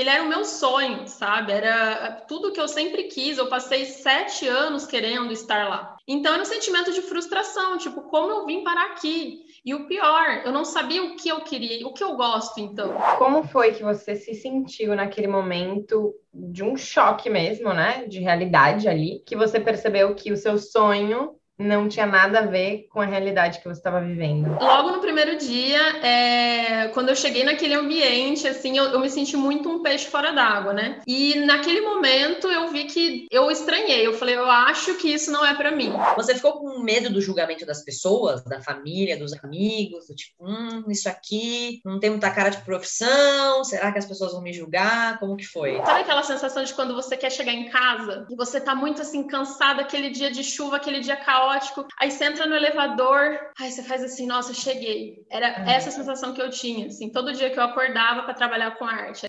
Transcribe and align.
ele 0.00 0.10
era 0.10 0.22
o 0.22 0.28
meu 0.28 0.44
sonho, 0.44 1.06
sabe? 1.08 1.52
Era 1.52 2.24
tudo 2.28 2.52
que 2.52 2.60
eu 2.60 2.68
sempre 2.68 3.04
quis. 3.04 3.38
Eu 3.38 3.48
passei 3.48 3.84
sete 3.84 4.46
anos 4.46 4.86
querendo 4.86 5.32
estar 5.32 5.68
lá. 5.68 5.96
Então 6.06 6.32
era 6.32 6.42
um 6.42 6.46
sentimento 6.46 6.92
de 6.92 7.02
frustração, 7.02 7.78
tipo, 7.78 8.02
como 8.02 8.30
eu 8.30 8.46
vim 8.46 8.62
parar 8.62 8.86
aqui? 8.86 9.44
E 9.64 9.74
o 9.74 9.86
pior, 9.86 10.42
eu 10.44 10.52
não 10.52 10.64
sabia 10.64 11.02
o 11.02 11.16
que 11.16 11.28
eu 11.28 11.40
queria, 11.40 11.86
o 11.86 11.92
que 11.92 12.04
eu 12.04 12.14
gosto, 12.14 12.60
então. 12.60 12.94
Como 13.18 13.42
foi 13.42 13.72
que 13.72 13.82
você 13.82 14.14
se 14.14 14.32
sentiu 14.34 14.94
naquele 14.94 15.26
momento 15.26 16.14
de 16.32 16.62
um 16.62 16.76
choque 16.76 17.28
mesmo, 17.28 17.72
né? 17.74 18.04
De 18.06 18.20
realidade 18.20 18.88
ali, 18.88 19.22
que 19.26 19.34
você 19.34 19.58
percebeu 19.58 20.14
que 20.14 20.30
o 20.30 20.36
seu 20.36 20.56
sonho 20.56 21.34
não 21.58 21.88
tinha 21.88 22.06
nada 22.06 22.40
a 22.40 22.46
ver 22.46 22.86
com 22.90 23.00
a 23.00 23.06
realidade 23.06 23.58
que 23.58 23.64
você 23.64 23.80
estava 23.80 24.00
vivendo? 24.00 24.58
Logo 24.60 24.90
no 24.92 25.00
primeiro 25.00 25.38
dia, 25.38 25.80
é... 26.04 26.88
quando 26.88 27.08
eu 27.08 27.16
cheguei 27.16 27.44
naquele 27.44 27.74
ambiente, 27.74 28.46
assim, 28.46 28.76
eu, 28.76 28.84
eu 28.84 29.00
me 29.00 29.08
senti 29.08 29.36
muito 29.36 29.68
um 29.68 29.82
peixe 29.82 30.06
fora 30.06 30.32
d'água, 30.32 30.72
né? 30.72 31.00
E 31.06 31.36
naquele 31.40 31.80
momento 31.80 32.48
eu 32.48 32.68
vi 32.68 32.84
que 32.84 33.26
eu 33.30 33.50
estranhei. 33.50 34.06
Eu 34.06 34.14
falei, 34.14 34.36
eu 34.36 34.50
acho 34.50 34.94
que 34.96 35.08
isso 35.08 35.30
não 35.30 35.44
é 35.44 35.54
para 35.54 35.70
mim. 35.70 35.92
Você 36.16 36.34
ficou 36.34 36.60
com 36.60 36.80
medo 36.80 37.10
do 37.10 37.20
julgamento 37.20 37.64
das 37.64 37.82
pessoas, 37.82 38.44
da 38.44 38.60
família, 38.60 39.18
dos 39.18 39.32
amigos, 39.42 40.06
do 40.06 40.14
tipo, 40.14 40.34
hum, 40.40 40.84
isso 40.88 41.08
aqui 41.08 41.80
não 41.84 41.98
tem 41.98 42.10
muita 42.10 42.30
cara 42.30 42.50
de 42.50 42.62
profissão, 42.62 43.64
será 43.64 43.90
que 43.92 43.98
as 43.98 44.06
pessoas 44.06 44.32
vão 44.32 44.42
me 44.42 44.52
julgar? 44.52 45.18
Como 45.18 45.36
que 45.36 45.46
foi? 45.46 45.76
Sabe 45.84 46.00
aquela 46.00 46.22
sensação 46.22 46.64
de 46.64 46.74
quando 46.74 46.94
você 46.94 47.16
quer 47.16 47.30
chegar 47.30 47.52
em 47.52 47.68
casa 47.68 48.26
e 48.30 48.36
você 48.36 48.60
tá 48.60 48.74
muito 48.74 49.00
assim 49.00 49.22
cansada 49.26 49.82
aquele 49.82 50.10
dia 50.10 50.30
de 50.30 50.44
chuva, 50.44 50.76
aquele 50.76 51.00
dia 51.00 51.16
caótico 51.16 51.45
caótico. 51.46 51.86
Aí 51.98 52.10
você 52.10 52.24
entra 52.24 52.46
no 52.46 52.56
elevador, 52.56 53.38
aí 53.58 53.70
você 53.70 53.82
faz 53.82 54.02
assim, 54.02 54.26
nossa, 54.26 54.52
cheguei. 54.52 55.24
Era 55.30 55.46
é. 55.46 55.76
essa 55.76 55.90
sensação 55.90 56.34
que 56.34 56.42
eu 56.42 56.50
tinha, 56.50 56.86
assim, 56.86 57.10
todo 57.10 57.32
dia 57.32 57.50
que 57.50 57.58
eu 57.58 57.64
acordava 57.64 58.22
para 58.22 58.34
trabalhar 58.34 58.72
com 58.72 58.84
arte. 58.84 59.26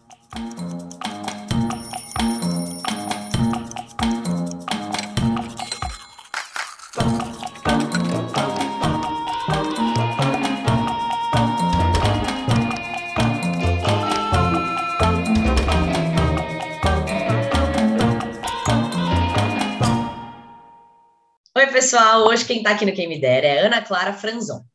Pessoal, 21.78 22.25
hoje 22.25 22.44
quem 22.44 22.58
está 22.58 22.72
aqui 22.72 22.88
no 22.88 22.92
Quem 22.92 23.08
Me 23.08 23.22
Dera 23.22 23.45
é 23.45 23.59
Ana 23.59 23.83
Clara 23.83 24.11
Franzon. 24.11 24.66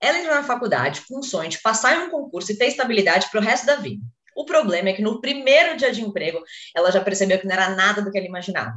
Ela 0.00 0.18
entrou 0.18 0.36
na 0.36 0.44
faculdade 0.44 1.02
com 1.08 1.18
o 1.18 1.22
sonho 1.24 1.50
de 1.50 1.60
passar 1.60 1.96
em 1.96 2.06
um 2.06 2.10
concurso 2.10 2.52
e 2.52 2.56
ter 2.56 2.66
estabilidade 2.66 3.28
para 3.28 3.40
o 3.40 3.42
resto 3.42 3.66
da 3.66 3.74
vida. 3.74 4.00
O 4.36 4.44
problema 4.44 4.90
é 4.90 4.92
que 4.92 5.02
no 5.02 5.20
primeiro 5.20 5.76
dia 5.76 5.90
de 5.90 6.00
emprego, 6.00 6.40
ela 6.76 6.92
já 6.92 7.00
percebeu 7.00 7.40
que 7.40 7.44
não 7.44 7.52
era 7.52 7.70
nada 7.70 8.00
do 8.02 8.08
que 8.08 8.16
ela 8.16 8.26
imaginava. 8.28 8.72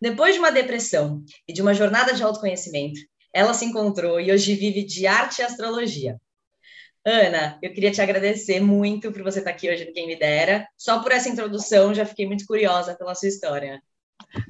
Depois 0.00 0.34
de 0.34 0.40
uma 0.40 0.50
depressão 0.50 1.22
e 1.46 1.52
de 1.52 1.62
uma 1.62 1.72
jornada 1.72 2.12
de 2.12 2.22
autoconhecimento, 2.24 2.98
ela 3.32 3.54
se 3.54 3.64
encontrou 3.64 4.20
e 4.20 4.32
hoje 4.32 4.56
vive 4.56 4.82
de 4.82 5.06
arte 5.06 5.38
e 5.38 5.44
astrologia. 5.44 6.16
Ana, 7.06 7.60
eu 7.62 7.72
queria 7.72 7.92
te 7.92 8.02
agradecer 8.02 8.58
muito 8.58 9.12
por 9.12 9.22
você 9.22 9.38
estar 9.38 9.52
aqui 9.52 9.70
hoje 9.70 9.84
no 9.84 9.92
Quem 9.92 10.08
Me 10.08 10.16
Dera. 10.16 10.66
Só 10.76 11.00
por 11.00 11.12
essa 11.12 11.28
introdução, 11.28 11.94
já 11.94 12.04
fiquei 12.04 12.26
muito 12.26 12.44
curiosa 12.44 12.96
pela 12.96 13.14
sua 13.14 13.28
história. 13.28 13.80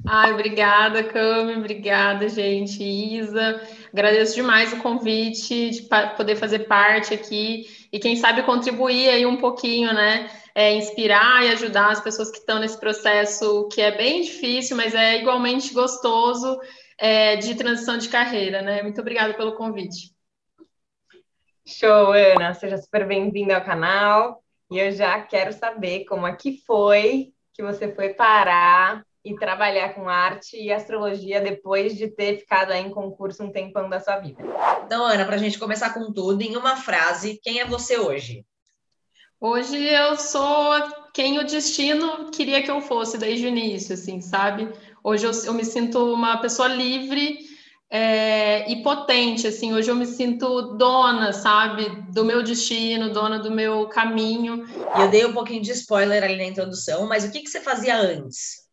Ai, 0.05 0.33
obrigada, 0.33 1.03
Cami, 1.03 1.55
obrigada, 1.55 2.27
gente. 2.27 2.83
Isa, 2.83 3.61
agradeço 3.93 4.35
demais 4.35 4.73
o 4.73 4.81
convite 4.81 5.69
de 5.69 5.81
poder 6.17 6.35
fazer 6.35 6.59
parte 6.67 7.13
aqui 7.13 7.65
e 7.91 7.99
quem 7.99 8.15
sabe 8.15 8.43
contribuir 8.43 9.09
aí 9.09 9.25
um 9.25 9.37
pouquinho, 9.37 9.93
né? 9.93 10.29
É, 10.53 10.73
inspirar 10.73 11.45
e 11.45 11.51
ajudar 11.51 11.91
as 11.91 12.01
pessoas 12.01 12.29
que 12.29 12.39
estão 12.39 12.59
nesse 12.59 12.77
processo 12.79 13.69
que 13.69 13.81
é 13.81 13.95
bem 13.95 14.21
difícil, 14.21 14.75
mas 14.75 14.93
é 14.93 15.21
igualmente 15.21 15.73
gostoso 15.73 16.59
é, 16.97 17.37
de 17.37 17.55
transição 17.55 17.97
de 17.97 18.09
carreira, 18.09 18.61
né? 18.61 18.81
Muito 18.81 18.99
obrigada 18.99 19.33
pelo 19.33 19.55
convite. 19.55 20.13
Show, 21.65 22.11
Ana, 22.11 22.53
seja 22.53 22.77
super 22.77 23.07
bem-vinda 23.07 23.55
ao 23.55 23.63
canal. 23.63 24.43
E 24.69 24.77
eu 24.77 24.91
já 24.91 25.21
quero 25.21 25.53
saber 25.53 26.03
como 26.05 26.27
é 26.27 26.35
que 26.35 26.57
foi 26.65 27.31
que 27.53 27.63
você 27.63 27.93
foi 27.93 28.13
parar 28.13 29.03
e 29.29 29.35
trabalhar 29.37 29.93
com 29.93 30.09
arte 30.09 30.57
e 30.57 30.71
astrologia 30.71 31.39
depois 31.39 31.95
de 31.95 32.07
ter 32.07 32.39
ficado 32.39 32.71
aí 32.71 32.81
em 32.81 32.89
concurso 32.89 33.43
um 33.43 33.51
tempão 33.51 33.87
da 33.87 33.99
sua 33.99 34.17
vida. 34.17 34.43
Então, 34.85 35.05
Ana, 35.05 35.25
para 35.25 35.35
a 35.35 35.39
gente 35.39 35.59
começar 35.59 35.93
com 35.93 36.11
tudo, 36.11 36.41
em 36.41 36.57
uma 36.57 36.75
frase, 36.75 37.39
quem 37.43 37.59
é 37.59 37.65
você 37.65 37.97
hoje? 37.97 38.43
Hoje 39.39 39.77
eu 39.77 40.17
sou 40.17 40.73
quem 41.13 41.39
o 41.39 41.45
destino 41.45 42.29
queria 42.31 42.61
que 42.61 42.71
eu 42.71 42.81
fosse 42.81 43.17
desde 43.17 43.45
o 43.45 43.49
início, 43.49 43.93
assim, 43.93 44.19
sabe? 44.19 44.69
Hoje 45.03 45.25
eu, 45.25 45.31
eu 45.45 45.53
me 45.53 45.63
sinto 45.63 46.13
uma 46.13 46.37
pessoa 46.37 46.67
livre 46.67 47.37
é, 47.89 48.69
e 48.69 48.83
potente, 48.83 49.47
assim. 49.47 49.73
Hoje 49.73 49.89
eu 49.89 49.95
me 49.95 50.05
sinto 50.05 50.75
dona, 50.75 51.31
sabe, 51.31 51.89
do 52.11 52.25
meu 52.25 52.43
destino, 52.43 53.13
dona 53.13 53.39
do 53.39 53.51
meu 53.51 53.87
caminho. 53.87 54.65
E 54.97 55.01
eu 55.01 55.09
dei 55.09 55.25
um 55.25 55.33
pouquinho 55.33 55.61
de 55.61 55.71
spoiler 55.71 56.23
ali 56.23 56.35
na 56.35 56.43
introdução, 56.43 57.07
mas 57.07 57.23
o 57.23 57.31
que, 57.31 57.41
que 57.41 57.49
você 57.49 57.61
fazia 57.61 57.95
antes? 57.95 58.68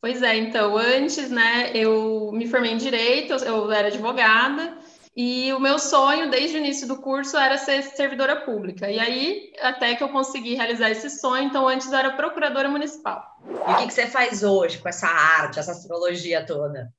Pois 0.00 0.22
é, 0.22 0.36
então, 0.36 0.76
antes, 0.76 1.28
né, 1.28 1.72
eu 1.74 2.30
me 2.32 2.46
formei 2.46 2.72
em 2.72 2.76
Direito, 2.76 3.32
eu 3.32 3.70
era 3.72 3.88
advogada, 3.88 4.78
e 5.16 5.52
o 5.52 5.58
meu 5.58 5.80
sonho, 5.80 6.30
desde 6.30 6.56
o 6.56 6.60
início 6.60 6.86
do 6.86 7.00
curso, 7.00 7.36
era 7.36 7.58
ser 7.58 7.82
servidora 7.82 8.36
pública. 8.36 8.88
E 8.88 9.00
aí, 9.00 9.52
até 9.60 9.96
que 9.96 10.04
eu 10.04 10.10
consegui 10.10 10.54
realizar 10.54 10.90
esse 10.90 11.10
sonho, 11.10 11.42
então, 11.42 11.66
antes 11.66 11.90
eu 11.90 11.98
era 11.98 12.12
procuradora 12.12 12.68
municipal. 12.68 13.36
E 13.44 13.72
o 13.72 13.76
que, 13.78 13.88
que 13.88 13.92
você 13.92 14.06
faz 14.06 14.44
hoje 14.44 14.78
com 14.78 14.88
essa 14.88 15.08
arte, 15.08 15.58
essa 15.58 15.72
astrologia 15.72 16.46
toda? 16.46 16.92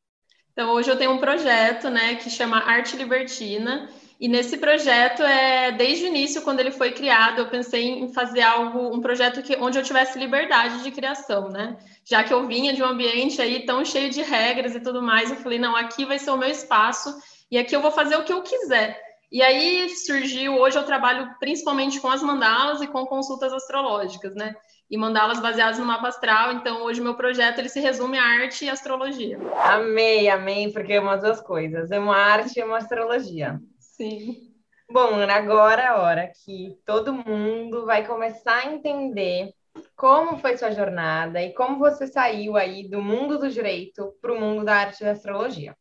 Então, 0.52 0.72
hoje 0.72 0.92
eu 0.92 0.98
tenho 0.98 1.12
um 1.12 1.20
projeto, 1.20 1.90
né, 1.90 2.16
que 2.16 2.30
chama 2.30 2.58
Arte 2.58 2.98
Libertina, 2.98 3.90
e 4.20 4.28
nesse 4.28 4.58
projeto, 4.58 5.24
é, 5.24 5.72
desde 5.72 6.04
o 6.04 6.08
início, 6.08 6.42
quando 6.42 6.60
ele 6.60 6.72
foi 6.72 6.92
criado, 6.92 7.40
eu 7.40 7.48
pensei 7.48 7.88
em 7.88 8.12
fazer 8.12 8.42
algo, 8.42 8.94
um 8.94 9.00
projeto 9.00 9.42
que, 9.42 9.56
onde 9.56 9.80
eu 9.80 9.84
tivesse 9.84 10.20
liberdade 10.20 10.84
de 10.84 10.92
criação, 10.92 11.48
né? 11.48 11.78
Já 12.04 12.22
que 12.22 12.34
eu 12.34 12.46
vinha 12.46 12.74
de 12.74 12.84
um 12.84 12.86
ambiente 12.86 13.42
aí 13.42 13.66
tão 13.66 13.86
cheio 13.86 14.10
de 14.10 14.22
regras 14.22 14.76
e 14.76 14.82
tudo 14.82 15.02
mais, 15.02 15.30
eu 15.30 15.38
falei, 15.38 15.58
não, 15.58 15.74
aqui 15.74 16.04
vai 16.04 16.20
ser 16.20 16.32
o 16.32 16.38
meu 16.38 16.50
espaço 16.50 17.18
e 17.50 17.58
aqui 17.58 17.74
eu 17.74 17.82
vou 17.82 17.92
fazer 17.92 18.18
o 18.18 18.26
que 18.26 18.34
eu 18.34 18.42
quiser. 18.42 19.02
E 19.32 19.42
aí 19.42 19.88
surgiu, 19.90 20.58
hoje 20.58 20.78
eu 20.78 20.84
trabalho 20.84 21.34
principalmente 21.40 22.02
com 22.02 22.10
as 22.10 22.22
mandalas 22.22 22.82
e 22.82 22.88
com 22.88 23.06
consultas 23.06 23.54
astrológicas, 23.54 24.36
né? 24.36 24.54
E 24.92 24.98
mandalas 24.98 25.40
baseadas 25.40 25.80
no 25.80 25.86
mapa 25.86 26.10
astral, 26.10 26.52
então 26.54 26.84
hoje 26.84 27.00
meu 27.00 27.14
projeto 27.14 27.60
ele 27.60 27.70
se 27.70 27.80
resume 27.80 28.18
a 28.18 28.24
arte 28.24 28.66
e 28.66 28.70
astrologia. 28.70 29.40
Amei, 29.64 30.28
amei, 30.28 30.74
porque 30.74 30.92
é 30.92 31.00
uma 31.00 31.16
duas 31.16 31.40
coisas, 31.40 31.90
é 31.90 32.00
uma 32.00 32.18
arte 32.18 32.60
e 32.60 32.64
uma 32.64 32.80
astrologia. 32.80 33.62
Sim. 34.00 34.54
Bom, 34.90 35.20
agora 35.30 35.82
é 35.82 35.88
a 35.88 35.98
hora 35.98 36.32
que 36.46 36.80
todo 36.86 37.12
mundo 37.12 37.86
vai 37.86 38.08
começar 38.08 38.60
a 38.60 38.72
entender 38.72 39.54
como 39.94 40.38
foi 40.38 40.56
sua 40.56 40.72
jornada 40.72 41.42
e 41.42 41.54
como 41.54 41.78
você 41.78 42.08
saiu 42.08 42.56
aí 42.56 42.88
do 42.90 43.02
mundo 43.02 43.38
do 43.38 43.50
direito 43.50 44.16
para 44.22 44.32
o 44.32 44.40
mundo 44.40 44.64
da 44.64 44.74
arte 44.74 45.04
da 45.04 45.12
astrologia. 45.12 45.76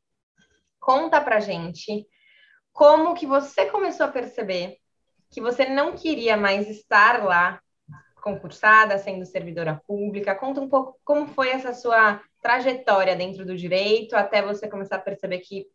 Conta 0.81 1.21
pra 1.21 1.39
gente 1.39 2.09
como 2.73 3.15
que 3.15 3.25
você 3.25 3.67
começou 3.67 4.07
a 4.07 4.11
perceber 4.11 4.79
que 5.31 5.41
você 5.41 5.69
não 5.69 5.95
queria 5.95 6.37
mais 6.37 6.69
estar 6.69 7.23
lá 7.25 7.61
concursada, 8.21 8.99
sendo 8.99 9.25
servidora 9.27 9.81
pública. 9.87 10.35
Conta 10.35 10.61
um 10.61 10.69
pouco 10.69 10.99
como 11.05 11.29
foi 11.29 11.51
essa 11.51 11.73
sua 11.73 12.21
trajetória 12.43 13.15
dentro 13.15 13.47
do 13.47 13.57
direito 13.57 14.17
até 14.17 14.43
você 14.43 14.69
começar 14.69 14.97
a 14.97 15.01
perceber 15.01 15.39
que 15.39 15.69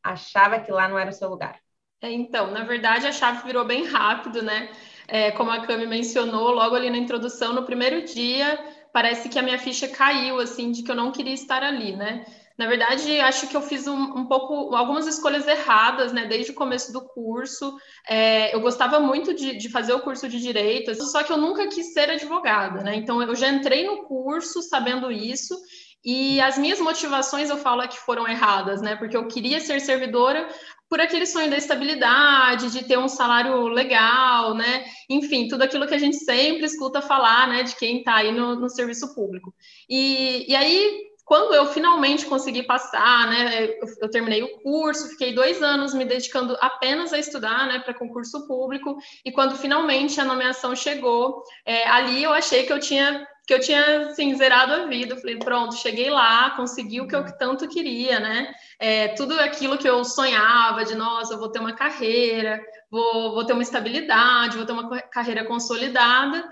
achava 0.00 0.60
que 0.60 0.70
lá 0.70 0.86
não 0.86 0.96
era 0.96 1.10
o 1.10 1.12
seu 1.12 1.28
lugar. 1.28 1.58
É, 2.00 2.12
então, 2.12 2.50
na 2.50 2.64
verdade, 2.64 3.06
a 3.06 3.12
chave 3.12 3.44
virou 3.44 3.64
bem 3.64 3.84
rápido, 3.84 4.40
né? 4.42 4.70
É, 5.08 5.30
como 5.32 5.50
a 5.50 5.66
Cami 5.66 5.86
mencionou 5.86 6.50
logo 6.50 6.76
ali 6.76 6.90
na 6.90 6.98
introdução, 6.98 7.52
no 7.52 7.64
primeiro 7.64 8.04
dia, 8.04 8.58
parece 8.92 9.28
que 9.28 9.38
a 9.38 9.42
minha 9.42 9.58
ficha 9.58 9.88
caiu, 9.88 10.38
assim, 10.38 10.70
de 10.70 10.82
que 10.82 10.90
eu 10.90 10.94
não 10.94 11.10
queria 11.10 11.32
estar 11.32 11.62
ali, 11.62 11.96
né? 11.96 12.24
Na 12.56 12.66
verdade, 12.66 13.20
acho 13.20 13.48
que 13.48 13.56
eu 13.56 13.62
fiz 13.62 13.86
um, 13.86 13.96
um 13.96 14.26
pouco, 14.26 14.74
algumas 14.74 15.06
escolhas 15.06 15.46
erradas, 15.46 16.12
né? 16.12 16.26
Desde 16.26 16.50
o 16.50 16.54
começo 16.54 16.92
do 16.92 17.00
curso. 17.00 17.76
É, 18.08 18.54
eu 18.54 18.60
gostava 18.60 18.98
muito 18.98 19.32
de, 19.32 19.56
de, 19.56 19.68
fazer 19.68 19.92
o 19.92 20.00
curso 20.00 20.28
de 20.28 20.40
direito, 20.40 20.92
só 21.04 21.22
que 21.22 21.32
eu 21.32 21.36
nunca 21.36 21.68
quis 21.68 21.92
ser 21.92 22.10
advogada, 22.10 22.82
né? 22.82 22.96
Então, 22.96 23.22
eu 23.22 23.34
já 23.34 23.48
entrei 23.48 23.86
no 23.86 24.04
curso 24.04 24.60
sabendo 24.62 25.10
isso. 25.10 25.56
E 26.04 26.40
as 26.40 26.56
minhas 26.58 26.80
motivações, 26.80 27.50
eu 27.50 27.58
falo, 27.58 27.82
é 27.82 27.88
que 27.88 27.98
foram 27.98 28.26
erradas, 28.26 28.80
né? 28.80 28.96
Porque 28.96 29.16
eu 29.16 29.28
queria 29.28 29.60
ser 29.60 29.80
servidora, 29.80 30.48
por 30.88 31.00
aquele 31.00 31.26
sonho 31.26 31.50
da 31.50 31.56
estabilidade, 31.56 32.70
de 32.70 32.84
ter 32.84 32.98
um 32.98 33.08
salário 33.08 33.68
legal, 33.68 34.54
né? 34.54 34.86
Enfim, 35.08 35.46
tudo 35.48 35.62
aquilo 35.62 35.86
que 35.86 35.94
a 35.94 35.98
gente 35.98 36.16
sempre 36.16 36.64
escuta 36.64 37.02
falar, 37.02 37.48
né, 37.48 37.62
de 37.62 37.76
quem 37.76 37.98
está 37.98 38.16
aí 38.16 38.32
no, 38.32 38.56
no, 38.56 38.70
serviço 38.70 39.14
público. 39.14 39.54
E, 39.88 40.50
e 40.50 40.56
aí, 40.56 41.08
quando 41.24 41.54
eu 41.54 41.66
finalmente 41.66 42.24
consegui 42.24 42.62
passar, 42.62 43.28
né, 43.28 43.64
eu, 43.64 43.86
eu, 44.02 44.10
terminei 44.10 44.42
o 44.42 44.58
curso, 44.60 45.10
fiquei 45.10 45.34
dois 45.34 45.62
anos 45.62 45.92
me 45.92 46.06
dedicando 46.06 46.56
apenas 46.60 47.12
a 47.12 47.18
estudar, 47.18 47.66
né, 47.66 47.80
para 47.80 47.92
concurso 47.92 48.46
público, 48.46 48.96
e 49.24 49.30
quando 49.30 49.56
finalmente 49.56 50.18
a 50.20 50.24
nomeação 50.24 50.74
chegou, 50.74 51.42
é, 51.66 51.86
ali 51.86 52.22
eu 52.22 52.32
achei 52.32 52.64
que 52.64 52.72
eu 52.72 52.80
tinha 52.80 53.26
que 53.48 53.54
eu 53.54 53.60
tinha 53.60 54.10
assim, 54.10 54.34
zerado 54.34 54.74
a 54.74 54.86
vida. 54.86 55.16
Falei, 55.16 55.38
pronto, 55.38 55.74
cheguei 55.74 56.10
lá, 56.10 56.50
consegui 56.50 57.00
o 57.00 57.08
que 57.08 57.16
eu 57.16 57.24
tanto 57.38 57.66
queria, 57.66 58.20
né? 58.20 58.52
É, 58.78 59.08
tudo 59.08 59.40
aquilo 59.40 59.78
que 59.78 59.88
eu 59.88 60.04
sonhava 60.04 60.84
de, 60.84 60.94
nossa, 60.94 61.32
eu 61.32 61.38
vou 61.38 61.50
ter 61.50 61.58
uma 61.58 61.72
carreira, 61.72 62.60
vou, 62.90 63.32
vou 63.32 63.46
ter 63.46 63.54
uma 63.54 63.62
estabilidade, 63.62 64.58
vou 64.58 64.66
ter 64.66 64.72
uma 64.72 65.00
carreira 65.00 65.46
consolidada 65.46 66.44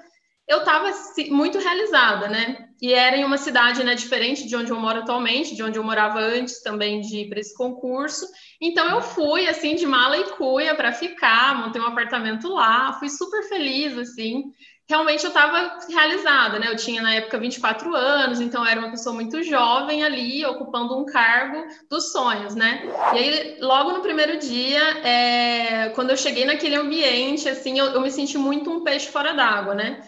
eu 0.49 0.59
estava 0.59 0.93
muito 1.31 1.59
realizada, 1.59 2.29
né? 2.29 2.69
E 2.81 2.93
era 2.93 3.17
em 3.17 3.25
uma 3.25 3.39
cidade 3.39 3.83
né, 3.83 3.95
diferente 3.95 4.47
de 4.47 4.55
onde 4.55 4.71
eu 4.71 4.79
moro 4.79 5.01
atualmente, 5.01 5.57
de 5.57 5.63
onde 5.63 5.77
eu 5.77 5.83
morava 5.83 6.21
antes 6.21 6.63
também 6.63 7.01
de 7.01 7.23
ir 7.23 7.29
para 7.29 7.41
esse 7.41 7.55
concurso. 7.57 8.25
Então 8.61 8.89
eu 8.89 9.03
fui 9.03 9.49
assim 9.49 9.75
de 9.75 9.87
mala 9.87 10.17
e 10.17 10.25
cuia 10.37 10.75
para 10.75 10.93
ficar, 10.93 11.59
montei 11.59 11.81
um 11.81 11.87
apartamento 11.87 12.49
lá, 12.49 12.93
fui 12.93 13.09
super 13.09 13.43
feliz 13.49 13.99
assim. 13.99 14.45
Realmente 14.89 15.25
eu 15.25 15.29
estava 15.29 15.79
realizada, 15.89 16.61
né? 16.61 16.69
Eu 16.69 16.77
tinha 16.77 17.03
na 17.03 17.15
época 17.15 17.39
24 17.39 17.95
anos, 17.95 18.41
então 18.41 18.65
eu 18.65 18.71
era 18.71 18.81
uma 18.81 18.91
pessoa 18.91 19.15
muito 19.15 19.43
jovem 19.43 20.05
ali, 20.05 20.47
ocupando 20.47 20.97
um 20.97 21.05
cargo 21.05 21.67
dos 21.91 22.13
sonhos, 22.13 22.55
né? 22.55 22.83
E 23.13 23.19
aí, 23.19 23.57
logo 23.61 23.93
no 23.93 24.01
primeiro 24.01 24.39
dia, 24.39 24.81
é... 25.05 25.89
quando 25.91 26.11
eu 26.11 26.17
cheguei 26.17 26.45
naquele 26.45 26.77
ambiente, 26.77 27.49
assim, 27.49 27.79
eu, 27.79 27.87
eu 27.87 28.01
me 28.01 28.13
senti 28.13 28.39
muito 28.39 28.71
um 28.71 28.85
peixe 28.85 29.09
fora 29.09 29.33
d'água, 29.33 29.75
né? 29.75 30.01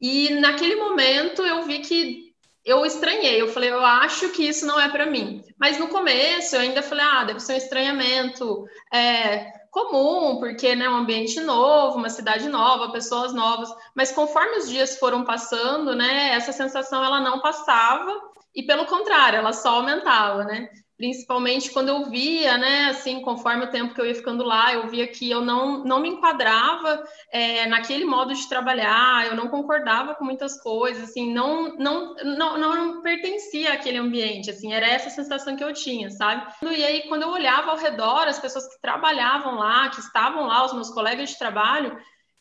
E 0.00 0.30
naquele 0.34 0.76
momento 0.76 1.42
eu 1.42 1.62
vi 1.62 1.78
que 1.78 2.26
eu 2.66 2.84
estranhei, 2.84 3.40
eu 3.40 3.48
falei, 3.48 3.70
eu 3.70 3.84
acho 3.84 4.30
que 4.30 4.42
isso 4.42 4.66
não 4.66 4.78
é 4.78 4.88
para 4.88 5.06
mim. 5.06 5.42
Mas 5.56 5.78
no 5.78 5.88
começo 5.88 6.56
eu 6.56 6.60
ainda 6.60 6.82
falei, 6.82 7.04
ah, 7.04 7.24
deve 7.24 7.40
ser 7.40 7.54
um 7.54 7.56
estranhamento 7.56 8.66
é, 8.92 9.52
comum, 9.76 10.38
porque 10.38 10.74
né, 10.74 10.88
um 10.88 10.96
ambiente 10.96 11.38
novo, 11.40 11.98
uma 11.98 12.08
cidade 12.08 12.48
nova, 12.48 12.92
pessoas 12.92 13.34
novas. 13.34 13.68
Mas 13.94 14.10
conforme 14.10 14.56
os 14.56 14.68
dias 14.70 14.98
foram 14.98 15.22
passando, 15.22 15.94
né, 15.94 16.30
essa 16.30 16.50
sensação 16.50 17.04
ela 17.04 17.20
não 17.20 17.42
passava 17.42 18.10
e 18.54 18.62
pelo 18.62 18.86
contrário, 18.86 19.38
ela 19.38 19.52
só 19.52 19.76
aumentava, 19.76 20.44
né? 20.44 20.70
Principalmente 20.96 21.70
quando 21.70 21.88
eu 21.88 22.06
via, 22.06 22.56
né, 22.56 22.86
assim, 22.86 23.20
conforme 23.20 23.64
o 23.64 23.70
tempo 23.70 23.94
que 23.94 24.00
eu 24.00 24.06
ia 24.06 24.14
ficando 24.14 24.42
lá, 24.42 24.72
eu 24.72 24.88
via 24.88 25.06
que 25.06 25.30
eu 25.30 25.42
não, 25.42 25.84
não 25.84 26.00
me 26.00 26.08
enquadrava 26.08 27.04
é, 27.30 27.66
naquele 27.66 28.04
modo 28.04 28.34
de 28.34 28.48
trabalhar, 28.48 29.26
eu 29.26 29.36
não 29.36 29.48
concordava 29.48 30.14
com 30.14 30.24
muitas 30.24 30.60
coisas, 30.60 31.10
assim, 31.10 31.32
não, 31.32 31.76
não, 31.76 32.14
não, 32.14 32.58
não 32.58 33.02
pertencia 33.02 33.74
àquele 33.74 33.98
ambiente, 33.98 34.50
assim, 34.50 34.72
era 34.72 34.86
essa 34.86 35.10
sensação 35.10 35.54
que 35.54 35.64
eu 35.64 35.72
tinha, 35.72 36.10
sabe? 36.10 36.50
E 36.62 36.84
aí, 36.84 37.02
quando 37.08 37.22
eu 37.22 37.30
olhava 37.30 37.72
ao 37.72 37.78
redor, 37.78 38.26
as 38.26 38.38
pessoas 38.38 38.66
que 38.66 38.80
trabalhavam 38.80 39.56
lá, 39.56 39.90
que 39.90 40.00
estavam 40.00 40.46
lá, 40.46 40.64
os 40.64 40.72
meus 40.72 40.90
colegas 40.90 41.30
de 41.30 41.38
trabalho, 41.38 41.96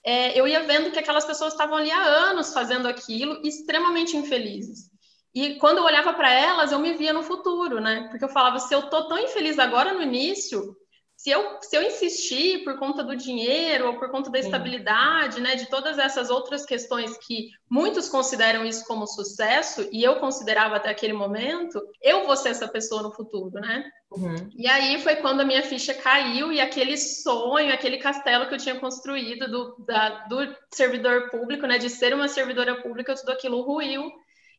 é, 0.06 0.40
eu 0.40 0.48
ia 0.48 0.64
vendo 0.64 0.92
que 0.92 1.00
aquelas 1.00 1.26
pessoas 1.26 1.54
estavam 1.54 1.78
ali 1.78 1.92
há 1.92 2.02
anos 2.02 2.54
fazendo 2.54 2.88
aquilo, 2.88 3.42
extremamente 3.44 4.16
infelizes. 4.16 4.95
E 5.36 5.56
quando 5.56 5.80
eu 5.80 5.84
olhava 5.84 6.14
para 6.14 6.32
elas, 6.32 6.72
eu 6.72 6.80
me 6.80 6.94
via 6.94 7.12
no 7.12 7.22
futuro, 7.22 7.82
né? 7.82 8.08
Porque 8.10 8.24
eu 8.24 8.30
falava, 8.30 8.58
se 8.58 8.74
eu 8.74 8.84
tô 8.84 9.06
tão 9.10 9.20
infeliz 9.20 9.60
agora 9.60 9.94
no 9.94 10.02
início, 10.02 10.74
se 11.18 11.30
eu, 11.30 11.58
se 11.62 11.76
eu 11.76 11.82
insistir 11.82 12.64
por 12.64 12.78
conta 12.80 13.04
do 13.04 13.16
dinheiro 13.16 13.88
ou 13.88 13.98
por 13.98 14.10
conta 14.12 14.30
da 14.30 14.40
estabilidade, 14.40 15.42
né, 15.42 15.56
de 15.56 15.66
todas 15.70 15.98
essas 15.98 16.30
outras 16.30 16.66
questões 16.66 17.18
que 17.18 17.50
muitos 17.70 18.08
consideram 18.08 18.66
isso 18.66 18.86
como 18.86 19.08
sucesso 19.08 19.88
e 19.92 20.04
eu 20.04 20.18
considerava 20.18 20.76
até 20.76 20.90
aquele 20.90 21.14
momento, 21.14 21.82
eu 22.02 22.26
vou 22.26 22.36
ser 22.38 22.50
essa 22.50 22.68
pessoa 22.68 23.02
no 23.02 23.12
futuro, 23.12 23.60
né? 23.60 23.90
Uhum. 24.12 24.50
E 24.56 24.68
aí 24.68 25.02
foi 25.02 25.18
quando 25.18 25.42
a 25.42 25.46
minha 25.46 25.64
ficha 25.64 25.94
caiu 25.94 26.52
e 26.52 26.62
aquele 26.62 26.98
sonho, 26.98 27.74
aquele 27.74 27.98
castelo 27.98 28.48
que 28.48 28.54
eu 28.54 28.60
tinha 28.60 28.80
construído 28.80 29.50
do, 29.50 29.86
da, 29.86 30.26
do 30.28 30.56
servidor 30.74 31.30
público, 31.30 31.66
né, 31.66 31.78
de 31.78 31.90
ser 31.90 32.14
uma 32.14 32.28
servidora 32.28 32.82
pública, 32.82 33.16
tudo 33.16 33.32
aquilo 33.32 33.62
ruiu 33.62 34.12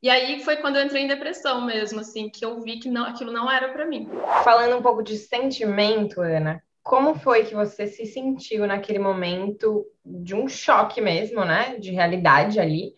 e 0.03 0.11
aí 0.11 0.43
foi 0.45 0.57
quando 0.57 0.77
eu 0.77 0.85
entrei 0.85 1.03
em 1.03 1.09
depressão 1.09 1.65
mesmo, 1.65 2.01
assim, 2.01 2.29
que 2.29 2.45
eu 2.45 2.61
vi 2.61 2.79
que 2.79 2.89
não, 2.89 3.05
aquilo 3.05 3.33
não 3.33 3.51
era 3.51 3.69
para 3.73 3.87
mim. 3.87 4.09
Falando 4.45 4.77
um 4.77 4.83
pouco 4.83 5.03
de 5.03 5.17
sentimento, 5.17 6.21
Ana, 6.21 6.63
como 6.83 7.15
foi 7.15 7.45
que 7.45 7.55
você 7.55 7.87
se 7.87 8.07
sentiu 8.07 8.67
naquele 8.67 8.99
momento 8.99 9.85
de 10.05 10.35
um 10.35 10.49
choque 10.49 11.01
mesmo, 11.01 11.45
né, 11.45 11.77
de 11.79 11.91
realidade 11.91 12.61
ali, 12.61 12.95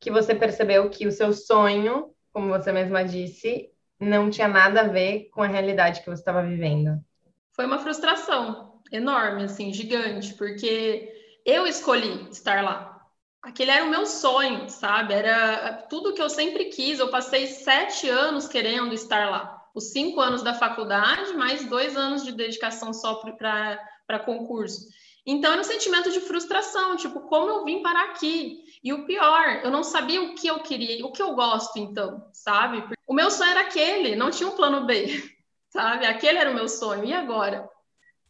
que 0.00 0.10
você 0.10 0.34
percebeu 0.34 0.88
que 0.88 1.06
o 1.06 1.12
seu 1.12 1.32
sonho, 1.32 2.10
como 2.32 2.48
você 2.48 2.72
mesma 2.72 3.04
disse, 3.04 3.70
não 3.98 4.30
tinha 4.30 4.48
nada 4.48 4.82
a 4.82 4.88
ver 4.88 5.28
com 5.32 5.42
a 5.42 5.46
realidade 5.46 6.00
que 6.00 6.08
você 6.08 6.20
estava 6.20 6.42
vivendo? 6.42 6.98
Foi 7.52 7.66
uma 7.66 7.78
frustração 7.78 8.80
enorme, 8.92 9.44
assim, 9.44 9.72
gigante, 9.72 10.34
porque 10.34 11.12
eu 11.44 11.66
escolhi 11.66 12.28
estar 12.30 12.62
lá 12.62 12.95
aquele 13.46 13.70
era 13.70 13.84
o 13.84 13.90
meu 13.90 14.04
sonho, 14.04 14.68
sabe? 14.68 15.14
Era 15.14 15.86
tudo 15.88 16.12
que 16.12 16.20
eu 16.20 16.28
sempre 16.28 16.66
quis. 16.66 16.98
Eu 16.98 17.10
passei 17.10 17.46
sete 17.46 18.08
anos 18.08 18.48
querendo 18.48 18.92
estar 18.92 19.30
lá. 19.30 19.64
Os 19.72 19.92
cinco 19.92 20.20
anos 20.20 20.42
da 20.42 20.52
faculdade, 20.52 21.34
mais 21.34 21.64
dois 21.64 21.96
anos 21.96 22.24
de 22.24 22.32
dedicação 22.32 22.92
só 22.92 23.14
para 23.14 24.18
concurso. 24.24 24.88
Então, 25.24 25.52
era 25.52 25.60
um 25.60 25.64
sentimento 25.64 26.10
de 26.10 26.20
frustração, 26.20 26.96
tipo, 26.96 27.20
como 27.20 27.50
eu 27.50 27.64
vim 27.64 27.82
parar 27.82 28.10
aqui? 28.10 28.64
E 28.82 28.92
o 28.92 29.04
pior, 29.06 29.60
eu 29.62 29.70
não 29.70 29.82
sabia 29.82 30.22
o 30.22 30.34
que 30.34 30.46
eu 30.46 30.60
queria, 30.60 31.04
o 31.04 31.12
que 31.12 31.20
eu 31.20 31.34
gosto, 31.34 31.78
então, 31.78 32.28
sabe? 32.32 32.82
O 33.06 33.12
meu 33.12 33.30
sonho 33.30 33.50
era 33.50 33.62
aquele, 33.62 34.14
não 34.14 34.30
tinha 34.30 34.48
um 34.48 34.54
plano 34.54 34.86
B, 34.86 35.06
sabe? 35.70 36.06
Aquele 36.06 36.38
era 36.38 36.50
o 36.50 36.54
meu 36.54 36.68
sonho, 36.68 37.04
e 37.04 37.12
agora? 37.12 37.68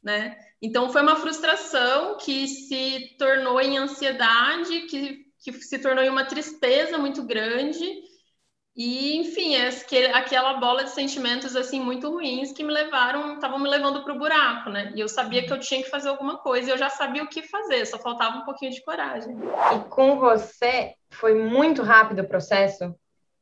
Né? 0.02 0.36
Então, 0.60 0.90
foi 0.90 1.02
uma 1.02 1.16
frustração 1.16 2.16
que 2.16 2.46
se 2.48 3.16
tornou 3.18 3.60
em 3.60 3.78
ansiedade, 3.78 4.82
que, 4.86 5.26
que 5.42 5.52
se 5.52 5.78
tornou 5.78 6.02
em 6.02 6.08
uma 6.08 6.24
tristeza 6.24 6.98
muito 6.98 7.22
grande. 7.22 7.84
E, 8.74 9.16
enfim, 9.16 9.54
é 9.54 9.70
aquela 10.12 10.54
bola 10.54 10.84
de 10.84 10.90
sentimentos 10.90 11.56
assim 11.56 11.80
muito 11.80 12.10
ruins 12.10 12.52
que 12.52 12.62
me 12.62 12.70
levaram, 12.70 13.34
estavam 13.34 13.58
me 13.58 13.70
levando 13.70 14.04
para 14.04 14.12
o 14.12 14.18
buraco, 14.18 14.68
né? 14.68 14.92
E 14.94 15.00
eu 15.00 15.08
sabia 15.08 15.46
que 15.46 15.52
eu 15.52 15.58
tinha 15.58 15.82
que 15.82 15.88
fazer 15.88 16.10
alguma 16.10 16.36
coisa, 16.38 16.68
e 16.68 16.72
eu 16.72 16.76
já 16.76 16.90
sabia 16.90 17.22
o 17.22 17.28
que 17.28 17.42
fazer, 17.42 17.86
só 17.86 17.98
faltava 17.98 18.36
um 18.36 18.44
pouquinho 18.44 18.70
de 18.70 18.82
coragem. 18.84 19.34
E 19.74 19.88
com 19.88 20.18
você 20.18 20.94
foi 21.10 21.34
muito 21.34 21.82
rápido 21.82 22.20
o 22.20 22.28
processo? 22.28 22.94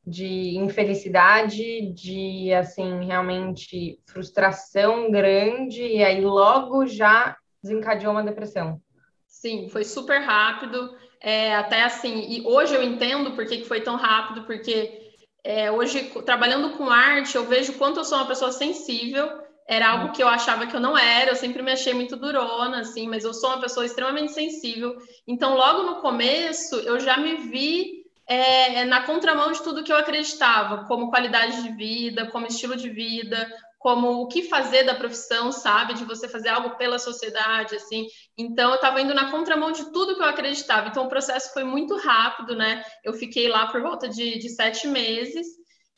De 0.05 0.57
infelicidade, 0.57 1.93
de 1.93 2.53
assim, 2.53 3.05
realmente 3.05 3.99
frustração 4.05 5.09
grande, 5.09 5.81
e 5.81 6.03
aí 6.03 6.21
logo 6.21 6.85
já 6.85 7.35
desencadeou 7.63 8.11
uma 8.11 8.23
depressão. 8.23 8.79
Sim, 9.27 9.67
foi 9.69 9.83
super 9.83 10.19
rápido. 10.19 10.95
É, 11.19 11.55
até 11.55 11.83
assim, 11.83 12.27
e 12.29 12.45
hoje 12.45 12.75
eu 12.75 12.83
entendo 12.83 13.31
por 13.31 13.45
que, 13.45 13.63
foi 13.63 13.81
tão 13.81 13.95
rápido, 13.95 14.45
porque 14.45 15.05
é, 15.43 15.71
hoje, 15.71 16.11
trabalhando 16.23 16.77
com 16.77 16.89
arte, 16.89 17.35
eu 17.35 17.45
vejo 17.45 17.73
quanto 17.73 17.99
eu 17.99 18.03
sou 18.03 18.17
uma 18.17 18.27
pessoa 18.27 18.51
sensível. 18.51 19.27
Era 19.67 19.89
algo 19.89 20.11
que 20.11 20.21
eu 20.21 20.27
achava 20.27 20.67
que 20.67 20.75
eu 20.75 20.79
não 20.79 20.95
era, 20.95 21.31
eu 21.31 21.35
sempre 21.35 21.63
me 21.63 21.71
achei 21.71 21.91
muito 21.91 22.15
durona, 22.15 22.81
assim, 22.81 23.07
mas 23.07 23.23
eu 23.23 23.33
sou 23.33 23.49
uma 23.49 23.61
pessoa 23.61 23.83
extremamente 23.83 24.31
sensível. 24.31 24.95
Então, 25.27 25.55
logo 25.55 25.83
no 25.83 26.01
começo, 26.01 26.75
eu 26.75 26.99
já 26.99 27.17
me 27.17 27.35
vi 27.35 27.94
é, 28.27 28.79
é, 28.79 28.85
na 28.85 29.03
contramão 29.03 29.51
de 29.51 29.61
tudo 29.61 29.83
que 29.83 29.91
eu 29.91 29.97
acreditava, 29.97 30.85
como 30.85 31.09
qualidade 31.09 31.61
de 31.61 31.69
vida, 31.75 32.29
como 32.31 32.47
estilo 32.47 32.75
de 32.75 32.89
vida, 32.89 33.47
como 33.85 34.21
o 34.21 34.27
que 34.27 34.41
fazer 34.41 34.83
da 34.83 34.95
profissão, 34.95 35.51
sabe? 35.51 35.93
De 35.93 36.05
você 36.05 36.27
fazer 36.27 36.49
algo 36.49 36.71
pela 36.71 36.97
sociedade, 36.97 37.75
assim. 37.75 38.07
Então, 38.35 38.71
eu 38.71 38.75
estava 38.77 38.99
indo 38.99 39.13
na 39.13 39.29
contramão 39.29 39.71
de 39.71 39.91
tudo 39.91 40.15
que 40.15 40.23
eu 40.23 40.27
acreditava. 40.27 40.87
Então, 40.87 41.05
o 41.05 41.07
processo 41.07 41.53
foi 41.53 41.63
muito 41.63 41.95
rápido, 41.97 42.55
né? 42.55 42.83
Eu 43.03 43.13
fiquei 43.13 43.47
lá 43.47 43.67
por 43.67 43.81
volta 43.83 44.09
de, 44.09 44.39
de 44.39 44.49
sete 44.49 44.87
meses. 44.87 45.45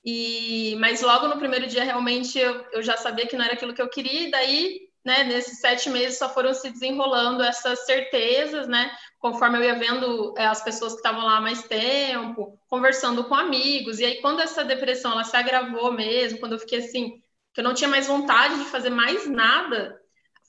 E, 0.04 0.76
mas 0.80 1.02
logo 1.02 1.30
no 1.30 1.38
primeiro 1.38 1.66
dia, 1.66 1.86
realmente, 1.86 2.38
eu, 2.38 2.66
eu 2.74 2.84
já 2.84 2.98
sabia 2.98 3.26
que 3.26 3.38
não 3.38 3.46
era 3.46 3.54
aquilo 3.54 3.74
que 3.74 3.82
eu 3.82 3.90
queria. 3.90 4.28
E 4.28 4.32
daí, 4.32 4.80
né, 5.06 5.24
nesses 5.24 5.62
sete 5.62 5.90
meses, 5.90 6.18
só 6.18 6.28
foram 6.28 6.54
se 6.54 6.70
desenrolando 6.70 7.42
essas 7.42 7.86
certezas, 7.86 8.68
né? 8.68 8.92
Conforme 9.20 9.58
eu 9.58 9.64
ia 9.64 9.76
vendo 9.76 10.34
é, 10.38 10.46
as 10.46 10.64
pessoas 10.64 10.94
que 10.94 11.00
estavam 11.00 11.26
lá 11.26 11.38
há 11.38 11.42
mais 11.42 11.64
tempo, 11.64 12.60
conversando 12.68 13.24
com 13.24 13.36
amigos, 13.36 14.00
e 14.00 14.06
aí 14.06 14.22
quando 14.22 14.42
essa 14.42 14.64
depressão 14.64 15.12
ela 15.12 15.24
se 15.24 15.36
agravou 15.36 15.92
mesmo, 15.92 16.40
quando 16.40 16.54
eu 16.54 16.60
fiquei 16.60 16.80
assim, 16.80 17.22
que 17.54 17.62
eu 17.62 17.64
não 17.64 17.74
tinha 17.74 17.90
mais 17.90 18.08
vontade 18.08 18.58
de 18.60 18.66
fazer 18.66 18.90
mais 18.90 19.28
nada, 19.28 20.00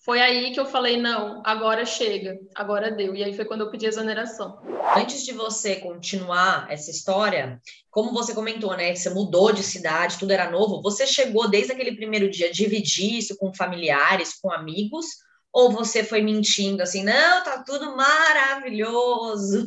foi 0.04 0.22
aí 0.22 0.52
que 0.52 0.60
eu 0.60 0.64
falei, 0.64 0.96
não, 0.96 1.42
agora 1.44 1.84
chega, 1.84 2.38
agora 2.54 2.90
deu. 2.90 3.14
E 3.14 3.22
aí 3.22 3.34
foi 3.34 3.44
quando 3.44 3.60
eu 3.60 3.70
pedi 3.70 3.84
exoneração. 3.84 4.58
Antes 4.96 5.22
de 5.22 5.32
você 5.32 5.76
continuar 5.76 6.66
essa 6.70 6.90
história, 6.90 7.60
como 7.90 8.12
você 8.12 8.34
comentou, 8.34 8.74
né, 8.74 8.92
que 8.92 8.98
você 8.98 9.10
mudou 9.10 9.52
de 9.52 9.62
cidade, 9.62 10.18
tudo 10.18 10.30
era 10.30 10.50
novo, 10.50 10.80
você 10.80 11.06
chegou 11.06 11.46
desde 11.46 11.72
aquele 11.72 11.94
primeiro 11.94 12.30
dia 12.30 12.48
a 12.48 12.52
dividir 12.52 13.18
isso 13.18 13.36
com 13.36 13.52
familiares, 13.52 14.38
com 14.40 14.50
amigos, 14.50 15.06
ou 15.52 15.70
você 15.70 16.04
foi 16.04 16.20
mentindo 16.22 16.82
assim, 16.82 17.02
não, 17.02 17.42
tá 17.42 17.62
tudo 17.64 17.96
maravilhoso? 17.96 19.66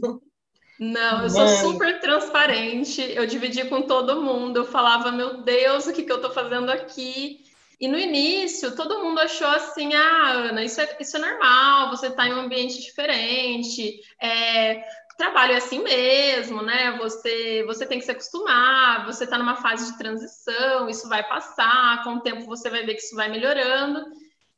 Não, 0.79 1.23
eu 1.23 1.29
sou 1.29 1.47
super 1.47 1.99
transparente, 1.99 3.01
eu 3.01 3.27
dividi 3.27 3.65
com 3.65 3.83
todo 3.83 4.21
mundo, 4.21 4.57
eu 4.57 4.65
falava, 4.65 5.11
meu 5.11 5.43
Deus, 5.43 5.85
o 5.85 5.93
que, 5.93 6.03
que 6.03 6.11
eu 6.11 6.21
tô 6.21 6.31
fazendo 6.31 6.71
aqui? 6.71 7.41
E 7.79 7.87
no 7.87 7.97
início, 7.97 8.75
todo 8.75 9.03
mundo 9.03 9.19
achou 9.19 9.47
assim, 9.47 9.93
ah, 9.93 10.31
Ana, 10.31 10.63
isso 10.63 10.81
é, 10.81 10.97
isso 10.99 11.17
é 11.17 11.19
normal, 11.19 11.89
você 11.89 12.07
está 12.07 12.27
em 12.27 12.33
um 12.33 12.41
ambiente 12.41 12.79
diferente, 12.79 13.99
é, 14.19 14.83
trabalho 15.21 15.53
é 15.53 15.57
assim 15.57 15.83
mesmo, 15.83 16.63
né? 16.63 16.97
Você, 16.97 17.63
você 17.67 17.85
tem 17.85 17.99
que 17.99 18.05
se 18.05 18.11
acostumar, 18.11 19.05
você 19.05 19.25
está 19.25 19.37
numa 19.37 19.55
fase 19.55 19.91
de 19.91 19.97
transição, 19.99 20.89
isso 20.89 21.07
vai 21.07 21.27
passar, 21.27 22.03
com 22.03 22.15
o 22.15 22.21
tempo 22.21 22.45
você 22.47 22.71
vai 22.71 22.83
ver 22.83 22.95
que 22.95 23.01
isso 23.01 23.15
vai 23.15 23.29
melhorando. 23.29 24.03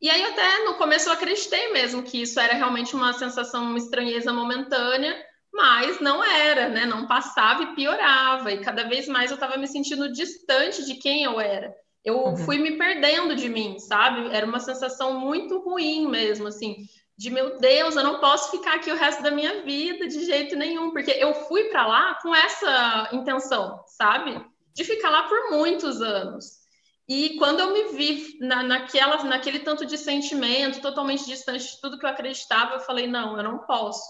E 0.04 0.10
aí, 0.10 0.24
até 0.26 0.66
no 0.66 0.76
começo, 0.76 1.10
eu 1.10 1.14
acreditei 1.14 1.72
mesmo 1.72 2.04
que 2.04 2.22
isso 2.22 2.40
era 2.40 2.54
realmente 2.54 2.96
uma 2.96 3.14
sensação, 3.14 3.64
uma 3.64 3.78
estranheza 3.80 4.32
momentânea, 4.32 5.16
mas 5.52 6.00
não 6.00 6.24
era, 6.24 6.70
né? 6.70 6.86
Não 6.86 7.08
passava 7.08 7.64
e 7.64 7.74
piorava, 7.74 8.52
e 8.52 8.60
cada 8.60 8.84
vez 8.84 9.08
mais 9.08 9.32
eu 9.32 9.36
estava 9.36 9.58
me 9.58 9.66
sentindo 9.66 10.12
distante 10.12 10.86
de 10.86 10.96
quem 10.96 11.24
eu 11.24 11.40
era 11.40 11.74
eu 12.04 12.18
uhum. 12.18 12.38
fui 12.38 12.58
me 12.58 12.78
perdendo 12.78 13.36
de 13.36 13.48
mim, 13.48 13.80
sabe? 13.80 14.30
Era 14.36 14.46
uma 14.46 14.60
sensação 14.60 15.20
muito 15.20 15.60
ruim 15.60 16.08
mesmo, 16.08 16.48
assim, 16.48 16.76
de 17.18 17.30
meu 17.30 17.58
Deus, 17.60 17.96
eu 17.96 18.04
não 18.04 18.20
posso 18.20 18.52
ficar 18.52 18.76
aqui 18.76 18.92
o 18.92 18.96
resto 18.96 19.24
da 19.24 19.32
minha 19.32 19.62
vida 19.64 20.08
de 20.08 20.26
jeito 20.26 20.56
nenhum, 20.56 20.92
porque 20.92 21.12
eu 21.12 21.34
fui 21.34 21.66
para 21.66 21.88
lá 21.88 22.16
com 22.22 22.36
essa 22.36 23.10
intenção, 23.14 23.82
sabe? 23.88 24.44
De 24.74 24.84
ficar 24.84 25.10
lá 25.10 25.24
por 25.24 25.52
muitos 25.52 26.02
anos. 26.02 26.63
E 27.08 27.38
quando 27.38 27.60
eu 27.60 27.74
me 27.74 27.98
vi 27.98 28.38
na, 28.40 28.64
naquela, 28.64 29.24
naquele 29.24 29.60
tanto 29.60 29.86
de 29.86 29.98
sentimento, 29.98 30.82
totalmente 30.82 31.26
distante 31.26 31.66
de 31.66 31.82
tudo 31.82 32.00
que 32.00 32.06
eu 32.06 32.10
acreditava, 32.10 32.76
eu 32.76 32.80
falei: 32.80 33.08
não, 33.08 33.38
eu 33.38 33.44
não 33.44 33.60
posso. 33.60 34.02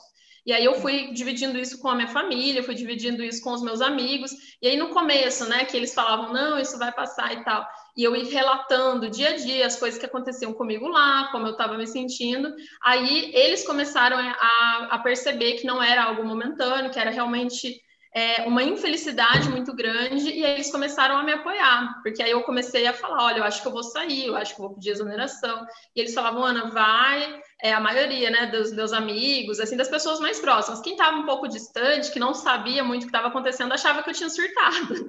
E 0.46 0.52
aí 0.52 0.66
eu 0.66 0.76
fui 0.76 1.14
dividindo 1.14 1.58
isso 1.58 1.80
com 1.80 1.88
a 1.88 1.96
minha 1.96 2.08
família, 2.08 2.64
fui 2.64 2.76
dividindo 2.76 3.24
isso 3.24 3.42
com 3.42 3.54
os 3.54 3.62
meus 3.62 3.80
amigos. 3.80 4.32
E 4.62 4.68
aí 4.68 4.76
no 4.76 4.90
começo, 4.90 5.48
né, 5.48 5.64
que 5.64 5.78
eles 5.78 5.94
falavam, 5.94 6.34
não, 6.34 6.60
isso 6.60 6.78
vai 6.78 6.92
passar 6.92 7.34
e 7.34 7.44
tal. 7.46 7.66
E 7.96 8.04
eu 8.04 8.14
ia 8.14 8.30
relatando 8.30 9.10
dia 9.10 9.30
a 9.30 9.36
dia 9.38 9.66
as 9.66 9.78
coisas 9.78 9.98
que 9.98 10.06
aconteciam 10.06 10.54
comigo 10.54 10.88
lá, 10.88 11.30
como 11.32 11.48
eu 11.48 11.54
estava 11.54 11.78
me 11.78 11.88
sentindo. 11.88 12.54
Aí 12.84 13.32
eles 13.34 13.66
começaram 13.66 14.18
a, 14.18 14.88
a 14.92 15.00
perceber 15.00 15.54
que 15.54 15.66
não 15.66 15.82
era 15.82 16.04
algo 16.04 16.26
momentâneo, 16.26 16.92
que 16.92 17.00
era 17.00 17.10
realmente 17.10 17.80
é, 18.16 18.44
uma 18.44 18.62
infelicidade 18.62 19.50
muito 19.50 19.74
grande 19.74 20.30
e 20.30 20.46
aí 20.46 20.54
eles 20.54 20.72
começaram 20.72 21.18
a 21.18 21.24
me 21.24 21.34
apoiar, 21.34 22.00
porque 22.04 22.22
aí 22.22 22.30
eu 22.30 22.44
comecei 22.44 22.86
a 22.86 22.94
falar, 22.94 23.26
olha, 23.26 23.40
eu 23.40 23.44
acho 23.44 23.62
que 23.62 23.68
eu 23.68 23.72
vou 23.72 23.84
sair, 23.84 24.28
eu 24.28 24.36
acho 24.36 24.56
que 24.56 24.62
eu 24.62 24.68
vou 24.68 24.76
pedir 24.76 24.92
exoneração, 24.92 25.66
e 25.96 26.00
eles 26.00 26.14
falavam, 26.14 26.44
Ana, 26.44 26.70
vai, 26.70 27.42
é, 27.62 27.74
a 27.74 27.80
maioria, 27.80 28.30
né, 28.30 28.46
dos 28.48 28.72
meus 28.72 28.94
amigos, 28.94 29.60
assim, 29.60 29.76
das 29.76 29.90
pessoas 29.90 30.20
mais 30.20 30.40
próximas, 30.40 30.80
quem 30.82 30.94
estava 30.94 31.18
um 31.18 31.26
pouco 31.26 31.48
distante, 31.48 32.12
que 32.12 32.20
não 32.20 32.36
sabia 32.36 32.84
muito 32.84 33.02
o 33.02 33.06
que 33.06 33.10
estava 33.10 33.30
acontecendo, 33.30 33.74
achava 33.74 34.04
que 34.04 34.12
eu 34.12 34.14
tinha 34.14 34.30
surtado, 34.30 35.08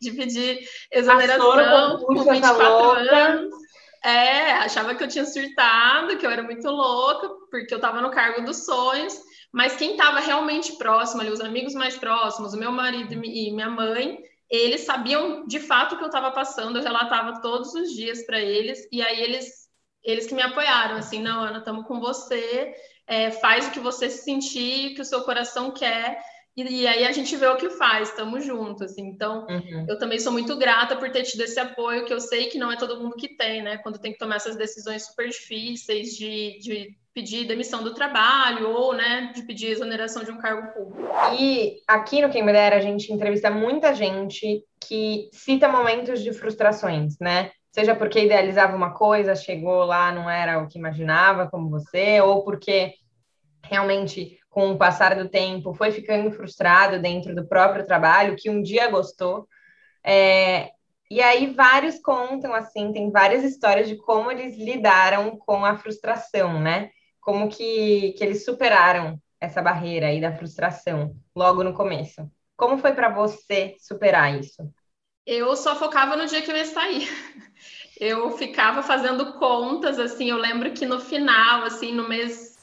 de 0.00 0.10
pedir 0.12 0.60
exoneração 0.90 1.98
com 1.98 2.24
24 2.24 3.14
anos, 3.14 3.54
é, 4.02 4.52
achava 4.52 4.94
que 4.94 5.04
eu 5.04 5.08
tinha 5.08 5.26
surtado, 5.26 6.16
que 6.16 6.24
eu 6.24 6.30
era 6.30 6.42
muito 6.42 6.66
louca, 6.70 7.28
porque 7.50 7.74
eu 7.74 7.76
estava 7.76 8.00
no 8.00 8.10
cargo 8.10 8.46
dos 8.46 8.64
sonhos, 8.64 9.28
mas 9.52 9.76
quem 9.76 9.92
estava 9.92 10.20
realmente 10.20 10.72
próximo 10.72 11.20
ali, 11.20 11.30
os 11.30 11.40
amigos 11.40 11.74
mais 11.74 11.96
próximos, 11.96 12.54
o 12.54 12.58
meu 12.58 12.70
marido 12.70 13.12
e 13.24 13.52
minha 13.52 13.70
mãe, 13.70 14.18
eles 14.48 14.82
sabiam 14.82 15.46
de 15.46 15.60
fato 15.60 15.94
o 15.94 15.98
que 15.98 16.04
eu 16.04 16.08
estava 16.08 16.30
passando, 16.30 16.78
eu 16.78 16.82
relatava 16.82 17.40
todos 17.40 17.74
os 17.74 17.92
dias 17.92 18.24
para 18.24 18.40
eles, 18.40 18.86
e 18.90 19.00
aí 19.02 19.20
eles, 19.20 19.68
eles 20.02 20.26
que 20.26 20.34
me 20.34 20.42
apoiaram, 20.42 20.96
assim, 20.96 21.22
não, 21.22 21.40
Ana, 21.40 21.58
estamos 21.58 21.86
com 21.86 22.00
você, 22.00 22.74
é, 23.06 23.30
faz 23.30 23.68
o 23.68 23.70
que 23.70 23.80
você 23.80 24.08
se 24.08 24.24
sentir, 24.24 24.94
que 24.94 25.00
o 25.00 25.04
seu 25.04 25.22
coração 25.22 25.70
quer, 25.70 26.20
e, 26.56 26.82
e, 26.82 26.86
aí 26.86 27.04
a 27.04 27.12
gente 27.12 27.36
vê 27.36 27.46
o 27.46 27.56
que 27.56 27.70
faz, 27.70 28.08
estamos 28.08 28.44
juntos, 28.44 28.82
assim. 28.82 29.06
Então, 29.06 29.46
uhum. 29.48 29.86
eu 29.88 29.98
também 29.98 30.18
sou 30.18 30.32
muito 30.32 30.56
grata 30.56 30.96
por 30.96 31.10
ter 31.10 31.22
tido 31.22 31.42
esse 31.42 31.58
apoio, 31.58 32.04
que 32.04 32.12
eu 32.12 32.20
sei 32.20 32.48
que 32.48 32.58
não 32.58 32.70
é 32.70 32.76
todo 32.76 33.00
mundo 33.00 33.16
que 33.16 33.36
tem, 33.36 33.62
né? 33.62 33.78
Quando 33.78 34.00
tem 34.00 34.12
que 34.12 34.18
tomar 34.18 34.36
essas 34.36 34.56
decisões 34.56 35.06
super 35.06 35.28
difíceis 35.28 36.16
de, 36.16 36.58
de 36.58 36.96
pedir 37.14 37.46
demissão 37.46 37.82
do 37.82 37.94
trabalho 37.94 38.70
ou, 38.70 38.94
né, 38.94 39.32
de 39.34 39.42
pedir 39.42 39.68
exoneração 39.68 40.22
de 40.22 40.30
um 40.30 40.38
cargo 40.38 40.72
público. 40.72 41.12
E 41.38 41.76
aqui 41.86 42.22
no 42.22 42.30
Quem 42.30 42.44
Dera, 42.46 42.76
a 42.76 42.80
gente 42.80 43.12
entrevista 43.12 43.50
muita 43.50 43.94
gente 43.94 44.64
que 44.80 45.28
cita 45.32 45.68
momentos 45.68 46.22
de 46.22 46.32
frustrações, 46.32 47.18
né? 47.20 47.50
Seja 47.72 47.94
porque 47.94 48.24
idealizava 48.24 48.76
uma 48.76 48.92
coisa, 48.92 49.34
chegou 49.34 49.84
lá, 49.84 50.10
não 50.12 50.28
era 50.28 50.60
o 50.60 50.68
que 50.68 50.78
imaginava, 50.78 51.48
como 51.48 51.70
você, 51.70 52.20
ou 52.20 52.44
porque 52.44 52.94
realmente, 53.62 54.38
com 54.48 54.72
o 54.72 54.78
passar 54.78 55.14
do 55.14 55.28
tempo, 55.28 55.74
foi 55.74 55.92
ficando 55.92 56.30
frustrado 56.32 57.00
dentro 57.00 57.34
do 57.34 57.46
próprio 57.46 57.86
trabalho, 57.86 58.36
que 58.36 58.50
um 58.50 58.60
dia 58.60 58.88
gostou. 58.88 59.46
É, 60.04 60.70
e 61.10 61.20
aí 61.20 61.52
vários 61.52 61.98
contam 62.00 62.54
assim, 62.54 62.92
tem 62.92 63.10
várias 63.10 63.44
histórias 63.44 63.88
de 63.88 63.96
como 63.96 64.30
eles 64.30 64.56
lidaram 64.56 65.36
com 65.36 65.64
a 65.64 65.76
frustração, 65.76 66.60
né? 66.60 66.90
Como 67.30 67.48
que, 67.48 68.12
que 68.18 68.24
eles 68.24 68.44
superaram 68.44 69.16
essa 69.40 69.62
barreira 69.62 70.08
aí 70.08 70.20
da 70.20 70.36
frustração 70.36 71.14
logo 71.34 71.62
no 71.62 71.72
começo. 71.72 72.28
Como 72.56 72.76
foi 72.76 72.92
para 72.92 73.08
você 73.08 73.76
superar 73.78 74.36
isso? 74.40 74.68
Eu 75.24 75.54
só 75.54 75.76
focava 75.76 76.16
no 76.16 76.26
dia 76.26 76.42
que 76.42 76.50
eu 76.50 76.56
ia 76.56 76.64
sair. 76.64 77.08
Eu 78.00 78.30
ficava 78.30 78.82
fazendo 78.82 79.34
contas, 79.34 79.98
assim, 79.98 80.30
eu 80.30 80.38
lembro 80.38 80.72
que 80.72 80.86
no 80.86 80.98
final, 80.98 81.64
assim, 81.64 81.92
no 81.92 82.08
mês 82.08 82.56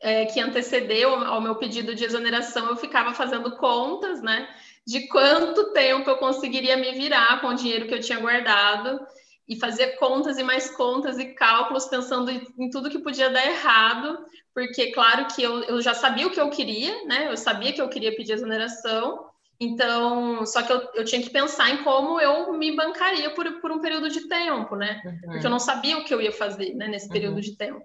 é, 0.00 0.24
que 0.24 0.40
antecedeu 0.40 1.14
ao 1.14 1.40
meu 1.40 1.54
pedido 1.54 1.94
de 1.94 2.04
exoneração, 2.04 2.66
eu 2.66 2.74
ficava 2.74 3.14
fazendo 3.14 3.56
contas, 3.58 4.20
né, 4.20 4.48
de 4.84 5.06
quanto 5.06 5.72
tempo 5.72 6.10
eu 6.10 6.16
conseguiria 6.16 6.76
me 6.76 6.90
virar 6.94 7.40
com 7.40 7.46
o 7.46 7.54
dinheiro 7.54 7.86
que 7.86 7.94
eu 7.94 8.00
tinha 8.00 8.18
guardado 8.18 9.06
e 9.48 9.58
fazia 9.58 9.96
contas 9.96 10.38
e 10.38 10.42
mais 10.42 10.70
contas 10.70 11.18
e 11.18 11.26
cálculos 11.34 11.86
pensando 11.86 12.30
em, 12.30 12.42
em 12.58 12.70
tudo 12.70 12.90
que 12.90 12.98
podia 12.98 13.30
dar 13.30 13.44
errado, 13.44 14.24
porque 14.54 14.92
claro 14.92 15.26
que 15.34 15.42
eu, 15.42 15.62
eu 15.64 15.80
já 15.80 15.94
sabia 15.94 16.26
o 16.26 16.30
que 16.30 16.40
eu 16.40 16.50
queria, 16.50 17.04
né? 17.04 17.28
Eu 17.30 17.36
sabia 17.36 17.72
que 17.72 17.80
eu 17.80 17.88
queria 17.88 18.14
pedir 18.14 18.32
exoneração, 18.32 19.32
então, 19.62 20.44
só 20.44 20.60
que 20.62 20.72
eu, 20.72 20.88
eu 20.94 21.04
tinha 21.04 21.22
que 21.22 21.30
pensar 21.30 21.70
em 21.70 21.84
como 21.84 22.20
eu 22.20 22.52
me 22.52 22.74
bancaria 22.74 23.30
por, 23.30 23.60
por 23.60 23.70
um 23.70 23.80
período 23.80 24.08
de 24.08 24.26
tempo, 24.28 24.74
né? 24.74 25.00
Uhum. 25.04 25.32
Porque 25.32 25.46
eu 25.46 25.50
não 25.50 25.60
sabia 25.60 25.98
o 25.98 26.04
que 26.04 26.12
eu 26.12 26.20
ia 26.20 26.32
fazer 26.32 26.74
né, 26.74 26.88
nesse 26.88 27.08
período 27.08 27.36
uhum. 27.36 27.40
de 27.40 27.56
tempo. 27.56 27.80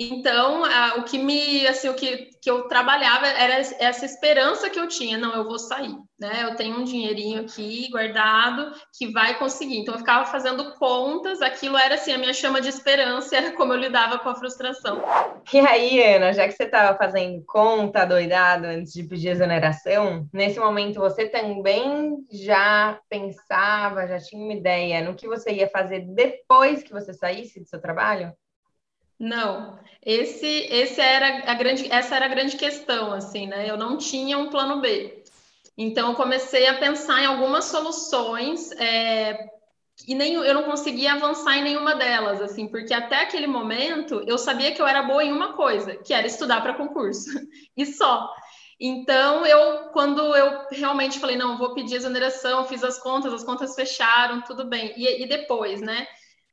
Então, 0.00 0.62
o 0.98 1.02
que 1.02 1.18
me, 1.18 1.66
assim, 1.66 1.88
o 1.88 1.94
que, 1.94 2.30
que 2.40 2.48
eu 2.48 2.68
trabalhava 2.68 3.26
era 3.26 3.54
essa 3.54 4.04
esperança 4.04 4.70
que 4.70 4.78
eu 4.78 4.86
tinha, 4.86 5.18
não, 5.18 5.34
eu 5.34 5.42
vou 5.42 5.58
sair, 5.58 5.92
né? 6.16 6.44
Eu 6.44 6.54
tenho 6.54 6.78
um 6.78 6.84
dinheirinho 6.84 7.40
aqui 7.40 7.88
guardado 7.90 8.72
que 8.96 9.10
vai 9.10 9.36
conseguir. 9.40 9.78
Então, 9.78 9.94
eu 9.94 9.98
ficava 9.98 10.24
fazendo 10.26 10.72
contas, 10.76 11.42
aquilo 11.42 11.76
era 11.76 11.96
assim 11.96 12.12
a 12.12 12.18
minha 12.18 12.32
chama 12.32 12.60
de 12.60 12.68
esperança, 12.68 13.34
era 13.36 13.50
como 13.56 13.72
eu 13.72 13.78
lidava 13.78 14.20
com 14.20 14.28
a 14.28 14.36
frustração. 14.36 15.02
E 15.52 15.58
aí, 15.58 16.00
Ana, 16.14 16.32
já 16.32 16.46
que 16.46 16.52
você 16.52 16.64
estava 16.64 16.96
fazendo 16.96 17.42
conta 17.44 18.04
doidado 18.04 18.66
antes 18.66 18.92
de 18.92 19.02
pedir 19.02 19.30
exoneração, 19.30 20.28
nesse 20.32 20.60
momento 20.60 21.00
você 21.00 21.28
também 21.28 22.18
já 22.30 23.00
pensava, 23.08 24.06
já 24.06 24.18
tinha 24.20 24.44
uma 24.44 24.54
ideia 24.54 25.02
no 25.02 25.16
que 25.16 25.26
você 25.26 25.50
ia 25.50 25.68
fazer 25.68 26.06
depois 26.14 26.84
que 26.84 26.92
você 26.92 27.12
saísse 27.12 27.58
do 27.58 27.66
seu 27.66 27.80
trabalho? 27.80 28.32
Não, 29.18 29.78
esse, 30.04 30.46
esse 30.46 31.00
era 31.00 31.50
a 31.50 31.54
grande, 31.54 31.90
essa 31.90 32.16
era 32.16 32.26
a 32.26 32.28
grande 32.28 32.56
questão, 32.56 33.12
assim, 33.12 33.46
né? 33.46 33.68
Eu 33.68 33.76
não 33.76 33.96
tinha 33.96 34.38
um 34.38 34.48
plano 34.48 34.80
B. 34.80 35.22
Então, 35.76 36.10
eu 36.10 36.16
comecei 36.16 36.66
a 36.66 36.78
pensar 36.78 37.22
em 37.22 37.26
algumas 37.26 37.66
soluções 37.66 38.72
é, 38.72 39.48
e 40.06 40.14
nem, 40.14 40.34
eu 40.34 40.54
não 40.54 40.64
conseguia 40.64 41.12
avançar 41.14 41.56
em 41.56 41.62
nenhuma 41.62 41.94
delas, 41.94 42.40
assim, 42.40 42.68
porque 42.68 42.94
até 42.94 43.22
aquele 43.22 43.46
momento 43.46 44.22
eu 44.26 44.38
sabia 44.38 44.72
que 44.72 44.80
eu 44.80 44.86
era 44.86 45.02
boa 45.02 45.24
em 45.24 45.32
uma 45.32 45.54
coisa, 45.54 45.96
que 45.96 46.14
era 46.14 46.26
estudar 46.26 46.60
para 46.60 46.74
concurso, 46.74 47.30
e 47.76 47.86
só. 47.86 48.32
Então, 48.80 49.44
eu, 49.44 49.90
quando 49.90 50.20
eu 50.36 50.66
realmente 50.70 51.18
falei, 51.18 51.36
não, 51.36 51.58
vou 51.58 51.74
pedir 51.74 51.96
exoneração, 51.96 52.64
fiz 52.64 52.84
as 52.84 52.98
contas, 52.98 53.32
as 53.32 53.42
contas 53.42 53.74
fecharam, 53.74 54.40
tudo 54.42 54.64
bem. 54.64 54.94
E, 54.96 55.24
e 55.24 55.26
depois, 55.28 55.80
né? 55.80 56.06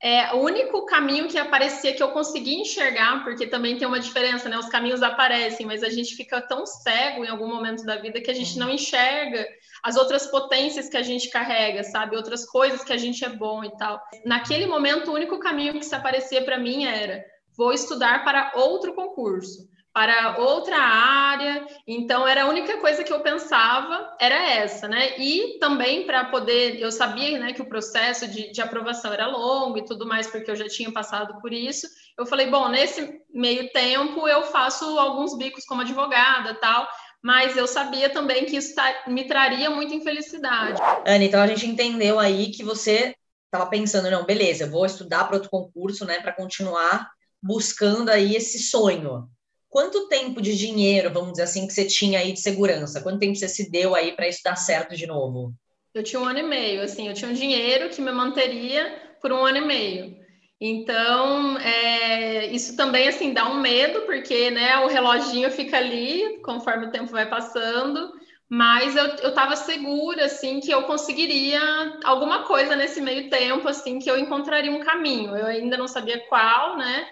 É, 0.06 0.32
o 0.36 0.38
único 0.38 0.86
caminho 0.86 1.28
que 1.28 1.36
aparecia 1.36 1.92
que 1.92 2.04
eu 2.04 2.12
consegui 2.12 2.62
enxergar, 2.62 3.24
porque 3.24 3.48
também 3.48 3.76
tem 3.76 3.88
uma 3.88 4.00
diferença, 4.00 4.48
né? 4.48 4.56
Os 4.56 4.70
caminhos 4.70 5.02
aparecem, 5.02 5.66
mas 5.66 5.82
a 5.82 5.90
gente 5.90 6.16
fica 6.16 6.40
tão 6.40 6.64
cego 6.64 7.26
em 7.26 7.28
algum 7.28 7.48
momento 7.48 7.84
da 7.84 7.96
vida 7.96 8.22
que 8.22 8.30
a 8.30 8.34
gente 8.36 8.60
não 8.60 8.70
enxerga 8.70 9.44
as 9.82 9.96
outras 9.96 10.28
potências 10.28 10.88
que 10.88 10.96
a 10.96 11.02
gente 11.02 11.32
carrega, 11.32 11.84
sabe? 11.84 12.16
Outras 12.16 12.46
coisas 12.46 12.84
que 12.84 12.94
a 12.94 12.98
gente 12.98 13.26
é 13.26 13.30
bom 13.30 13.64
e 13.64 13.76
tal. 13.78 14.00
Naquele 14.24 14.68
momento, 14.68 15.10
o 15.10 15.16
único 15.16 15.40
caminho 15.40 15.74
que 15.74 15.84
se 15.84 15.96
aparecia 15.96 16.46
para 16.46 16.60
mim 16.60 16.86
era: 16.86 17.26
vou 17.58 17.74
estudar 17.74 18.24
para 18.24 18.52
outro 18.54 18.94
concurso 18.94 19.68
para 19.96 20.38
outra 20.40 20.78
área. 20.78 21.66
Então, 21.88 22.28
era 22.28 22.44
a 22.44 22.50
única 22.50 22.82
coisa 22.82 23.02
que 23.02 23.14
eu 23.14 23.22
pensava, 23.22 24.14
era 24.20 24.36
essa, 24.36 24.90
né? 24.90 25.18
E 25.18 25.58
também 25.58 26.06
para 26.06 26.26
poder, 26.26 26.82
eu 26.82 26.92
sabia 26.92 27.40
né, 27.40 27.54
que 27.54 27.62
o 27.62 27.70
processo 27.70 28.28
de, 28.28 28.52
de, 28.52 28.62
aprovação 28.62 29.14
era 29.14 29.26
longo 29.26 29.78
e 29.78 29.86
tudo 29.86 30.06
mais, 30.06 30.28
porque 30.28 30.52
eu 30.52 30.56
já 30.58 30.68
tinha 30.68 30.92
passado 30.92 31.40
por 31.40 31.54
isso. 31.54 31.88
Eu 32.20 32.26
falei, 32.26 32.52
bom, 32.52 32.68
nesse 32.68 33.22
meio 33.34 33.72
tempo 33.72 34.28
eu 34.28 34.44
faço 34.44 34.84
alguns 35.00 35.38
bicos 35.38 35.64
como 35.64 35.80
advogada 35.80 36.54
tal, 36.56 36.86
mas 37.24 37.56
eu 37.56 37.66
sabia 37.66 38.10
também 38.10 38.44
que 38.44 38.58
isso 38.58 38.76
me 39.08 39.24
traria 39.24 39.70
muita 39.70 39.96
infelicidade. 39.96 40.82
Ana, 41.06 41.24
então 41.24 41.42
a 41.42 41.48
gente 41.48 41.68
entendeu 41.68 42.20
aí 42.20 42.52
que 42.52 42.66
você 42.66 43.16
estava 43.46 43.70
pensando, 43.70 44.12
não, 44.12 44.26
beleza, 44.26 44.66
eu 44.66 44.72
vou 44.72 44.86
estudar 44.86 45.24
para 45.24 45.36
outro 45.36 45.50
concurso, 45.50 46.04
né, 46.04 46.20
para 46.20 46.34
continuar 46.34 47.10
buscando 47.42 48.10
aí 48.10 48.36
esse 48.36 48.60
sonho. 48.60 49.30
Quanto 49.76 50.08
tempo 50.08 50.42
de 50.42 50.56
dinheiro, 50.56 51.12
vamos 51.12 51.32
dizer 51.32 51.44
assim, 51.44 51.68
que 51.68 51.74
você 51.74 51.84
tinha 51.84 52.20
aí 52.20 52.32
de 52.32 52.40
segurança? 52.40 53.02
Quanto 53.02 53.20
tempo 53.20 53.36
você 53.36 53.50
se 53.50 53.70
deu 53.70 53.94
aí 53.94 54.14
para 54.14 54.26
isso 54.26 54.40
dar 54.42 54.56
certo 54.56 54.96
de 54.96 55.06
novo? 55.06 55.54
Eu 55.94 56.02
tinha 56.02 56.18
um 56.18 56.24
ano 56.24 56.40
e 56.40 56.44
meio, 56.44 56.82
assim, 56.82 57.10
eu 57.10 57.14
tinha 57.14 57.30
um 57.30 57.34
dinheiro 57.34 57.90
que 57.90 58.00
me 58.00 58.10
manteria 58.14 59.18
por 59.22 59.34
um 59.34 59.46
ano 59.46 59.58
e 59.58 59.66
meio. 59.66 60.16
Então, 60.62 61.58
é, 61.58 62.46
isso 62.46 62.78
também, 62.78 63.10
assim, 63.10 63.34
dá 63.34 63.50
um 63.50 63.60
medo, 63.60 64.04
porque, 64.04 64.50
né, 64.50 64.78
o 64.78 64.88
reloginho 64.88 65.52
fica 65.52 65.76
ali, 65.76 66.40
conforme 66.42 66.86
o 66.86 66.92
tempo 66.92 67.12
vai 67.12 67.30
passando, 67.30 68.14
mas 68.48 68.96
eu, 68.96 69.08
eu 69.08 69.34
tava 69.34 69.58
segura, 69.58 70.24
assim, 70.24 70.62
que 70.62 70.72
eu 70.72 70.84
conseguiria 70.84 72.00
alguma 72.06 72.44
coisa 72.44 72.78
nesse 72.78 73.02
meio 73.02 73.30
tempo, 73.30 73.68
assim, 73.68 74.00
que 74.00 74.10
eu 74.10 74.18
encontraria 74.18 74.72
um 74.72 74.80
caminho. 74.80 75.36
Eu 75.36 75.48
ainda 75.48 75.76
não 75.76 75.90
sabia 75.90 76.26
qual, 76.30 76.78
né, 76.78 77.10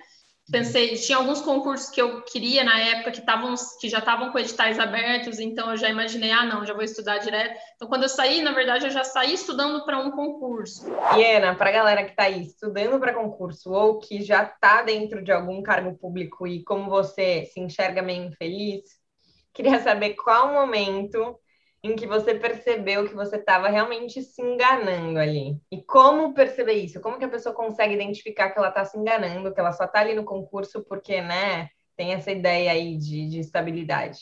pensei, 0.53 0.93
tinha 0.93 1.17
alguns 1.17 1.41
concursos 1.41 1.89
que 1.89 1.99
eu 1.99 2.21
queria 2.21 2.63
na 2.63 2.79
época 2.79 3.09
que 3.09 3.19
estavam 3.19 3.55
que 3.81 3.89
já 3.89 3.97
estavam 3.97 4.31
com 4.31 4.37
editais 4.37 4.79
abertos, 4.79 5.39
então 5.39 5.71
eu 5.71 5.77
já 5.77 5.89
imaginei, 5.89 6.29
ah, 6.29 6.45
não, 6.45 6.63
já 6.63 6.75
vou 6.75 6.83
estudar 6.83 7.17
direto. 7.17 7.59
Então 7.75 7.87
quando 7.87 8.03
eu 8.03 8.09
saí, 8.09 8.43
na 8.43 8.51
verdade, 8.51 8.85
eu 8.85 8.91
já 8.91 9.03
saí 9.03 9.33
estudando 9.33 9.83
para 9.83 9.97
um 9.97 10.11
concurso. 10.11 10.85
E 11.17 11.25
Ana, 11.25 11.55
para 11.55 11.69
a 11.69 11.73
galera 11.73 12.03
que 12.03 12.11
está 12.11 12.25
aí 12.25 12.43
estudando 12.43 12.99
para 12.99 13.15
concurso 13.15 13.71
ou 13.71 13.97
que 13.97 14.21
já 14.21 14.43
está 14.43 14.83
dentro 14.83 15.23
de 15.23 15.31
algum 15.31 15.63
cargo 15.63 15.97
público 15.97 16.45
e 16.45 16.63
como 16.63 16.87
você 16.87 17.45
se 17.45 17.59
enxerga 17.59 18.03
meio 18.03 18.25
infeliz, 18.25 18.83
queria 19.51 19.79
saber 19.81 20.13
qual 20.13 20.53
momento 20.53 21.35
em 21.83 21.95
que 21.95 22.07
você 22.07 22.33
percebeu 22.33 23.07
que 23.07 23.13
você 23.13 23.35
estava 23.35 23.67
realmente 23.67 24.21
se 24.21 24.41
enganando 24.41 25.19
ali. 25.19 25.57
E 25.69 25.83
como 25.83 26.33
perceber 26.33 26.75
isso? 26.75 27.01
Como 27.01 27.17
que 27.17 27.25
a 27.25 27.29
pessoa 27.29 27.53
consegue 27.53 27.93
identificar 27.93 28.51
que 28.51 28.57
ela 28.57 28.69
está 28.69 28.85
se 28.85 28.97
enganando, 28.97 29.53
que 29.53 29.59
ela 29.59 29.73
só 29.73 29.83
está 29.83 29.99
ali 29.99 30.13
no 30.15 30.23
concurso 30.23 30.83
porque, 30.87 31.19
né, 31.19 31.69
tem 31.97 32.13
essa 32.13 32.31
ideia 32.31 32.71
aí 32.71 32.97
de, 32.97 33.27
de 33.27 33.39
estabilidade? 33.39 34.19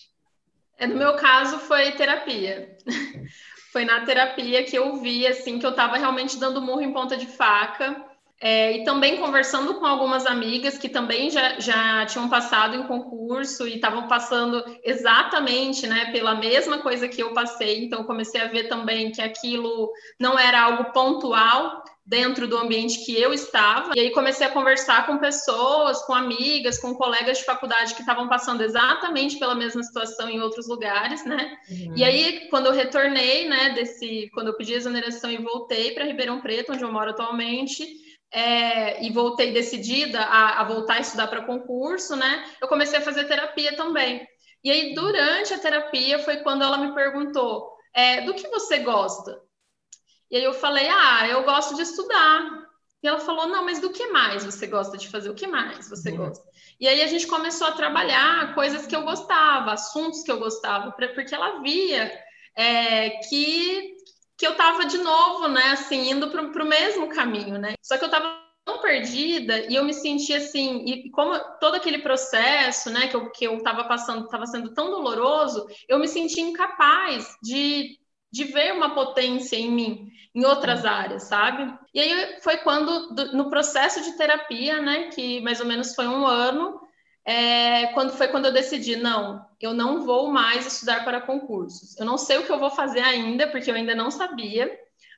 É, 0.76 0.88
no 0.88 0.96
meu 0.96 1.16
caso, 1.16 1.60
foi 1.60 1.92
terapia. 1.92 2.76
foi 3.72 3.86
na 3.86 4.04
terapia 4.06 4.64
que 4.64 4.76
eu 4.76 4.96
vi, 4.96 5.28
assim, 5.28 5.60
que 5.60 5.66
eu 5.66 5.70
estava 5.70 5.98
realmente 5.98 6.40
dando 6.40 6.62
murro 6.62 6.82
em 6.82 6.92
ponta 6.92 7.16
de 7.16 7.28
faca 7.28 8.11
é, 8.42 8.78
e 8.78 8.84
também 8.84 9.18
conversando 9.18 9.76
com 9.76 9.86
algumas 9.86 10.26
amigas 10.26 10.76
que 10.76 10.90
também 10.90 11.30
já, 11.30 11.60
já 11.60 12.04
tinham 12.08 12.28
passado 12.28 12.76
em 12.76 12.88
concurso 12.88 13.68
e 13.68 13.76
estavam 13.76 14.08
passando 14.08 14.64
exatamente 14.84 15.86
né, 15.86 16.12
pela 16.12 16.34
mesma 16.34 16.80
coisa 16.80 17.08
que 17.08 17.22
eu 17.22 17.34
passei. 17.34 17.86
Então, 17.86 18.04
comecei 18.04 18.42
a 18.42 18.48
ver 18.48 18.68
também 18.68 19.12
que 19.12 19.22
aquilo 19.22 19.92
não 20.20 20.40
era 20.40 20.60
algo 20.60 20.92
pontual 20.92 21.84
dentro 22.04 22.48
do 22.48 22.58
ambiente 22.58 23.06
que 23.06 23.16
eu 23.16 23.32
estava. 23.32 23.92
E 23.96 24.00
aí 24.00 24.10
comecei 24.10 24.48
a 24.48 24.52
conversar 24.52 25.06
com 25.06 25.20
pessoas, 25.20 26.02
com 26.02 26.14
amigas, 26.14 26.80
com 26.80 26.96
colegas 26.96 27.38
de 27.38 27.46
faculdade 27.46 27.94
que 27.94 28.02
estavam 28.02 28.28
passando 28.28 28.62
exatamente 28.62 29.38
pela 29.38 29.54
mesma 29.54 29.84
situação 29.84 30.28
em 30.28 30.42
outros 30.42 30.68
lugares, 30.68 31.24
né? 31.24 31.58
Uhum. 31.70 31.94
E 31.96 32.04
aí, 32.04 32.48
quando 32.50 32.66
eu 32.66 32.74
retornei, 32.74 33.48
né, 33.48 33.70
desse, 33.70 34.32
quando 34.34 34.48
eu 34.48 34.58
pedi 34.58 34.74
exoneração 34.74 35.30
e 35.30 35.38
voltei 35.38 35.92
para 35.92 36.06
Ribeirão 36.06 36.42
Preto, 36.42 36.74
onde 36.74 36.84
eu 36.84 36.92
moro 36.92 37.12
atualmente, 37.12 37.86
é, 38.32 39.04
e 39.04 39.12
voltei 39.12 39.52
decidida 39.52 40.22
a, 40.22 40.62
a 40.62 40.64
voltar 40.64 40.96
a 40.96 41.00
estudar 41.02 41.28
para 41.28 41.46
concurso, 41.46 42.16
né? 42.16 42.46
Eu 42.62 42.68
comecei 42.68 42.98
a 42.98 43.02
fazer 43.02 43.26
terapia 43.26 43.76
também. 43.76 44.26
E 44.64 44.72
aí, 44.72 44.94
durante 44.94 45.54
a 45.54 45.60
terapia, 45.60 46.20
foi 46.20 46.38
quando 46.38 46.64
ela 46.64 46.78
me 46.78 46.94
perguntou: 46.94 47.76
é, 47.94 48.22
do 48.22 48.34
que 48.34 48.48
você 48.48 48.80
gosta? 48.80 49.42
E 50.30 50.38
aí 50.38 50.44
eu 50.44 50.54
falei: 50.54 50.88
ah, 50.90 51.28
eu 51.28 51.44
gosto 51.44 51.76
de 51.76 51.82
estudar. 51.82 52.62
E 53.04 53.08
ela 53.08 53.20
falou: 53.20 53.48
não, 53.48 53.66
mas 53.66 53.80
do 53.80 53.92
que 53.92 54.08
mais 54.08 54.46
você 54.46 54.66
gosta 54.68 54.98
de 54.98 55.10
fazer? 55.10 55.30
O 55.30 55.36
que 55.36 55.48
mais 55.48 55.90
você 55.90 56.12
uhum. 56.12 56.18
gosta? 56.18 56.50
E 56.80 56.88
aí 56.88 57.02
a 57.02 57.08
gente 57.08 57.28
começou 57.28 57.68
a 57.68 57.74
trabalhar 57.74 58.56
coisas 58.56 58.88
que 58.88 58.96
eu 58.96 59.04
gostava, 59.04 59.74
assuntos 59.74 60.24
que 60.24 60.32
eu 60.32 60.40
gostava, 60.40 60.92
porque 60.92 61.36
ela 61.36 61.62
via 61.62 62.12
é, 62.56 63.10
que 63.28 63.98
que 64.42 64.48
eu 64.48 64.54
estava 64.54 64.86
de 64.86 64.98
novo, 64.98 65.48
né, 65.48 65.66
assim, 65.68 66.10
indo 66.10 66.32
para 66.32 66.64
o 66.64 66.68
mesmo 66.68 67.10
caminho, 67.10 67.60
né? 67.60 67.76
Só 67.80 67.96
que 67.96 68.04
eu 68.04 68.08
estava 68.08 68.42
tão 68.66 68.82
perdida 68.82 69.60
e 69.70 69.76
eu 69.76 69.84
me 69.84 69.94
sentia 69.94 70.38
assim, 70.38 70.84
e 70.84 71.12
como 71.12 71.38
todo 71.60 71.76
aquele 71.76 72.00
processo, 72.00 72.90
né, 72.90 73.08
que 73.08 73.16
eu, 73.16 73.30
que 73.30 73.46
eu 73.46 73.62
tava 73.62 73.84
passando, 73.84 74.26
estava 74.26 74.48
sendo 74.48 74.74
tão 74.74 74.90
doloroso, 74.90 75.68
eu 75.88 76.00
me 76.00 76.08
sentia 76.08 76.44
incapaz 76.44 77.36
de, 77.44 78.00
de 78.32 78.46
ver 78.46 78.74
uma 78.74 78.96
potência 78.96 79.56
em 79.56 79.70
mim, 79.70 80.08
em 80.34 80.44
outras 80.44 80.86
áreas, 80.86 81.28
sabe? 81.28 81.72
E 81.94 82.00
aí 82.00 82.42
foi 82.42 82.58
quando, 82.58 83.14
no 83.36 83.48
processo 83.48 84.02
de 84.02 84.18
terapia, 84.18 84.82
né, 84.82 85.10
que 85.10 85.40
mais 85.42 85.60
ou 85.60 85.68
menos 85.68 85.94
foi 85.94 86.08
um 86.08 86.26
ano, 86.26 86.82
é, 87.32 87.88
quando 87.94 88.12
foi 88.12 88.28
quando 88.28 88.46
eu 88.46 88.52
decidi, 88.52 88.98
não, 88.98 89.46
eu 89.60 89.74
não 89.74 90.06
vou 90.06 90.30
mais 90.30 90.66
estudar 90.66 91.06
para 91.06 91.22
concursos. 91.22 91.98
Eu 91.98 92.06
não 92.06 92.18
sei 92.18 92.38
o 92.38 92.46
que 92.46 92.52
eu 92.52 92.60
vou 92.60 92.70
fazer 92.70 93.00
ainda, 93.00 93.48
porque 93.48 93.72
eu 93.72 93.76
ainda 93.76 93.96
não 93.96 94.12
sabia, 94.12 94.70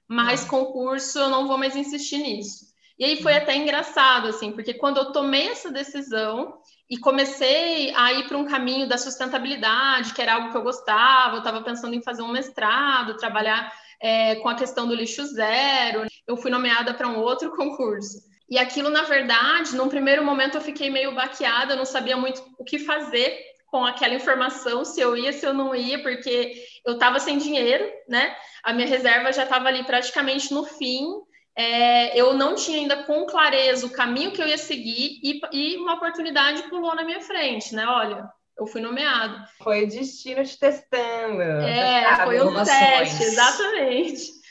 mas 0.07 0.45
concurso 0.45 1.17
eu 1.17 1.29
não 1.29 1.47
vou 1.47 1.57
mais 1.57 1.75
insistir 1.75 2.19
nisso. 2.19 2.71
E 2.99 3.03
aí 3.03 3.23
foi 3.23 3.35
até 3.35 3.55
engraçado, 3.55 4.27
assim, 4.27 4.51
porque 4.51 4.75
quando 4.75 4.97
eu 4.97 5.11
tomei 5.11 5.47
essa 5.47 5.71
decisão 5.71 6.53
e 6.87 6.97
comecei 6.97 7.91
a 7.95 8.13
ir 8.13 8.27
para 8.27 8.37
um 8.37 8.45
caminho 8.45 8.87
da 8.87 8.99
sustentabilidade, 8.99 10.13
que 10.13 10.21
era 10.21 10.35
algo 10.35 10.51
que 10.51 10.57
eu 10.57 10.61
gostava, 10.61 11.35
eu 11.35 11.39
estava 11.39 11.63
pensando 11.63 11.95
em 11.95 12.03
fazer 12.03 12.21
um 12.21 12.31
mestrado, 12.31 13.17
trabalhar 13.17 13.73
é, 13.99 14.35
com 14.35 14.49
a 14.49 14.55
questão 14.55 14.87
do 14.87 14.93
lixo 14.93 15.25
zero, 15.25 16.05
eu 16.27 16.37
fui 16.37 16.51
nomeada 16.51 16.93
para 16.93 17.07
um 17.07 17.17
outro 17.17 17.49
concurso. 17.57 18.32
E 18.49 18.57
aquilo, 18.57 18.89
na 18.89 19.03
verdade, 19.03 19.75
num 19.75 19.89
primeiro 19.89 20.23
momento 20.23 20.55
eu 20.55 20.61
fiquei 20.61 20.89
meio 20.89 21.15
baqueada, 21.15 21.73
eu 21.73 21.77
não 21.77 21.85
sabia 21.85 22.17
muito 22.17 22.43
o 22.57 22.63
que 22.63 22.79
fazer 22.79 23.37
com 23.67 23.83
aquela 23.83 24.13
informação, 24.13 24.85
se 24.85 25.01
eu 25.01 25.17
ia, 25.17 25.33
se 25.33 25.43
eu 25.43 25.53
não 25.53 25.73
ia, 25.73 25.99
porque 26.03 26.53
eu 26.85 26.93
estava 26.93 27.19
sem 27.19 27.39
dinheiro, 27.39 27.83
né? 28.07 28.35
A 28.63 28.71
minha 28.71 28.87
reserva 28.87 29.33
já 29.33 29.43
estava 29.43 29.67
ali 29.67 29.83
praticamente 29.83 30.53
no 30.53 30.63
fim. 30.63 31.07
É, 31.55 32.15
eu 32.15 32.33
não 32.33 32.53
tinha 32.53 32.77
ainda 32.77 33.03
com 33.03 33.25
clareza 33.25 33.85
o 33.87 33.91
caminho 33.91 34.31
que 34.31 34.41
eu 34.41 34.47
ia 34.47 34.59
seguir 34.59 35.19
e, 35.23 35.41
e 35.51 35.77
uma 35.77 35.95
oportunidade 35.95 36.63
pulou 36.69 36.93
na 36.95 37.03
minha 37.03 37.21
frente, 37.21 37.73
né? 37.73 37.85
Olha, 37.87 38.29
eu 38.57 38.67
fui 38.67 38.81
nomeado. 38.81 39.43
Foi 39.63 39.83
o 39.83 39.87
destino 39.87 40.43
te 40.43 40.59
testando. 40.59 41.41
É, 41.41 42.23
foi 42.23 42.41
um 42.41 42.63
teste, 42.63 43.23
exatamente. 43.23 44.42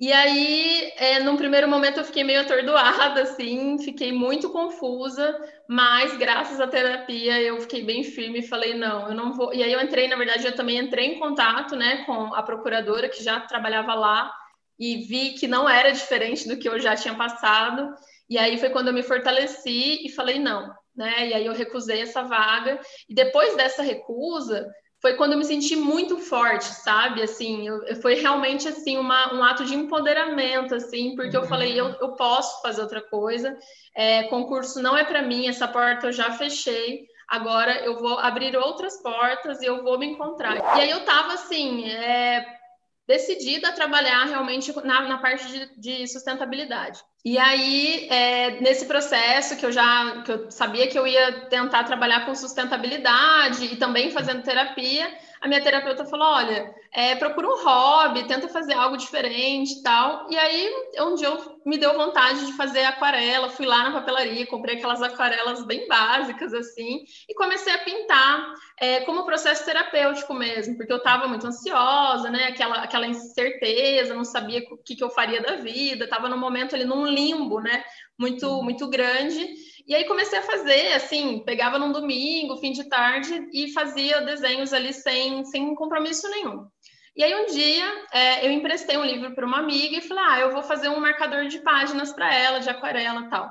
E 0.00 0.12
aí, 0.12 0.92
é, 0.96 1.18
num 1.18 1.36
primeiro 1.36 1.68
momento, 1.68 1.98
eu 1.98 2.04
fiquei 2.04 2.22
meio 2.22 2.40
atordoada, 2.40 3.22
assim, 3.22 3.78
fiquei 3.80 4.12
muito 4.12 4.48
confusa, 4.50 5.36
mas 5.68 6.16
graças 6.16 6.60
à 6.60 6.68
terapia 6.68 7.42
eu 7.42 7.60
fiquei 7.60 7.82
bem 7.82 8.04
firme 8.04 8.38
e 8.38 8.46
falei, 8.46 8.74
não, 8.74 9.08
eu 9.08 9.14
não 9.14 9.32
vou. 9.32 9.52
E 9.52 9.60
aí 9.60 9.72
eu 9.72 9.80
entrei, 9.80 10.06
na 10.06 10.14
verdade, 10.14 10.46
eu 10.46 10.54
também 10.54 10.78
entrei 10.78 11.06
em 11.06 11.18
contato, 11.18 11.74
né, 11.74 12.04
com 12.04 12.32
a 12.32 12.42
procuradora 12.44 13.08
que 13.08 13.24
já 13.24 13.40
trabalhava 13.40 13.92
lá 13.94 14.32
e 14.78 14.98
vi 14.98 15.30
que 15.32 15.48
não 15.48 15.68
era 15.68 15.90
diferente 15.90 16.46
do 16.46 16.56
que 16.56 16.68
eu 16.68 16.78
já 16.78 16.94
tinha 16.94 17.14
passado. 17.16 17.92
E 18.30 18.38
aí 18.38 18.56
foi 18.56 18.70
quando 18.70 18.88
eu 18.88 18.94
me 18.94 19.02
fortaleci 19.02 20.06
e 20.06 20.12
falei, 20.12 20.38
não, 20.38 20.72
né? 20.94 21.28
E 21.28 21.34
aí 21.34 21.46
eu 21.46 21.54
recusei 21.54 22.02
essa 22.02 22.22
vaga. 22.22 22.80
E 23.08 23.14
depois 23.14 23.56
dessa 23.56 23.82
recusa, 23.82 24.68
foi 25.00 25.14
quando 25.14 25.32
eu 25.32 25.38
me 25.38 25.44
senti 25.44 25.76
muito 25.76 26.18
forte, 26.18 26.66
sabe? 26.66 27.22
Assim, 27.22 27.68
eu, 27.68 27.96
foi 28.00 28.14
realmente 28.14 28.66
assim 28.68 28.96
uma, 28.98 29.34
um 29.34 29.44
ato 29.44 29.64
de 29.64 29.74
empoderamento, 29.74 30.74
assim, 30.74 31.14
porque 31.14 31.36
uhum. 31.36 31.44
eu 31.44 31.48
falei 31.48 31.78
eu, 31.78 31.88
eu 32.00 32.16
posso 32.16 32.60
fazer 32.62 32.82
outra 32.82 33.00
coisa. 33.00 33.56
É, 33.94 34.24
concurso 34.24 34.82
não 34.82 34.96
é 34.96 35.04
para 35.04 35.22
mim, 35.22 35.46
essa 35.46 35.68
porta 35.68 36.08
eu 36.08 36.12
já 36.12 36.32
fechei. 36.32 37.06
Agora 37.28 37.84
eu 37.84 37.98
vou 37.98 38.18
abrir 38.18 38.56
outras 38.56 39.00
portas 39.02 39.60
e 39.60 39.66
eu 39.66 39.82
vou 39.82 39.98
me 39.98 40.06
encontrar. 40.06 40.56
E 40.56 40.80
aí 40.80 40.90
eu 40.90 41.04
tava 41.04 41.34
assim, 41.34 41.88
é, 41.88 42.44
decidida 43.06 43.68
a 43.68 43.72
trabalhar 43.72 44.24
realmente 44.24 44.74
na, 44.84 45.02
na 45.02 45.18
parte 45.18 45.46
de, 45.46 45.80
de, 45.80 46.08
sustentabilidade. 46.08 47.00
E 47.24 47.36
aí, 47.36 48.08
é, 48.10 48.60
nesse 48.60 48.86
processo 48.86 49.56
que 49.56 49.66
eu 49.66 49.72
já 49.72 50.22
que 50.22 50.32
eu 50.32 50.50
sabia 50.50 50.86
que 50.88 50.98
eu 50.98 51.06
ia 51.06 51.46
tentar 51.48 51.84
trabalhar 51.84 52.24
com 52.24 52.34
sustentabilidade 52.34 53.64
e 53.66 53.76
também 53.76 54.10
fazendo 54.10 54.42
terapia, 54.42 55.12
a 55.40 55.48
minha 55.48 55.62
terapeuta 55.62 56.04
falou: 56.06 56.26
olha, 56.26 56.74
é, 56.92 57.14
procura 57.16 57.46
um 57.46 57.62
hobby, 57.62 58.26
tenta 58.26 58.48
fazer 58.48 58.72
algo 58.72 58.96
diferente 58.96 59.78
e 59.78 59.82
tal. 59.82 60.26
E 60.30 60.36
aí, 60.36 60.70
um 61.00 61.14
dia 61.14 61.28
eu 61.28 61.60
me 61.64 61.76
deu 61.76 61.94
vontade 61.94 62.46
de 62.46 62.52
fazer 62.54 62.84
aquarela. 62.84 63.50
Fui 63.50 63.66
lá 63.66 63.84
na 63.84 64.00
papelaria, 64.00 64.46
comprei 64.46 64.76
aquelas 64.76 65.02
aquarelas 65.02 65.64
bem 65.64 65.86
básicas 65.86 66.54
assim 66.54 67.04
e 67.28 67.34
comecei 67.34 67.72
a 67.72 67.78
pintar 67.78 68.54
é, 68.80 69.00
como 69.00 69.24
processo 69.24 69.64
terapêutico 69.64 70.32
mesmo, 70.32 70.76
porque 70.76 70.92
eu 70.92 70.98
estava 70.98 71.28
muito 71.28 71.46
ansiosa, 71.46 72.30
né? 72.30 72.44
Aquela, 72.44 72.76
aquela 72.76 73.06
incerteza, 73.06 74.14
não 74.14 74.24
sabia 74.24 74.64
o 74.70 74.78
que, 74.78 74.96
que 74.96 75.04
eu 75.04 75.10
faria 75.10 75.42
da 75.42 75.56
vida, 75.56 76.04
estava 76.04 76.28
no 76.28 76.38
momento 76.38 76.74
ali 76.74 76.84
num 76.84 77.06
limbo, 77.06 77.60
né? 77.60 77.84
Muito, 78.18 78.62
muito 78.62 78.88
grande. 78.88 79.46
E 79.88 79.94
aí 79.94 80.04
comecei 80.04 80.38
a 80.38 80.42
fazer, 80.42 80.92
assim, 80.92 81.42
pegava 81.46 81.78
num 81.78 81.90
domingo, 81.90 82.58
fim 82.58 82.72
de 82.72 82.84
tarde, 82.84 83.48
e 83.54 83.72
fazia 83.72 84.20
desenhos 84.20 84.74
ali 84.74 84.92
sem, 84.92 85.44
sem 85.46 85.74
compromisso 85.74 86.28
nenhum. 86.28 86.66
E 87.18 87.24
aí 87.24 87.34
um 87.34 87.46
dia 87.46 88.06
é, 88.12 88.46
eu 88.46 88.52
emprestei 88.52 88.96
um 88.96 89.04
livro 89.04 89.34
para 89.34 89.44
uma 89.44 89.58
amiga 89.58 89.96
e 89.96 90.00
falei, 90.00 90.24
ah, 90.24 90.38
eu 90.38 90.52
vou 90.52 90.62
fazer 90.62 90.88
um 90.88 91.00
marcador 91.00 91.48
de 91.48 91.58
páginas 91.58 92.12
para 92.12 92.32
ela, 92.32 92.60
de 92.60 92.70
aquarela 92.70 93.28
tal. 93.28 93.50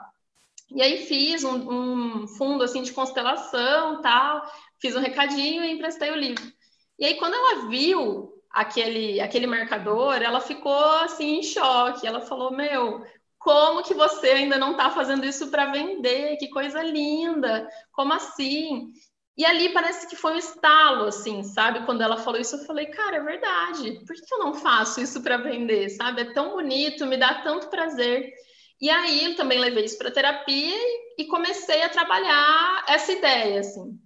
E 0.72 0.82
aí 0.82 1.06
fiz 1.06 1.44
um, 1.44 2.22
um, 2.24 2.28
fundo 2.30 2.64
assim 2.64 2.82
de 2.82 2.94
constelação 2.94 4.02
tal, 4.02 4.50
fiz 4.80 4.96
um 4.96 5.02
recadinho 5.02 5.66
e 5.66 5.72
emprestei 5.72 6.12
o 6.12 6.16
livro. 6.16 6.50
E 6.98 7.06
aí 7.06 7.16
quando 7.16 7.34
ela 7.34 7.68
viu 7.68 8.42
aquele 8.50 9.20
aquele 9.20 9.48
marcador, 9.48 10.16
ela 10.22 10.40
ficou 10.40 10.90
assim 11.02 11.40
em 11.40 11.44
choque. 11.44 12.08
Ela 12.08 12.22
falou: 12.22 12.52
"Meu, 12.52 13.04
como 13.38 13.84
que 13.84 13.94
você 13.94 14.30
ainda 14.30 14.58
não 14.58 14.72
está 14.72 14.90
fazendo 14.92 15.26
isso 15.26 15.52
para 15.52 15.72
vender? 15.72 16.38
Que 16.38 16.50
coisa 16.50 16.82
linda! 16.82 17.68
Como 17.92 18.14
assim?" 18.14 18.94
E 19.38 19.46
ali 19.46 19.72
parece 19.72 20.08
que 20.08 20.16
foi 20.16 20.34
um 20.34 20.38
estalo, 20.38 21.06
assim, 21.06 21.44
sabe? 21.44 21.86
Quando 21.86 22.02
ela 22.02 22.18
falou 22.18 22.42
isso, 22.42 22.56
eu 22.56 22.66
falei, 22.66 22.88
cara, 22.88 23.18
é 23.18 23.24
verdade. 23.24 24.04
Por 24.06 24.16
que 24.16 24.34
eu 24.34 24.40
não 24.40 24.56
faço 24.56 25.00
isso 25.00 25.22
para 25.22 25.38
vender, 25.38 25.90
sabe? 25.90 26.22
É 26.22 26.34
tão 26.34 26.52
bonito, 26.56 27.06
me 27.06 27.18
dá 27.18 27.36
tanto 27.44 27.70
prazer. 27.70 28.34
E 28.82 28.90
aí 28.90 29.26
eu 29.26 29.36
também 29.36 29.60
levei 29.60 29.86
isso 29.86 29.98
para 29.98 30.10
terapia 30.10 30.78
e 31.20 31.26
comecei 31.26 31.84
a 31.84 31.90
trabalhar 31.90 32.86
essa 32.88 33.12
ideia, 33.12 33.60
assim. 33.60 34.00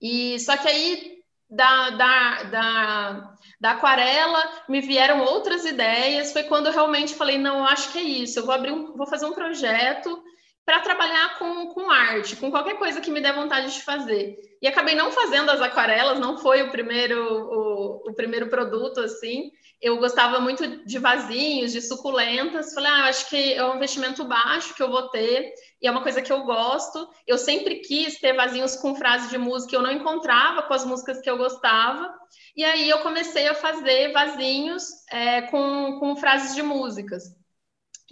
E 0.00 0.40
só 0.40 0.56
que 0.56 0.68
aí 0.68 1.18
da, 1.50 1.90
da, 1.90 2.42
da, 2.44 3.34
da 3.60 3.70
aquarela 3.72 4.64
me 4.70 4.80
vieram 4.80 5.20
outras 5.22 5.66
ideias. 5.66 6.32
Foi 6.32 6.44
quando 6.44 6.66
eu 6.66 6.72
realmente 6.72 7.14
falei, 7.14 7.36
não, 7.36 7.58
eu 7.58 7.64
acho 7.64 7.92
que 7.92 7.98
é 7.98 8.02
isso. 8.02 8.38
Eu 8.38 8.46
vou 8.46 8.54
abrir 8.54 8.72
um, 8.72 8.96
vou 8.96 9.06
fazer 9.06 9.26
um 9.26 9.34
projeto 9.34 10.22
para 10.64 10.80
trabalhar 10.80 11.38
com, 11.38 11.66
com 11.68 11.90
arte, 11.90 12.36
com 12.36 12.50
qualquer 12.50 12.78
coisa 12.78 13.00
que 13.00 13.10
me 13.10 13.20
der 13.20 13.34
vontade 13.34 13.72
de 13.72 13.82
fazer. 13.82 14.36
E 14.60 14.68
acabei 14.68 14.94
não 14.94 15.10
fazendo 15.10 15.50
as 15.50 15.60
aquarelas, 15.60 16.20
não 16.20 16.38
foi 16.38 16.62
o 16.62 16.70
primeiro, 16.70 17.20
o, 17.20 18.10
o 18.10 18.14
primeiro 18.14 18.48
produto, 18.48 19.00
assim. 19.00 19.50
Eu 19.80 19.98
gostava 19.98 20.38
muito 20.38 20.84
de 20.86 20.98
vasinhos, 21.00 21.72
de 21.72 21.80
suculentas. 21.80 22.72
Falei, 22.72 22.90
ah, 22.92 23.04
acho 23.06 23.28
que 23.28 23.54
é 23.54 23.64
um 23.64 23.74
investimento 23.74 24.24
baixo 24.24 24.74
que 24.74 24.82
eu 24.82 24.88
vou 24.88 25.08
ter, 25.08 25.52
e 25.80 25.88
é 25.88 25.90
uma 25.90 26.02
coisa 26.02 26.22
que 26.22 26.32
eu 26.32 26.44
gosto. 26.44 27.08
Eu 27.26 27.36
sempre 27.36 27.80
quis 27.80 28.20
ter 28.20 28.34
vasinhos 28.34 28.76
com 28.76 28.94
frases 28.94 29.30
de 29.30 29.38
música, 29.38 29.74
eu 29.74 29.82
não 29.82 29.90
encontrava 29.90 30.62
com 30.62 30.74
as 30.74 30.84
músicas 30.84 31.20
que 31.20 31.28
eu 31.28 31.36
gostava. 31.36 32.14
E 32.56 32.64
aí 32.64 32.88
eu 32.88 33.00
comecei 33.00 33.48
a 33.48 33.54
fazer 33.54 34.12
vasinhos 34.12 34.84
é, 35.10 35.42
com, 35.42 35.98
com 35.98 36.14
frases 36.14 36.54
de 36.54 36.62
músicas. 36.62 37.41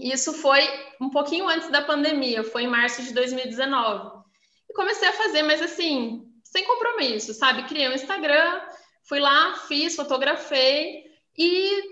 Isso 0.01 0.33
foi 0.33 0.63
um 1.01 1.11
pouquinho 1.11 1.49
antes 1.49 1.71
da 1.71 1.83
pandemia, 1.83 2.43
foi 2.43 2.65
em 2.65 2.69
março 2.69 3.03
de 3.03 3.13
2019. 3.13 4.21
E 4.69 4.75
comecei 4.75 5.09
a 5.09 5.13
fazer, 5.13 5.43
mas 5.43 5.61
assim, 5.63 6.25
sem 6.45 6.65
compromisso, 6.65 7.35
sabe? 7.35 7.65
Criei 7.65 7.89
um 7.89 7.93
Instagram, 7.93 8.61
fui 9.09 9.21
lá, 9.21 9.55
fiz, 9.69 9.97
fotografei 9.97 11.05
e, 11.37 11.83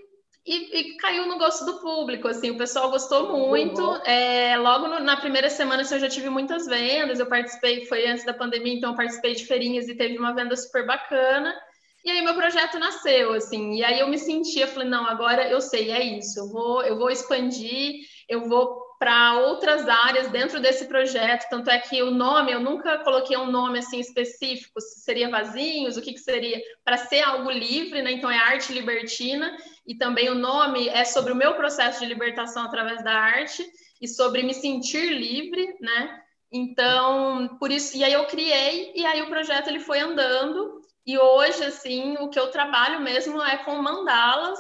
e, 0.47 0.79
e 0.79 0.97
caiu 0.97 1.27
no 1.27 1.39
gosto 1.39 1.65
do 1.65 1.81
público, 1.81 2.29
assim, 2.29 2.51
o 2.51 2.59
pessoal 2.59 2.91
gostou 2.91 3.37
muito. 3.37 3.83
Uhum. 3.83 4.03
É, 4.05 4.57
logo 4.57 4.89
no, 4.89 5.01
na 5.01 5.17
primeira 5.17 5.51
semana 5.51 5.83
assim, 5.83 5.95
eu 5.95 6.01
já 6.01 6.09
tive 6.09 6.29
muitas 6.29 6.67
vendas, 6.67 7.19
eu 7.19 7.27
participei, 7.27 7.87
foi 7.87 8.07
antes 8.07 8.25
da 8.25 8.35
pandemia, 8.35 8.75
então 8.75 8.91
eu 8.91 8.97
participei 8.97 9.35
de 9.35 9.47
feirinhas 9.47 9.89
e 9.89 9.97
teve 9.97 10.19
uma 10.19 10.35
venda 10.35 10.57
super 10.57 10.87
bacana. 10.87 11.55
E 12.09 12.11
aí 12.11 12.23
meu 12.23 12.35
projeto 12.35 12.79
nasceu, 12.79 13.35
assim, 13.35 13.75
e 13.75 13.85
aí 13.85 14.01
eu 14.01 14.09
me 14.09 14.17
sentia, 14.17 14.67
falei, 14.67 14.89
não, 14.89 15.07
agora 15.07 15.47
eu 15.47 15.61
sei, 15.61 15.91
é 15.91 16.03
isso, 16.03 16.41
eu 16.41 16.49
vou, 16.49 16.83
eu 16.83 16.97
vou 16.97 17.11
expandir, 17.11 17.97
eu 18.27 18.49
vou 18.49 18.81
para 18.99 19.41
outras 19.41 19.87
áreas 19.87 20.31
dentro 20.31 20.59
desse 20.59 20.87
projeto, 20.87 21.47
tanto 21.51 21.69
é 21.69 21.79
que 21.79 22.03
o 22.03 22.11
nome, 22.11 22.51
eu 22.51 22.61
nunca 22.61 22.97
coloquei 23.05 23.37
um 23.37 23.51
nome 23.51 23.81
assim 23.81 24.01
específico, 24.01 24.81
se 24.81 25.01
seria 25.01 25.29
vasinhos, 25.29 25.99
o 25.99 26.03
que, 26.03 26.15
que 26.15 26.19
seria, 26.19 26.59
para 26.83 26.97
ser 26.97 27.21
algo 27.21 27.51
livre, 27.51 28.01
né? 28.01 28.13
Então 28.13 28.31
é 28.31 28.39
arte 28.39 28.73
libertina, 28.73 29.55
e 29.87 29.95
também 29.95 30.31
o 30.31 30.35
nome 30.35 30.89
é 30.89 31.05
sobre 31.05 31.35
o 31.35 31.37
meu 31.37 31.57
processo 31.57 32.01
de 32.01 32.07
libertação 32.07 32.63
através 32.63 33.05
da 33.05 33.13
arte 33.13 33.63
e 34.01 34.09
sobre 34.09 34.43
me 34.43 34.55
sentir 34.55 35.13
livre, 35.13 35.77
né? 35.79 36.23
Então, 36.51 37.59
por 37.61 37.71
isso, 37.71 37.99
e 37.99 38.03
aí 38.03 38.15
eu 38.15 38.25
criei, 38.25 38.95
e 38.97 39.05
aí 39.05 39.21
o 39.21 39.29
projeto 39.29 39.69
ele 39.69 39.81
foi 39.81 40.01
andando, 40.01 40.81
e 41.09 41.17
hoje, 41.17 41.65
assim, 41.65 42.19
o 42.21 42.29
que 42.29 42.39
eu 42.39 42.51
trabalho 42.51 43.01
mesmo 43.01 43.43
é 43.43 43.57
com 43.65 43.77
mandalas 43.77 44.59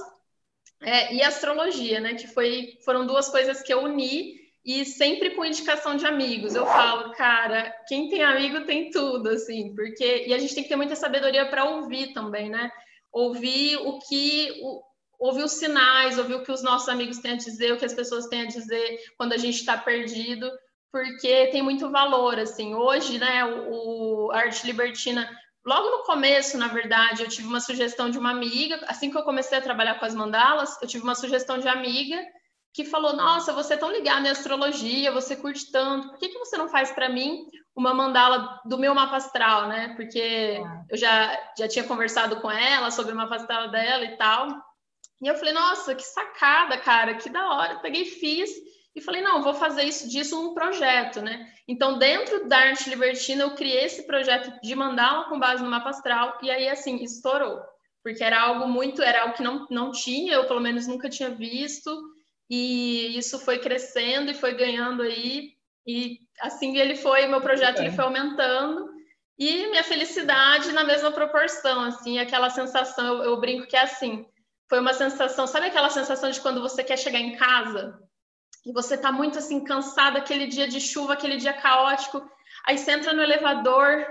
é, 0.80 1.12
e 1.14 1.22
astrologia, 1.22 2.00
né? 2.00 2.14
Que 2.14 2.26
foi, 2.26 2.78
foram 2.86 3.06
duas 3.06 3.28
coisas 3.28 3.60
que 3.60 3.70
eu 3.70 3.82
uni 3.82 4.32
e 4.64 4.86
sempre 4.86 5.34
com 5.34 5.44
indicação 5.44 5.94
de 5.94 6.06
amigos. 6.06 6.54
Eu 6.54 6.64
falo, 6.64 7.12
cara, 7.12 7.70
quem 7.86 8.08
tem 8.08 8.22
amigo 8.22 8.64
tem 8.64 8.88
tudo, 8.90 9.28
assim, 9.28 9.74
porque. 9.74 10.24
E 10.26 10.32
a 10.32 10.38
gente 10.38 10.54
tem 10.54 10.62
que 10.62 10.70
ter 10.70 10.76
muita 10.76 10.96
sabedoria 10.96 11.44
para 11.50 11.66
ouvir 11.66 12.14
também, 12.14 12.48
né? 12.48 12.70
Ouvir 13.12 13.76
o 13.76 13.98
que. 13.98 14.58
O, 14.62 14.82
ouvir 15.18 15.42
os 15.42 15.52
sinais, 15.52 16.16
ouvir 16.16 16.36
o 16.36 16.42
que 16.42 16.52
os 16.52 16.62
nossos 16.62 16.88
amigos 16.88 17.18
têm 17.18 17.32
a 17.32 17.36
dizer, 17.36 17.74
o 17.74 17.76
que 17.76 17.84
as 17.84 17.92
pessoas 17.92 18.26
têm 18.26 18.42
a 18.42 18.46
dizer 18.46 19.00
quando 19.18 19.34
a 19.34 19.36
gente 19.36 19.56
está 19.56 19.76
perdido, 19.76 20.50
porque 20.90 21.48
tem 21.48 21.60
muito 21.60 21.90
valor, 21.90 22.38
assim. 22.38 22.74
Hoje, 22.74 23.18
né, 23.18 23.44
o, 23.44 24.28
o 24.28 24.32
Arte 24.32 24.64
Libertina 24.64 25.28
Logo 25.68 25.90
no 25.90 26.02
começo, 26.04 26.56
na 26.56 26.68
verdade, 26.68 27.22
eu 27.22 27.28
tive 27.28 27.46
uma 27.46 27.60
sugestão 27.60 28.08
de 28.08 28.18
uma 28.18 28.30
amiga, 28.30 28.80
assim 28.88 29.10
que 29.10 29.18
eu 29.18 29.22
comecei 29.22 29.58
a 29.58 29.60
trabalhar 29.60 29.98
com 29.98 30.06
as 30.06 30.14
mandalas, 30.14 30.80
eu 30.80 30.88
tive 30.88 31.04
uma 31.04 31.14
sugestão 31.14 31.58
de 31.58 31.68
amiga 31.68 32.16
que 32.72 32.86
falou: 32.86 33.14
Nossa, 33.14 33.52
você 33.52 33.74
é 33.74 33.76
tão 33.76 33.92
ligada 33.92 34.26
em 34.26 34.30
astrologia, 34.30 35.12
você 35.12 35.36
curte 35.36 35.70
tanto, 35.70 36.08
por 36.08 36.18
que, 36.18 36.30
que 36.30 36.38
você 36.38 36.56
não 36.56 36.70
faz 36.70 36.90
para 36.90 37.10
mim 37.10 37.44
uma 37.76 37.92
mandala 37.92 38.58
do 38.64 38.78
meu 38.78 38.94
mapa 38.94 39.16
astral, 39.16 39.68
né? 39.68 39.92
Porque 39.94 40.58
eu 40.88 40.96
já, 40.96 41.38
já 41.58 41.68
tinha 41.68 41.84
conversado 41.84 42.40
com 42.40 42.50
ela 42.50 42.90
sobre 42.90 43.12
o 43.12 43.16
mapa 43.16 43.36
astral 43.36 43.70
dela 43.70 44.06
e 44.06 44.16
tal. 44.16 44.48
E 45.20 45.28
eu 45.28 45.34
falei: 45.34 45.52
Nossa, 45.52 45.94
que 45.94 46.02
sacada, 46.02 46.78
cara, 46.78 47.16
que 47.16 47.28
da 47.28 47.46
hora. 47.46 47.78
Peguei 47.80 48.04
e 48.04 48.06
fiz 48.06 48.48
e 48.98 49.00
falei, 49.00 49.22
não, 49.22 49.42
vou 49.42 49.54
fazer 49.54 49.84
isso 49.84 50.08
disso 50.08 50.40
um 50.40 50.54
projeto, 50.54 51.22
né? 51.22 51.52
Então, 51.66 51.98
dentro 51.98 52.48
da 52.48 52.58
arte 52.58 52.90
libertina, 52.90 53.44
eu 53.44 53.54
criei 53.54 53.84
esse 53.84 54.06
projeto 54.06 54.60
de 54.60 54.74
mandala 54.74 55.28
com 55.28 55.38
base 55.38 55.62
no 55.62 55.70
mapa 55.70 55.90
astral, 55.90 56.38
e 56.42 56.50
aí, 56.50 56.68
assim, 56.68 57.02
estourou. 57.02 57.60
Porque 58.02 58.22
era 58.22 58.40
algo 58.40 58.68
muito, 58.68 59.02
era 59.02 59.22
algo 59.22 59.34
que 59.34 59.42
não, 59.42 59.66
não 59.70 59.90
tinha, 59.90 60.34
eu 60.34 60.46
pelo 60.46 60.60
menos 60.60 60.86
nunca 60.86 61.08
tinha 61.08 61.30
visto, 61.30 61.90
e 62.50 63.16
isso 63.18 63.38
foi 63.38 63.58
crescendo 63.58 64.30
e 64.30 64.34
foi 64.34 64.54
ganhando 64.54 65.02
aí, 65.02 65.52
e 65.86 66.18
assim 66.40 66.76
ele 66.76 66.96
foi, 66.96 67.26
meu 67.26 67.40
projeto 67.40 67.80
ele 67.80 67.92
foi 67.92 68.04
aumentando, 68.04 68.88
e 69.38 69.68
minha 69.68 69.84
felicidade 69.84 70.72
na 70.72 70.84
mesma 70.84 71.10
proporção, 71.10 71.82
assim, 71.82 72.18
aquela 72.18 72.50
sensação, 72.50 73.06
eu, 73.06 73.24
eu 73.24 73.40
brinco 73.40 73.66
que 73.66 73.76
é 73.76 73.82
assim, 73.82 74.26
foi 74.68 74.80
uma 74.80 74.92
sensação, 74.92 75.46
sabe 75.46 75.66
aquela 75.66 75.90
sensação 75.90 76.30
de 76.30 76.40
quando 76.40 76.60
você 76.60 76.82
quer 76.82 76.98
chegar 76.98 77.20
em 77.20 77.36
casa? 77.36 77.98
E 78.64 78.72
você 78.72 78.94
está 78.94 79.10
muito 79.10 79.38
assim 79.38 79.64
cansado 79.64 80.18
aquele 80.18 80.46
dia 80.46 80.68
de 80.68 80.80
chuva, 80.80 81.14
aquele 81.14 81.36
dia 81.36 81.52
caótico, 81.52 82.22
aí 82.66 82.76
você 82.76 82.92
entra 82.92 83.12
no 83.12 83.22
elevador, 83.22 84.06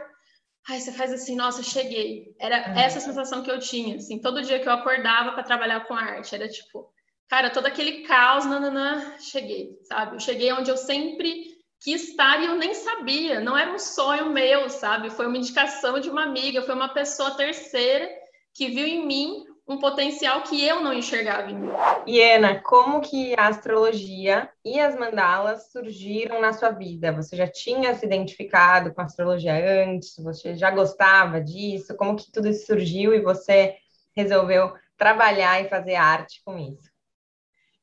aí 0.68 0.82
você 0.82 0.92
faz 0.92 1.14
assim, 1.14 1.36
nossa, 1.36 1.62
cheguei. 1.62 2.36
Era 2.40 2.70
uhum. 2.70 2.80
essa 2.80 3.00
sensação 3.00 3.44
que 3.44 3.52
eu 3.52 3.60
tinha, 3.60 3.98
assim, 3.98 4.20
todo 4.20 4.42
dia 4.42 4.60
que 4.60 4.68
eu 4.68 4.74
acordava 4.74 5.34
para 5.34 5.44
trabalhar 5.44 5.82
com 5.82 5.94
arte, 5.94 6.34
era 6.34 6.48
tipo, 6.48 6.92
cara, 7.28 7.50
todo 7.50 7.68
aquele 7.68 8.02
caos, 8.02 8.46
nananã, 8.46 9.18
cheguei, 9.20 9.78
sabe? 9.84 10.16
Eu 10.16 10.20
cheguei 10.20 10.52
onde 10.52 10.72
eu 10.72 10.78
sempre 10.78 11.56
quis 11.80 12.10
estar 12.10 12.42
e 12.42 12.46
eu 12.46 12.56
nem 12.56 12.74
sabia, 12.74 13.40
não 13.40 13.56
era 13.56 13.72
um 13.72 13.80
sonho 13.80 14.32
meu, 14.32 14.70
sabe? 14.70 15.12
Foi 15.12 15.28
uma 15.28 15.38
indicação 15.38 16.00
de 16.00 16.10
uma 16.10 16.24
amiga, 16.24 16.64
foi 16.64 16.74
uma 16.74 16.90
pessoa 16.90 17.36
terceira 17.36 18.10
que 18.54 18.70
viu 18.70 18.88
em 18.88 19.06
mim 19.06 19.46
um 19.68 19.78
potencial 19.78 20.42
que 20.44 20.66
eu 20.66 20.82
não 20.82 20.94
enxergava 20.94 21.52
em 21.52 21.56
mim. 21.56 21.70
Iena, 22.08 22.62
como 22.62 23.02
que 23.02 23.34
a 23.38 23.48
astrologia 23.48 24.50
e 24.64 24.80
as 24.80 24.98
mandalas 24.98 25.72
surgiram 25.72 26.40
na 26.40 26.54
sua 26.54 26.70
vida? 26.70 27.12
Você 27.12 27.36
já 27.36 27.48
tinha 27.48 27.94
se 27.94 28.06
identificado 28.06 28.94
com 28.94 29.02
a 29.02 29.04
astrologia 29.04 29.84
antes? 29.84 30.16
Você 30.20 30.56
já 30.56 30.72
gostava 30.72 31.42
disso? 31.42 31.98
Como 31.98 32.16
que 32.16 32.32
tudo 32.32 32.48
isso 32.48 32.66
surgiu 32.66 33.14
e 33.14 33.20
você 33.20 33.76
resolveu 34.16 34.74
trabalhar 34.98 35.62
e 35.62 35.70
fazer 35.70 35.96
arte 35.96 36.42
com 36.46 36.58
isso? 36.58 36.90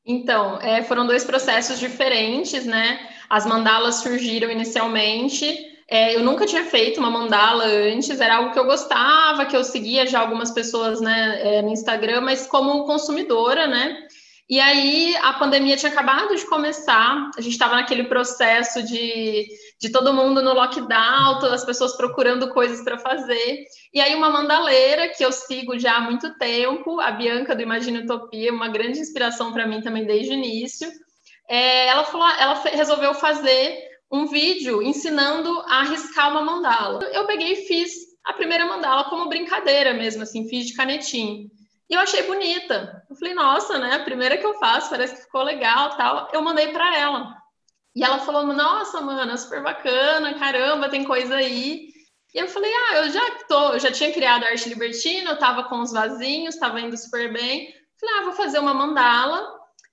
Então, 0.03 0.59
é, 0.61 0.83
foram 0.83 1.05
dois 1.05 1.23
processos 1.23 1.79
diferentes, 1.79 2.65
né? 2.65 3.09
As 3.29 3.45
mandalas 3.45 3.95
surgiram 3.95 4.51
inicialmente 4.51 5.64
é, 5.87 6.15
eu 6.15 6.23
nunca 6.23 6.45
tinha 6.45 6.65
feito 6.65 6.99
uma 6.99 7.11
mandala 7.11 7.65
antes, 7.65 8.19
era 8.19 8.37
algo 8.37 8.51
que 8.51 8.59
eu 8.59 8.65
gostava, 8.65 9.45
que 9.45 9.55
eu 9.55 9.63
seguia 9.63 10.07
já 10.07 10.19
algumas 10.19 10.51
pessoas 10.51 10.99
né, 10.99 11.39
é, 11.41 11.61
no 11.61 11.69
Instagram, 11.69 12.21
mas 12.21 12.47
como 12.47 12.85
consumidora, 12.85 13.67
né? 13.67 13.95
E 14.47 14.59
aí 14.59 15.15
a 15.23 15.33
pandemia 15.33 15.75
tinha 15.75 15.91
acabado 15.91 16.35
de 16.35 16.45
começar, 16.45 17.31
a 17.35 17.41
gente 17.41 17.53
estava 17.53 17.75
naquele 17.75 18.03
processo 18.03 18.83
de, 18.83 19.47
de 19.79 19.89
todo 19.91 20.13
mundo 20.13 20.41
no 20.41 20.53
lockdown, 20.53 21.39
todas 21.39 21.61
as 21.61 21.65
pessoas 21.65 21.97
procurando 21.97 22.53
coisas 22.53 22.83
para 22.83 22.99
fazer. 22.99 23.63
E 23.91 23.99
aí 23.99 24.13
uma 24.13 24.29
mandaleira 24.29 25.09
que 25.09 25.25
eu 25.25 25.31
sigo 25.31 25.79
já 25.79 25.97
há 25.97 26.01
muito 26.01 26.37
tempo, 26.37 26.99
a 26.99 27.09
Bianca 27.11 27.55
do 27.55 27.63
Imagina 27.63 28.01
Utopia, 28.01 28.53
uma 28.53 28.67
grande 28.67 28.99
inspiração 28.99 29.51
para 29.51 29.67
mim 29.67 29.81
também 29.81 30.05
desde 30.05 30.31
o 30.31 30.35
início. 30.35 30.91
É, 31.49 31.87
ela 31.87 32.03
falou, 32.03 32.27
ela 32.27 32.53
resolveu 32.71 33.15
fazer 33.15 33.94
um 34.11 34.27
vídeo 34.27 34.81
ensinando 34.81 35.49
a 35.67 35.83
riscar 35.83 36.31
uma 36.31 36.41
mandala. 36.41 37.03
Eu 37.05 37.25
peguei 37.25 37.53
e 37.53 37.67
fiz 37.67 37.91
a 38.25 38.33
primeira 38.33 38.65
mandala 38.65 39.05
como 39.05 39.29
brincadeira 39.29 39.93
mesmo, 39.93 40.23
assim, 40.23 40.47
fiz 40.47 40.65
de 40.65 40.75
canetinho. 40.75 41.49
E 41.89 41.93
eu 41.93 41.99
achei 41.99 42.23
bonita. 42.23 43.03
Eu 43.09 43.15
falei, 43.15 43.33
nossa, 43.33 43.77
né? 43.77 43.95
A 43.95 44.03
primeira 44.03 44.37
que 44.37 44.45
eu 44.45 44.55
faço, 44.55 44.89
parece 44.89 45.15
que 45.15 45.21
ficou 45.23 45.43
legal 45.43 45.95
tal. 45.95 46.29
Eu 46.33 46.41
mandei 46.41 46.69
para 46.69 46.97
ela. 46.97 47.35
E 47.95 48.03
ela 48.03 48.19
falou, 48.19 48.43
nossa, 48.47 48.99
mano, 49.01 49.37
super 49.37 49.63
bacana, 49.63 50.33
caramba, 50.37 50.89
tem 50.89 51.03
coisa 51.03 51.35
aí. 51.35 51.89
E 52.33 52.37
eu 52.37 52.47
falei, 52.47 52.71
ah, 52.73 52.95
eu 52.97 53.11
já 53.11 53.31
tô, 53.47 53.73
eu 53.73 53.79
já 53.79 53.91
tinha 53.91 54.11
criado 54.11 54.43
a 54.43 54.47
arte 54.47 54.67
libertina, 54.67 55.31
eu 55.31 55.39
tava 55.39 55.63
com 55.65 55.79
os 55.79 55.93
vasinhos, 55.93 56.57
tava 56.57 56.81
indo 56.81 56.97
super 56.97 57.31
bem. 57.31 57.73
Falei, 57.97 58.15
ah, 58.17 58.23
vou 58.23 58.33
fazer 58.33 58.59
uma 58.59 58.73
mandala, 58.73 59.47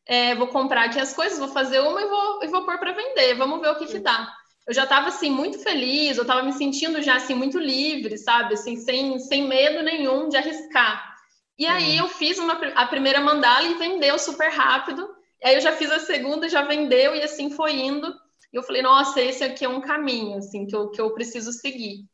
é, 0.06 0.34
vou 0.34 0.48
comprar 0.48 0.84
aqui 0.84 0.98
as 0.98 1.14
coisas, 1.14 1.38
vou 1.38 1.48
fazer 1.48 1.80
uma 1.80 2.00
e 2.00 2.06
vou, 2.06 2.44
e 2.44 2.48
vou 2.48 2.64
pôr 2.64 2.78
para 2.78 2.92
vender, 2.92 3.34
vamos 3.34 3.60
ver 3.60 3.68
o 3.68 3.76
que 3.76 3.86
que 3.86 3.98
dá. 3.98 4.32
Eu 4.66 4.74
já 4.74 4.84
estava 4.84 5.08
assim 5.08 5.30
muito 5.30 5.58
feliz, 5.58 6.16
eu 6.16 6.22
estava 6.22 6.42
me 6.42 6.52
sentindo 6.52 7.02
já 7.02 7.16
assim 7.16 7.34
muito 7.34 7.58
livre, 7.58 8.16
sabe, 8.16 8.54
assim 8.54 8.76
sem, 8.76 9.18
sem 9.18 9.46
medo 9.46 9.82
nenhum 9.82 10.28
de 10.28 10.36
arriscar. 10.36 11.12
E 11.58 11.66
aí 11.66 11.98
eu 11.98 12.08
fiz 12.08 12.38
uma, 12.38 12.54
a 12.74 12.86
primeira 12.86 13.20
mandala 13.20 13.66
e 13.66 13.74
vendeu 13.74 14.18
super 14.18 14.50
rápido. 14.50 15.08
E 15.42 15.48
aí 15.48 15.54
eu 15.54 15.60
já 15.60 15.72
fiz 15.72 15.90
a 15.90 15.98
segunda, 15.98 16.48
já 16.48 16.62
vendeu 16.62 17.14
e 17.14 17.22
assim 17.22 17.50
foi 17.50 17.72
indo. 17.74 18.08
E 18.52 18.56
eu 18.56 18.62
falei, 18.62 18.82
nossa, 18.82 19.20
esse 19.20 19.42
aqui 19.42 19.64
é 19.64 19.68
um 19.68 19.80
caminho, 19.80 20.38
assim, 20.38 20.66
que 20.66 20.74
eu, 20.74 20.90
que 20.90 21.00
eu 21.00 21.12
preciso 21.14 21.52
seguir. 21.52 22.04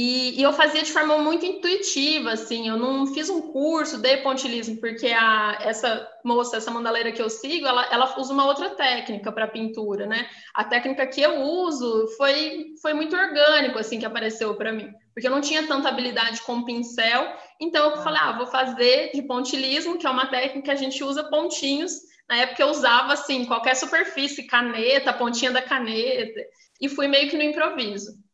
E, 0.00 0.38
e, 0.38 0.42
eu 0.44 0.52
fazia 0.52 0.80
de 0.80 0.92
forma 0.92 1.18
muito 1.18 1.44
intuitiva, 1.44 2.30
assim, 2.30 2.68
eu 2.68 2.76
não 2.76 3.04
fiz 3.08 3.28
um 3.28 3.42
curso 3.50 3.98
de 3.98 4.18
pontilismo, 4.18 4.76
porque 4.76 5.08
a, 5.08 5.58
essa 5.60 6.08
moça, 6.24 6.56
essa 6.56 6.70
mandaleira 6.70 7.10
que 7.10 7.20
eu 7.20 7.28
sigo, 7.28 7.66
ela, 7.66 7.84
ela 7.90 8.16
usa 8.16 8.32
uma 8.32 8.46
outra 8.46 8.70
técnica 8.70 9.32
para 9.32 9.48
pintura, 9.48 10.06
né? 10.06 10.28
A 10.54 10.62
técnica 10.62 11.04
que 11.04 11.20
eu 11.20 11.42
uso 11.42 12.06
foi, 12.16 12.74
foi 12.80 12.94
muito 12.94 13.16
orgânico, 13.16 13.76
assim, 13.76 13.98
que 13.98 14.06
apareceu 14.06 14.54
para 14.54 14.70
mim, 14.70 14.88
porque 15.12 15.26
eu 15.26 15.32
não 15.32 15.40
tinha 15.40 15.66
tanta 15.66 15.88
habilidade 15.88 16.42
com 16.42 16.62
pincel, 16.62 17.34
então 17.60 17.90
eu 17.90 17.96
falei, 17.96 18.20
ah, 18.22 18.38
vou 18.38 18.46
fazer 18.46 19.10
de 19.12 19.22
pontilismo, 19.22 19.98
que 19.98 20.06
é 20.06 20.10
uma 20.10 20.28
técnica 20.28 20.62
que 20.62 20.70
a 20.70 20.76
gente 20.76 21.02
usa 21.02 21.28
pontinhos, 21.28 21.90
na 22.28 22.36
época 22.36 22.62
eu 22.62 22.68
usava, 22.68 23.14
assim, 23.14 23.44
qualquer 23.46 23.74
superfície, 23.74 24.46
caneta, 24.46 25.12
pontinha 25.12 25.50
da 25.50 25.60
caneta, 25.60 26.40
e 26.80 26.88
fui 26.88 27.08
meio 27.08 27.28
que 27.28 27.36
no 27.36 27.42
improviso. 27.42 28.27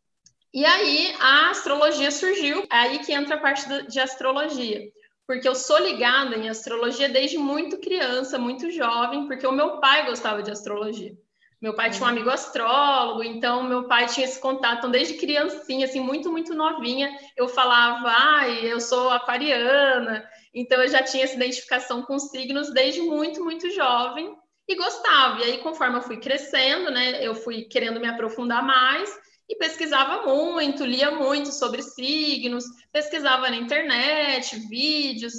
E 0.54 0.64
aí 0.64 1.12
a 1.18 1.50
astrologia 1.50 2.12
surgiu, 2.12 2.62
é 2.70 2.76
aí 2.76 2.98
que 3.00 3.12
entra 3.12 3.34
a 3.34 3.40
parte 3.40 3.66
de 3.88 3.98
astrologia, 3.98 4.88
porque 5.26 5.48
eu 5.48 5.54
sou 5.56 5.76
ligada 5.80 6.36
em 6.36 6.48
astrologia 6.48 7.08
desde 7.08 7.36
muito 7.36 7.78
criança, 7.78 8.38
muito 8.38 8.70
jovem, 8.70 9.26
porque 9.26 9.44
o 9.44 9.50
meu 9.50 9.80
pai 9.80 10.06
gostava 10.06 10.44
de 10.44 10.52
astrologia. 10.52 11.12
Meu 11.60 11.74
pai 11.74 11.90
tinha 11.90 12.04
um 12.04 12.08
amigo 12.08 12.30
astrólogo, 12.30 13.24
então 13.24 13.64
meu 13.64 13.88
pai 13.88 14.06
tinha 14.06 14.26
esse 14.26 14.40
contato. 14.40 14.78
Então, 14.78 14.90
desde 14.92 15.14
criancinha, 15.14 15.86
assim, 15.86 15.98
muito, 15.98 16.30
muito 16.30 16.54
novinha, 16.54 17.10
eu 17.36 17.48
falava, 17.48 18.08
ai, 18.10 18.70
eu 18.70 18.80
sou 18.80 19.10
aquariana. 19.10 20.24
Então, 20.54 20.80
eu 20.82 20.88
já 20.88 21.02
tinha 21.02 21.24
essa 21.24 21.34
identificação 21.34 22.02
com 22.02 22.16
signos 22.18 22.72
desde 22.72 23.00
muito, 23.00 23.42
muito 23.42 23.70
jovem 23.70 24.36
e 24.68 24.76
gostava. 24.76 25.40
E 25.40 25.44
aí, 25.44 25.58
conforme 25.58 25.96
eu 25.96 26.02
fui 26.02 26.18
crescendo, 26.18 26.92
né, 26.92 27.26
eu 27.26 27.34
fui 27.34 27.62
querendo 27.62 27.98
me 27.98 28.06
aprofundar 28.06 28.62
mais 28.62 29.23
e 29.48 29.57
pesquisava 29.57 30.22
muito, 30.22 30.85
lia 30.85 31.11
muito 31.11 31.52
sobre 31.52 31.83
signos, 31.83 32.64
pesquisava 32.92 33.50
na 33.50 33.57
internet, 33.57 34.57
vídeos. 34.68 35.35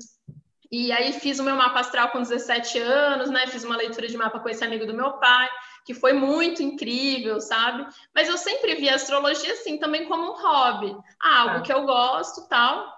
E 0.72 0.92
aí 0.92 1.14
fiz 1.14 1.40
o 1.40 1.44
meu 1.44 1.56
mapa 1.56 1.80
astral 1.80 2.10
com 2.10 2.22
17 2.22 2.80
anos, 2.80 3.30
né? 3.30 3.48
Fiz 3.48 3.64
uma 3.64 3.78
leitura 3.78 4.08
de 4.08 4.18
mapa 4.18 4.40
com 4.40 4.50
esse 4.50 4.64
amigo 4.64 4.86
do 4.86 4.94
meu 4.94 5.14
pai, 5.14 5.50
que 5.86 5.94
foi 5.94 6.14
muito 6.14 6.62
incrível, 6.62 7.40
sabe? 7.40 7.88
Mas 8.14 8.28
eu 8.28 8.38
sempre 8.38 8.76
vi 8.76 8.90
a 8.90 8.96
astrologia 8.96 9.54
assim 9.54 9.78
também 9.78 10.06
como 10.08 10.32
um 10.32 10.36
hobby, 10.36 10.96
ah, 11.22 11.42
algo 11.42 11.58
ah. 11.58 11.62
que 11.62 11.72
eu 11.72 11.86
gosto, 11.86 12.48
tal, 12.48 12.94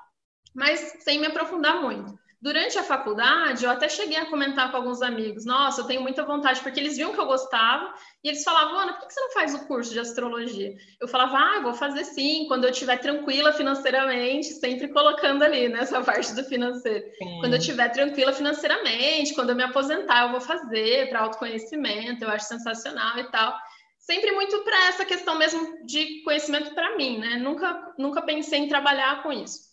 mas 0.56 0.80
sem 1.04 1.20
me 1.20 1.28
aprofundar 1.28 1.82
muito. 1.82 2.18
Durante 2.40 2.78
a 2.78 2.84
faculdade, 2.84 3.66
eu 3.66 3.72
até 3.72 3.90
cheguei 3.90 4.18
a 4.18 4.28
comentar 4.28 4.70
com 4.70 4.78
alguns 4.78 5.02
amigos: 5.02 5.44
Nossa, 5.44 5.82
eu 5.82 5.86
tenho 5.86 6.02
muita 6.02 6.24
vontade, 6.24 6.62
porque 6.62 6.80
eles 6.80 6.96
viam 6.96 7.12
que 7.12 7.20
eu 7.20 7.26
gostava 7.26 7.92
e 8.24 8.30
eles 8.30 8.44
falavam: 8.44 8.78
Ana, 8.78 8.94
por 8.94 9.08
que 9.08 9.14
você 9.14 9.20
não 9.20 9.32
faz 9.32 9.56
o 9.56 9.66
curso 9.66 9.92
de 9.92 10.00
astrologia? 10.00 10.76
Eu 11.02 11.08
falava: 11.08 11.36
Ah, 11.36 11.62
vou 11.62 11.74
fazer 11.74 12.04
sim, 12.04 12.46
quando 12.48 12.66
eu 12.66 12.70
estiver 12.70 12.98
tranquila 12.98 13.52
financeiramente, 13.52 14.54
sempre 14.54 14.88
colocando 14.90 15.42
ali 15.42 15.68
nessa 15.68 16.00
parte 16.04 16.36
do 16.36 16.44
financeiro. 16.44 17.06
Sim. 17.18 17.40
Quando 17.40 17.54
eu 17.54 17.60
estiver 17.60 17.90
tranquila 17.90 18.32
financeiramente, 18.32 19.34
quando 19.34 19.50
eu 19.50 19.56
me 19.56 19.64
aposentar, 19.64 20.26
eu 20.26 20.32
vou 20.32 20.42
fazer 20.42 21.10
para 21.10 21.22
autoconhecimento, 21.22 22.24
eu 22.24 22.30
acho 22.30 22.46
sensacional 22.46 23.18
e 23.18 23.32
tal 23.32 23.58
sempre 23.98 24.32
muito 24.32 24.64
para 24.64 24.88
essa 24.88 25.04
questão 25.04 25.38
mesmo 25.38 25.86
de 25.86 26.24
conhecimento 26.24 26.74
para 26.74 26.96
mim, 26.96 27.18
né? 27.20 27.36
Nunca, 27.36 27.94
nunca 27.98 28.22
pensei 28.22 28.60
em 28.60 28.70
trabalhar 28.70 29.22
com 29.22 29.34
isso. 29.34 29.67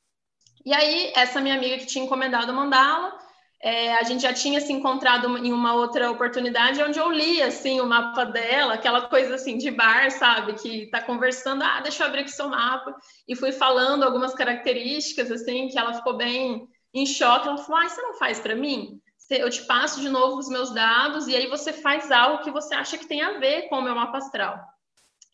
E 0.64 0.72
aí, 0.72 1.12
essa 1.14 1.40
minha 1.40 1.55
amiga 1.55 1.77
que 1.79 1.87
tinha 1.87 2.05
encomendado 2.05 2.50
a 2.50 2.55
mandala, 2.55 3.18
é, 3.61 3.94
a 3.94 4.03
gente 4.03 4.22
já 4.22 4.33
tinha 4.33 4.61
se 4.61 4.72
encontrado 4.72 5.38
em 5.38 5.53
uma 5.53 5.74
outra 5.74 6.11
oportunidade 6.11 6.83
onde 6.83 6.98
eu 6.98 7.11
li 7.11 7.42
assim 7.42 7.81
o 7.81 7.87
mapa 7.87 8.24
dela, 8.24 8.74
aquela 8.74 9.03
coisa 9.09 9.35
assim 9.35 9.57
de 9.57 9.70
bar, 9.70 10.11
sabe, 10.11 10.55
que 10.55 10.87
tá 10.90 11.00
conversando, 11.00 11.62
ah, 11.62 11.81
deixa 11.81 12.03
eu 12.03 12.09
abrir 12.09 12.20
aqui 12.20 12.31
seu 12.31 12.48
mapa, 12.48 12.94
e 13.27 13.35
fui 13.35 13.53
falando 13.53 14.03
algumas 14.03 14.35
características 14.35 15.31
assim 15.31 15.68
que 15.68 15.79
ela 15.79 15.94
ficou 15.94 16.14
bem 16.16 16.68
em 16.92 17.07
choque, 17.07 17.48
ela 17.48 17.59
falou: 17.59 17.81
"Ah, 17.81 17.88
você 17.88 18.03
não 18.03 18.14
faz 18.14 18.38
para 18.38 18.55
mim? 18.55 19.00
Eu 19.31 19.48
te 19.48 19.62
passo 19.62 20.00
de 20.00 20.11
novo 20.11 20.37
os 20.37 20.48
meus 20.48 20.70
dados 20.70 21.27
e 21.27 21.35
aí 21.35 21.46
você 21.46 21.72
faz 21.72 22.11
algo 22.12 22.44
que 22.44 22.50
você 22.50 22.74
acha 22.74 22.98
que 22.98 23.07
tem 23.07 23.22
a 23.22 23.38
ver 23.38 23.68
com 23.68 23.79
o 23.79 23.83
meu 23.83 23.94
mapa 23.94 24.18
astral". 24.18 24.59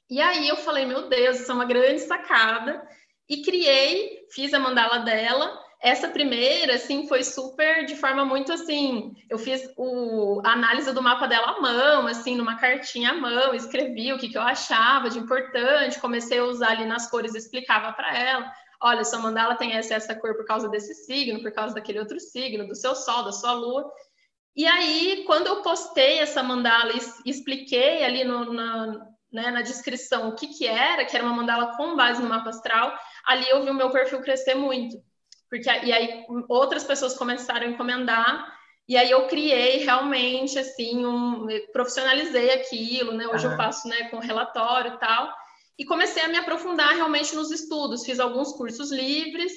E 0.09 0.21
aí 0.21 0.49
eu 0.49 0.57
falei: 0.57 0.87
"Meu 0.87 1.09
Deus, 1.09 1.40
isso 1.40 1.51
é 1.51 1.55
uma 1.55 1.64
grande 1.64 2.01
sacada" 2.01 2.81
e 3.31 3.43
criei, 3.43 4.27
fiz 4.33 4.53
a 4.53 4.59
mandala 4.59 4.99
dela. 4.99 5.57
Essa 5.81 6.09
primeira, 6.09 6.75
assim, 6.75 7.07
foi 7.07 7.23
super 7.23 7.87
de 7.87 7.95
forma 7.95 8.25
muito 8.25 8.53
assim. 8.53 9.14
Eu 9.31 9.38
fiz 9.38 9.73
o, 9.77 10.43
a 10.45 10.53
análise 10.53 10.93
do 10.93 11.01
mapa 11.01 11.29
dela 11.29 11.53
à 11.53 11.61
mão, 11.61 12.09
assim, 12.09 12.35
numa 12.35 12.57
cartinha 12.57 13.12
à 13.12 13.14
mão, 13.14 13.55
escrevi 13.55 14.12
o 14.12 14.19
que, 14.19 14.29
que 14.29 14.37
eu 14.37 14.43
achava 14.43 15.09
de 15.09 15.21
importante, 15.21 16.01
comecei 16.01 16.40
a 16.40 16.45
usar 16.45 16.73
ali 16.73 16.85
nas 16.85 17.09
cores, 17.09 17.37
explicava 17.37 17.93
para 17.93 18.19
ela. 18.19 18.53
Olha, 18.83 19.05
sua 19.05 19.21
mandala 19.21 19.55
tem 19.55 19.75
essa 19.75 19.95
essa 19.95 20.14
cor 20.14 20.35
por 20.35 20.45
causa 20.45 20.69
desse 20.69 20.93
signo, 20.93 21.40
por 21.40 21.53
causa 21.53 21.75
daquele 21.75 22.01
outro 22.01 22.19
signo, 22.19 22.66
do 22.66 22.75
seu 22.75 22.97
sol, 22.97 23.23
da 23.23 23.33
sua 23.33 23.53
lua. 23.53 23.88
E 24.57 24.66
aí, 24.66 25.23
quando 25.25 25.47
eu 25.47 25.62
postei 25.62 26.19
essa 26.19 26.43
mandala 26.43 26.93
e 26.93 27.31
expliquei 27.31 28.05
ali 28.05 28.25
no, 28.25 28.53
na, 28.53 29.07
né, 29.33 29.51
na 29.51 29.62
descrição 29.62 30.29
o 30.29 30.35
que, 30.35 30.49
que 30.49 30.66
era, 30.66 31.05
que 31.05 31.16
era 31.16 31.25
uma 31.25 31.35
mandala 31.35 31.77
com 31.77 31.97
base 31.97 32.21
no 32.21 32.29
mapa 32.29 32.51
astral, 32.51 32.93
ali 33.27 33.49
eu 33.49 33.63
vi 33.63 33.71
o 33.71 33.75
meu 33.75 33.91
perfil 33.91 34.21
crescer 34.21 34.55
muito. 34.55 34.97
Porque, 35.49 35.69
e 35.69 35.93
aí 35.93 36.25
outras 36.49 36.85
pessoas 36.85 37.17
começaram 37.17 37.67
a 37.67 37.71
encomendar, 37.71 38.61
e 38.89 38.97
aí 38.97 39.11
eu 39.11 39.29
criei 39.29 39.85
realmente, 39.85 40.59
assim, 40.59 41.07
um, 41.07 41.47
profissionalizei 41.73 42.51
aquilo, 42.51 43.13
né? 43.13 43.27
Hoje 43.29 43.47
eu 43.47 43.57
faço, 43.57 43.87
né, 43.87 44.09
com 44.09 44.19
relatório 44.19 44.95
e 44.95 44.99
tal. 44.99 45.33
E 45.79 45.85
comecei 45.85 46.23
a 46.23 46.29
me 46.29 46.37
aprofundar 46.37 46.95
realmente 46.97 47.35
nos 47.37 47.53
estudos. 47.53 48.05
Fiz 48.05 48.19
alguns 48.19 48.53
cursos 48.53 48.91
livres 48.91 49.53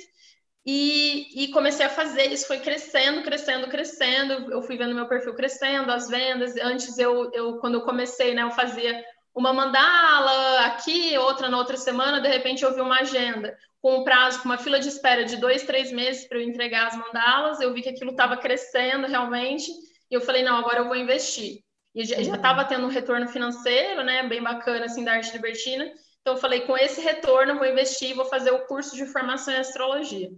e, 0.64 1.46
e, 1.46 1.48
comecei 1.48 1.86
a 1.86 1.90
fazer. 1.90 2.32
Isso 2.32 2.46
foi 2.46 2.60
crescendo, 2.60 3.24
crescendo, 3.24 3.68
crescendo. 3.70 4.52
Eu 4.52 4.62
fui 4.62 4.78
vendo 4.78 4.94
meu 4.94 5.08
perfil 5.08 5.34
crescendo, 5.34 5.92
as 5.92 6.08
vendas. 6.08 6.56
Antes, 6.58 6.98
eu, 7.00 7.32
eu 7.34 7.58
quando 7.58 7.74
eu 7.74 7.82
comecei, 7.82 8.36
né, 8.36 8.44
eu 8.44 8.52
fazia 8.52 9.04
uma 9.34 9.52
mandala 9.52 10.66
aqui, 10.66 11.18
outra 11.18 11.50
na 11.50 11.58
outra 11.58 11.78
semana, 11.78 12.22
de 12.22 12.28
repente 12.28 12.64
eu 12.64 12.74
vi 12.74 12.82
uma 12.82 13.00
agenda 13.00 13.58
com 13.82 13.98
um 13.98 14.04
prazo, 14.04 14.42
com 14.42 14.46
uma 14.46 14.58
fila 14.58 14.80
de 14.80 14.88
espera 14.88 15.26
de 15.26 15.38
dois, 15.38 15.64
três 15.64 15.92
meses 15.92 16.26
para 16.26 16.38
eu 16.38 16.44
entregar 16.44 16.88
as 16.88 16.96
mandalas, 16.96 17.60
eu 17.60 17.74
vi 17.74 17.82
que 17.82 17.90
aquilo 17.90 18.12
estava 18.12 18.38
crescendo 18.38 19.08
realmente, 19.08 19.70
e 20.10 20.14
eu 20.14 20.22
falei, 20.22 20.44
não, 20.44 20.58
agora 20.58 20.80
eu 20.80 20.88
vou 20.88 20.96
investir. 20.96 21.62
E 21.94 22.06
já 22.06 22.36
estava 22.36 22.64
tendo 22.64 22.86
um 22.86 22.90
retorno 22.90 23.28
financeiro, 23.28 24.04
né, 24.04 24.24
bem 24.28 24.42
bacana, 24.42 24.86
assim, 24.86 25.04
da 25.04 25.14
arte 25.14 25.34
libertina, 25.34 25.92
então 26.22 26.36
eu 26.36 26.40
falei, 26.40 26.62
com 26.62 26.78
esse 26.78 27.02
retorno 27.02 27.52
eu 27.52 27.58
vou 27.58 27.68
investir, 27.68 28.16
vou 28.16 28.26
fazer 28.26 28.52
o 28.52 28.66
curso 28.66 28.96
de 28.96 29.06
formação 29.06 29.54
em 29.54 29.58
astrologia. 29.58 30.30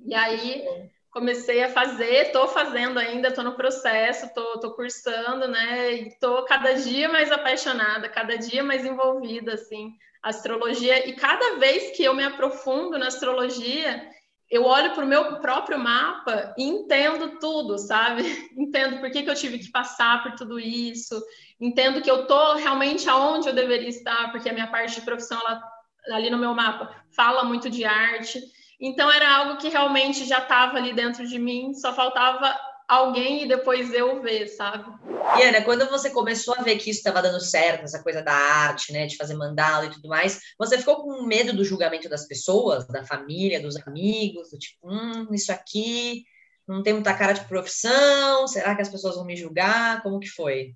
E 0.00 0.14
aí 0.14 0.64
comecei 1.12 1.62
a 1.62 1.68
fazer, 1.68 2.26
estou 2.26 2.48
fazendo 2.48 2.98
ainda, 2.98 3.28
estou 3.28 3.44
no 3.44 3.54
processo, 3.54 4.26
estou 4.26 4.72
cursando, 4.74 5.46
né? 5.46 5.92
E 5.92 6.08
estou 6.08 6.44
cada 6.46 6.72
dia 6.72 7.08
mais 7.08 7.30
apaixonada, 7.30 8.08
cada 8.08 8.36
dia 8.36 8.64
mais 8.64 8.84
envolvida, 8.84 9.52
assim, 9.52 9.92
astrologia. 10.22 11.06
E 11.06 11.14
cada 11.14 11.58
vez 11.58 11.94
que 11.94 12.02
eu 12.02 12.14
me 12.14 12.24
aprofundo 12.24 12.98
na 12.98 13.08
astrologia, 13.08 14.10
eu 14.50 14.64
olho 14.64 14.94
para 14.94 15.04
o 15.04 15.08
meu 15.08 15.38
próprio 15.40 15.78
mapa 15.78 16.54
e 16.56 16.64
entendo 16.64 17.38
tudo, 17.38 17.76
sabe? 17.76 18.22
Entendo 18.56 18.98
por 18.98 19.10
que, 19.10 19.22
que 19.22 19.30
eu 19.30 19.34
tive 19.34 19.58
que 19.58 19.70
passar 19.70 20.22
por 20.22 20.32
tudo 20.32 20.58
isso, 20.58 21.22
entendo 21.60 22.02
que 22.02 22.10
eu 22.10 22.26
tô 22.26 22.54
realmente 22.54 23.08
aonde 23.08 23.48
eu 23.48 23.54
deveria 23.54 23.88
estar, 23.88 24.30
porque 24.30 24.48
a 24.48 24.52
minha 24.52 24.66
parte 24.66 24.94
de 24.94 25.06
profissão, 25.06 25.38
ela, 25.40 25.62
ali 26.10 26.30
no 26.30 26.38
meu 26.38 26.54
mapa, 26.54 26.94
fala 27.14 27.44
muito 27.44 27.70
de 27.70 27.84
arte. 27.84 28.40
Então, 28.84 29.10
era 29.10 29.36
algo 29.36 29.58
que 29.58 29.68
realmente 29.68 30.24
já 30.24 30.40
estava 30.40 30.76
ali 30.76 30.92
dentro 30.92 31.24
de 31.24 31.38
mim, 31.38 31.72
só 31.72 31.94
faltava 31.94 32.52
alguém 32.88 33.44
e 33.44 33.48
depois 33.48 33.94
eu 33.94 34.20
ver, 34.20 34.48
sabe? 34.48 34.92
E 35.38 35.42
Ana, 35.42 35.62
quando 35.62 35.88
você 35.88 36.10
começou 36.10 36.54
a 36.54 36.62
ver 36.62 36.76
que 36.76 36.90
isso 36.90 36.98
estava 36.98 37.22
dando 37.22 37.40
certo, 37.40 37.84
essa 37.84 38.02
coisa 38.02 38.20
da 38.22 38.32
arte, 38.32 38.92
né, 38.92 39.06
de 39.06 39.16
fazer 39.16 39.34
mandala 39.34 39.86
e 39.86 39.90
tudo 39.90 40.08
mais, 40.08 40.40
você 40.58 40.76
ficou 40.76 40.96
com 40.96 41.22
medo 41.22 41.54
do 41.54 41.64
julgamento 41.64 42.08
das 42.08 42.26
pessoas, 42.26 42.84
da 42.88 43.04
família, 43.04 43.62
dos 43.62 43.76
amigos, 43.86 44.50
do 44.50 44.58
tipo, 44.58 44.90
hum, 44.90 45.28
isso 45.32 45.52
aqui 45.52 46.24
não 46.66 46.82
tem 46.82 46.92
muita 46.92 47.14
cara 47.14 47.32
de 47.32 47.44
profissão, 47.46 48.46
será 48.46 48.74
que 48.74 48.82
as 48.82 48.88
pessoas 48.88 49.14
vão 49.14 49.24
me 49.24 49.36
julgar? 49.36 50.02
Como 50.02 50.20
que 50.20 50.28
foi? 50.28 50.74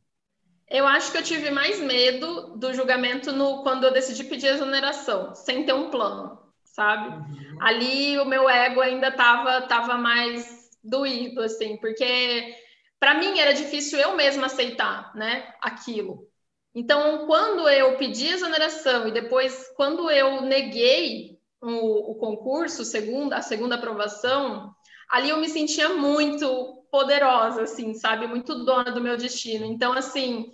Eu 0.69 0.87
acho 0.87 1.13
que 1.13 1.19
eu 1.19 1.23
tive 1.23 1.51
mais 1.51 1.81
medo 1.81 2.57
do 2.57 2.73
julgamento 2.73 3.33
no 3.33 3.63
quando 3.63 3.85
eu 3.85 3.93
decidi 3.93 4.25
pedir 4.25 4.49
exoneração, 4.49 5.35
sem 5.35 5.65
ter 5.65 5.75
um 5.75 5.91
plano, 5.91 6.46
sabe? 6.77 7.09
Uhum. 7.09 7.57
Ali 7.59 8.19
o 8.19 8.27
meu 8.27 8.49
ego 8.49 8.83
ainda 8.83 9.09
estava 9.09 9.63
tava 9.63 9.97
mais 9.97 10.71
doído, 10.85 11.41
assim, 11.41 11.79
porque 11.79 12.55
para 13.01 13.15
mim 13.15 13.39
era 13.39 13.55
difícil 13.55 13.99
eu 13.99 14.15
mesma 14.15 14.47
aceitar, 14.47 15.11
né, 15.15 15.53
aquilo. 15.61 16.29
Então, 16.75 17.27
quando 17.27 17.67
eu 17.71 17.97
pedi 17.97 18.29
exoneração 18.29 19.09
e 19.09 19.11
depois, 19.11 19.73
quando 19.75 20.11
eu 20.11 20.43
neguei 20.43 21.39
o, 21.63 22.13
o 22.13 22.15
concurso, 22.17 22.85
segunda, 22.85 23.37
a 23.37 23.43
segunda 23.43 23.77
aprovação, 23.77 24.71
ali 25.11 25.31
eu 25.31 25.39
me 25.39 25.49
sentia 25.49 25.89
muito 25.89 26.85
poderosa, 26.91 27.63
assim, 27.63 27.95
sabe, 27.95 28.27
muito 28.27 28.67
dona 28.67 28.91
do 28.91 29.01
meu 29.01 29.17
destino. 29.17 29.65
Então, 29.65 29.95
assim, 29.95 30.51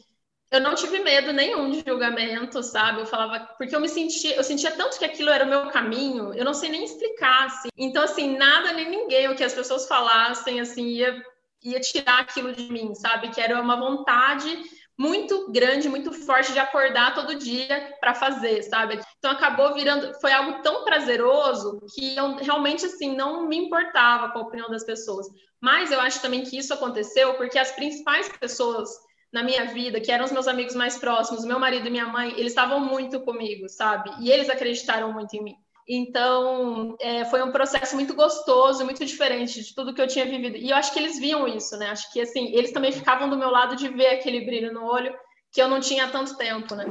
eu 0.53 0.61
não 0.61 0.75
tive 0.75 0.99
medo 0.99 1.33
nenhum 1.33 1.71
de 1.71 1.83
julgamento, 1.87 2.63
sabe? 2.63 3.01
Eu 3.01 3.07
falava, 3.07 3.41
porque 3.57 3.75
eu 3.75 3.81
me 3.81 3.89
sentia, 3.89 4.37
eu 4.37 4.45
sentia 4.45 4.71
tanto 4.73 4.99
que 4.99 5.05
aquilo 5.05 5.31
era 5.31 5.47
o 5.47 5.49
meu 5.49 5.69
caminho, 5.71 6.35
eu 6.35 6.45
não 6.45 6.53
sei 6.53 6.69
nem 6.69 6.85
explicar, 6.85 7.47
assim. 7.47 7.71
Então, 7.75 8.05
assim, 8.05 8.37
nada 8.37 8.71
nem 8.75 8.91
ninguém, 8.91 9.31
o 9.31 9.35
que 9.35 9.43
as 9.43 9.55
pessoas 9.55 9.89
falassem, 9.89 10.61
assim, 10.61 10.89
ia, 10.89 11.25
ia 11.63 11.81
tirar 11.81 12.21
aquilo 12.21 12.53
de 12.53 12.71
mim, 12.71 12.95
sabe? 12.95 13.31
Que 13.31 13.41
era 13.41 13.59
uma 13.63 13.77
vontade 13.77 14.63
muito 14.99 15.51
grande, 15.51 15.89
muito 15.89 16.13
forte 16.13 16.53
de 16.53 16.59
acordar 16.59 17.15
todo 17.15 17.39
dia 17.39 17.97
para 17.99 18.15
fazer, 18.15 18.63
sabe? 18.63 19.01
Então 19.19 19.31
acabou 19.31 19.73
virando, 19.73 20.13
foi 20.21 20.33
algo 20.33 20.61
tão 20.63 20.85
prazeroso 20.85 21.81
que 21.95 22.15
eu 22.15 22.37
realmente 22.37 22.85
assim 22.85 23.17
não 23.17 23.49
me 23.49 23.57
importava 23.57 24.29
com 24.29 24.39
a 24.39 24.43
opinião 24.43 24.69
das 24.69 24.85
pessoas. 24.85 25.27
Mas 25.59 25.91
eu 25.91 25.99
acho 25.99 26.21
também 26.21 26.43
que 26.43 26.59
isso 26.59 26.75
aconteceu 26.75 27.35
porque 27.35 27.59
as 27.59 27.73
principais 27.73 28.29
pessoas 28.29 28.91
na 29.33 29.43
minha 29.43 29.65
vida, 29.67 30.01
que 30.01 30.13
eram 30.13 30.25
os 30.25 30.33
meus 30.33 30.47
amigos 30.47 30.75
mais 30.75 30.99
próximos, 30.99 31.45
meu 31.45 31.59
marido 31.59 31.87
e 31.87 31.91
minha 31.91 32.07
mãe, 32.07 32.33
eles 32.33 32.53
estavam 32.53 32.79
muito 32.79 33.21
comigo, 33.21 33.69
sabe? 33.69 34.11
E 34.21 34.31
eles 34.31 34.51
acreditaram 34.51 35.13
muito 35.13 35.35
em 35.35 35.43
mim. 35.43 35.57
Então, 35.89 36.97
é, 37.01 37.25
foi 37.25 37.43
um 37.43 37.51
processo 37.51 37.95
muito 37.97 38.15
gostoso, 38.15 38.85
muito 38.85 39.05
diferente 39.05 39.63
de 39.63 39.75
tudo 39.75 39.95
que 39.95 40.01
eu 40.01 40.07
tinha 40.07 40.25
vivido. 40.25 40.57
E 40.57 40.71
eu 40.71 40.77
acho 40.77 40.93
que 40.93 40.99
eles 40.99 41.19
viam 41.19 41.49
isso, 41.49 41.77
né? 41.77 41.91
Acho 41.91 42.13
que, 42.13 42.21
assim, 42.21 42.55
eles 42.55 42.73
também 42.73 42.93
ficavam 42.93 43.29
do 43.29 43.37
meu 43.37 43.51
lado 43.51 43.75
de 43.75 43.89
ver 43.89 44.09
aquele 44.09 44.45
brilho 44.45 44.73
no 44.73 44.85
olho 44.85 45.13
que 45.51 45.61
eu 45.61 45.69
não 45.69 45.81
tinha 45.81 46.09
tanto 46.09 46.37
tempo, 46.37 46.75
né? 46.75 46.85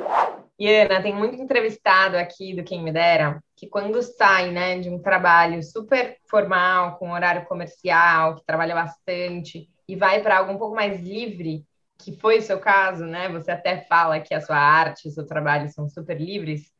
E 0.59 0.71
Ana, 0.71 1.01
tem 1.01 1.15
muito 1.15 1.41
entrevistado 1.41 2.17
aqui 2.17 2.55
do 2.55 2.63
Quem 2.63 2.83
Me 2.83 2.91
Dera 2.91 3.41
que 3.61 3.67
quando 3.67 4.01
sai, 4.01 4.49
né, 4.49 4.79
de 4.79 4.89
um 4.89 4.99
trabalho 4.99 5.61
super 5.61 6.17
formal, 6.27 6.97
com 6.97 7.11
horário 7.11 7.45
comercial, 7.45 8.35
que 8.35 8.43
trabalha 8.43 8.73
bastante, 8.73 9.69
e 9.87 9.95
vai 9.95 10.19
para 10.19 10.39
algo 10.39 10.51
um 10.51 10.57
pouco 10.57 10.75
mais 10.75 10.99
livre, 10.99 11.63
que 12.03 12.17
foi 12.17 12.39
o 12.39 12.41
seu 12.41 12.59
caso, 12.59 13.05
né? 13.05 13.29
Você 13.29 13.51
até 13.51 13.81
fala 13.81 14.19
que 14.19 14.33
a 14.33 14.41
sua 14.41 14.57
arte, 14.57 15.07
o 15.07 15.11
seu 15.11 15.25
trabalho 15.25 15.69
são 15.69 15.87
super 15.87 16.19
livres. 16.19 16.71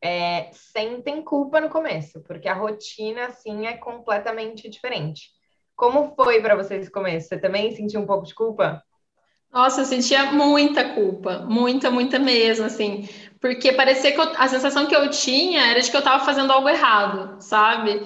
É, 0.00 0.50
sentem 0.52 1.22
culpa 1.22 1.60
no 1.60 1.68
começo, 1.68 2.20
porque 2.22 2.48
a 2.48 2.54
rotina, 2.54 3.26
assim, 3.26 3.66
é 3.66 3.76
completamente 3.76 4.68
diferente. 4.68 5.30
Como 5.74 6.14
foi 6.14 6.40
para 6.40 6.54
você 6.54 6.76
esse 6.76 6.90
começo? 6.90 7.28
Você 7.28 7.38
também 7.38 7.74
sentiu 7.74 8.00
um 8.00 8.06
pouco 8.06 8.26
de 8.26 8.34
culpa? 8.34 8.82
Nossa, 9.52 9.80
eu 9.80 9.84
sentia 9.86 10.30
muita 10.30 10.94
culpa, 10.94 11.38
muita, 11.48 11.90
muita 11.90 12.18
mesmo, 12.18 12.66
assim, 12.66 13.08
porque 13.40 13.72
parecia 13.72 14.12
que 14.12 14.20
eu, 14.20 14.32
a 14.36 14.46
sensação 14.46 14.86
que 14.86 14.94
eu 14.94 15.08
tinha 15.08 15.70
era 15.70 15.80
de 15.80 15.90
que 15.90 15.96
eu 15.96 16.00
estava 16.00 16.22
fazendo 16.24 16.52
algo 16.52 16.68
errado, 16.68 17.40
sabe? 17.40 18.02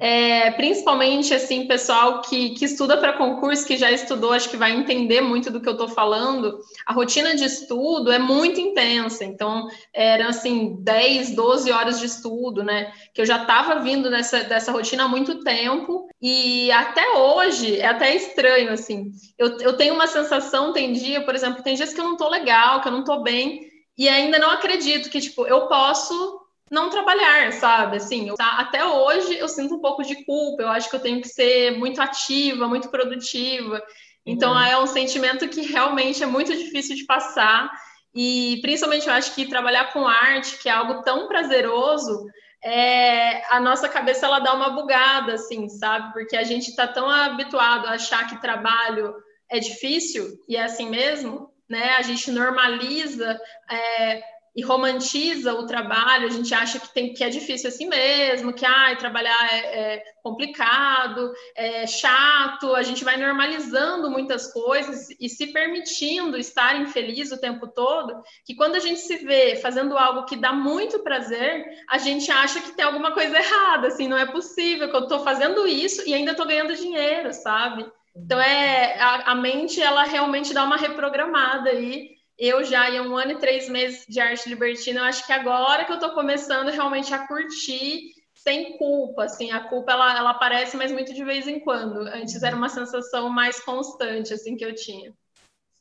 É, 0.00 0.52
principalmente 0.52 1.34
assim, 1.34 1.66
pessoal 1.66 2.22
que, 2.22 2.50
que 2.50 2.64
estuda 2.64 2.96
para 2.96 3.14
concurso, 3.14 3.66
que 3.66 3.76
já 3.76 3.90
estudou, 3.90 4.32
acho 4.32 4.48
que 4.48 4.56
vai 4.56 4.70
entender 4.70 5.20
muito 5.20 5.50
do 5.50 5.60
que 5.60 5.68
eu 5.68 5.72
estou 5.72 5.88
falando. 5.88 6.60
A 6.86 6.92
rotina 6.92 7.34
de 7.34 7.44
estudo 7.44 8.12
é 8.12 8.18
muito 8.18 8.60
intensa, 8.60 9.24
então 9.24 9.68
eram 9.92 10.28
assim 10.28 10.76
10, 10.80 11.34
12 11.34 11.72
horas 11.72 11.98
de 11.98 12.06
estudo, 12.06 12.62
né? 12.62 12.92
Que 13.12 13.20
eu 13.20 13.26
já 13.26 13.42
estava 13.42 13.80
vindo 13.80 14.08
dessa, 14.08 14.44
dessa 14.44 14.70
rotina 14.70 15.04
há 15.04 15.08
muito 15.08 15.42
tempo, 15.42 16.08
e 16.22 16.70
até 16.70 17.16
hoje 17.16 17.80
é 17.80 17.86
até 17.86 18.14
estranho, 18.14 18.70
assim. 18.70 19.10
Eu, 19.36 19.58
eu 19.58 19.76
tenho 19.76 19.94
uma 19.94 20.06
sensação, 20.06 20.72
tem 20.72 20.92
dia, 20.92 21.22
por 21.22 21.34
exemplo, 21.34 21.62
tem 21.62 21.74
dias 21.74 21.92
que 21.92 22.00
eu 22.00 22.04
não 22.04 22.12
estou 22.12 22.28
legal, 22.28 22.80
que 22.80 22.88
eu 22.88 22.92
não 22.92 23.00
estou 23.00 23.22
bem, 23.22 23.66
e 23.96 24.08
ainda 24.08 24.38
não 24.38 24.50
acredito 24.50 25.10
que, 25.10 25.20
tipo, 25.20 25.44
eu 25.44 25.66
posso 25.66 26.37
não 26.70 26.90
trabalhar, 26.90 27.52
sabe? 27.52 27.96
Assim, 27.96 28.28
eu, 28.28 28.34
tá? 28.34 28.58
até 28.58 28.84
hoje 28.84 29.36
eu 29.38 29.48
sinto 29.48 29.74
um 29.74 29.80
pouco 29.80 30.02
de 30.02 30.24
culpa, 30.24 30.62
eu 30.62 30.68
acho 30.68 30.88
que 30.90 30.96
eu 30.96 31.00
tenho 31.00 31.20
que 31.20 31.28
ser 31.28 31.78
muito 31.78 32.00
ativa, 32.00 32.68
muito 32.68 32.88
produtiva. 32.90 33.82
Então 34.26 34.52
uhum. 34.52 34.60
é 34.60 34.78
um 34.78 34.86
sentimento 34.86 35.48
que 35.48 35.62
realmente 35.62 36.22
é 36.22 36.26
muito 36.26 36.54
difícil 36.56 36.96
de 36.96 37.04
passar. 37.04 37.70
E 38.14 38.58
principalmente 38.62 39.06
eu 39.06 39.12
acho 39.12 39.34
que 39.34 39.48
trabalhar 39.48 39.92
com 39.92 40.06
arte, 40.06 40.58
que 40.58 40.68
é 40.68 40.72
algo 40.72 41.02
tão 41.02 41.28
prazeroso, 41.28 42.26
é, 42.62 43.44
a 43.52 43.60
nossa 43.60 43.88
cabeça 43.88 44.26
ela 44.26 44.40
dá 44.40 44.52
uma 44.54 44.70
bugada, 44.70 45.34
assim, 45.34 45.68
sabe? 45.68 46.12
Porque 46.12 46.36
a 46.36 46.42
gente 46.42 46.70
está 46.70 46.86
tão 46.86 47.08
habituado 47.08 47.86
a 47.86 47.92
achar 47.92 48.28
que 48.28 48.40
trabalho 48.40 49.14
é 49.48 49.58
difícil, 49.58 50.42
e 50.48 50.56
é 50.56 50.64
assim 50.64 50.90
mesmo, 50.90 51.50
né? 51.68 51.90
A 51.90 52.02
gente 52.02 52.30
normaliza 52.30 53.40
é, 53.70 54.22
e 54.58 54.60
romantiza 54.60 55.54
o 55.54 55.66
trabalho, 55.66 56.26
a 56.26 56.30
gente 56.30 56.52
acha 56.52 56.80
que, 56.80 56.92
tem, 56.92 57.14
que 57.14 57.22
é 57.22 57.28
difícil 57.28 57.68
assim 57.68 57.86
mesmo, 57.86 58.52
que 58.52 58.66
ah, 58.66 58.96
trabalhar 58.96 59.54
é, 59.54 59.58
é, 59.58 60.04
complicado, 60.20 61.32
é 61.54 61.86
chato, 61.86 62.74
a 62.74 62.82
gente 62.82 63.04
vai 63.04 63.16
normalizando 63.16 64.10
muitas 64.10 64.52
coisas 64.52 65.10
e 65.20 65.28
se 65.28 65.52
permitindo 65.52 66.36
estar 66.36 66.74
infeliz 66.74 67.30
o 67.30 67.40
tempo 67.40 67.68
todo, 67.68 68.20
que 68.44 68.56
quando 68.56 68.74
a 68.74 68.80
gente 68.80 68.98
se 68.98 69.18
vê 69.18 69.54
fazendo 69.54 69.96
algo 69.96 70.24
que 70.24 70.34
dá 70.34 70.52
muito 70.52 70.98
prazer, 71.04 71.64
a 71.88 71.98
gente 71.98 72.28
acha 72.28 72.60
que 72.60 72.72
tem 72.72 72.84
alguma 72.84 73.12
coisa 73.12 73.38
errada, 73.38 73.86
assim, 73.86 74.08
não 74.08 74.18
é 74.18 74.26
possível 74.26 74.90
que 74.90 74.96
eu 74.96 75.04
estou 75.04 75.20
fazendo 75.20 75.68
isso 75.68 76.02
e 76.04 76.12
ainda 76.12 76.32
estou 76.32 76.44
ganhando 76.44 76.74
dinheiro, 76.74 77.32
sabe? 77.32 77.88
Então 78.16 78.40
é 78.40 79.00
a, 79.00 79.30
a 79.30 79.34
mente 79.36 79.80
ela 79.80 80.02
realmente 80.02 80.52
dá 80.52 80.64
uma 80.64 80.76
reprogramada 80.76 81.70
aí 81.70 82.17
eu 82.38 82.62
já 82.62 82.88
em 82.88 83.00
um 83.00 83.16
ano 83.16 83.32
e 83.32 83.38
três 83.38 83.68
meses 83.68 84.06
de 84.08 84.20
arte 84.20 84.48
libertina, 84.48 85.00
eu 85.00 85.04
acho 85.04 85.26
que 85.26 85.32
agora 85.32 85.84
que 85.84 85.90
eu 85.90 85.96
estou 85.96 86.10
começando 86.10 86.68
realmente 86.68 87.12
a 87.12 87.26
curtir 87.26 88.14
sem 88.34 88.78
culpa, 88.78 89.24
assim, 89.24 89.50
a 89.50 89.60
culpa 89.60 89.92
ela, 89.92 90.16
ela 90.16 90.30
aparece, 90.30 90.76
mas 90.76 90.92
muito 90.92 91.12
de 91.12 91.24
vez 91.24 91.48
em 91.48 91.58
quando. 91.58 92.02
Antes 92.02 92.42
era 92.42 92.54
uma 92.54 92.68
sensação 92.68 93.28
mais 93.28 93.58
constante, 93.60 94.32
assim, 94.32 94.56
que 94.56 94.64
eu 94.64 94.74
tinha. 94.74 95.12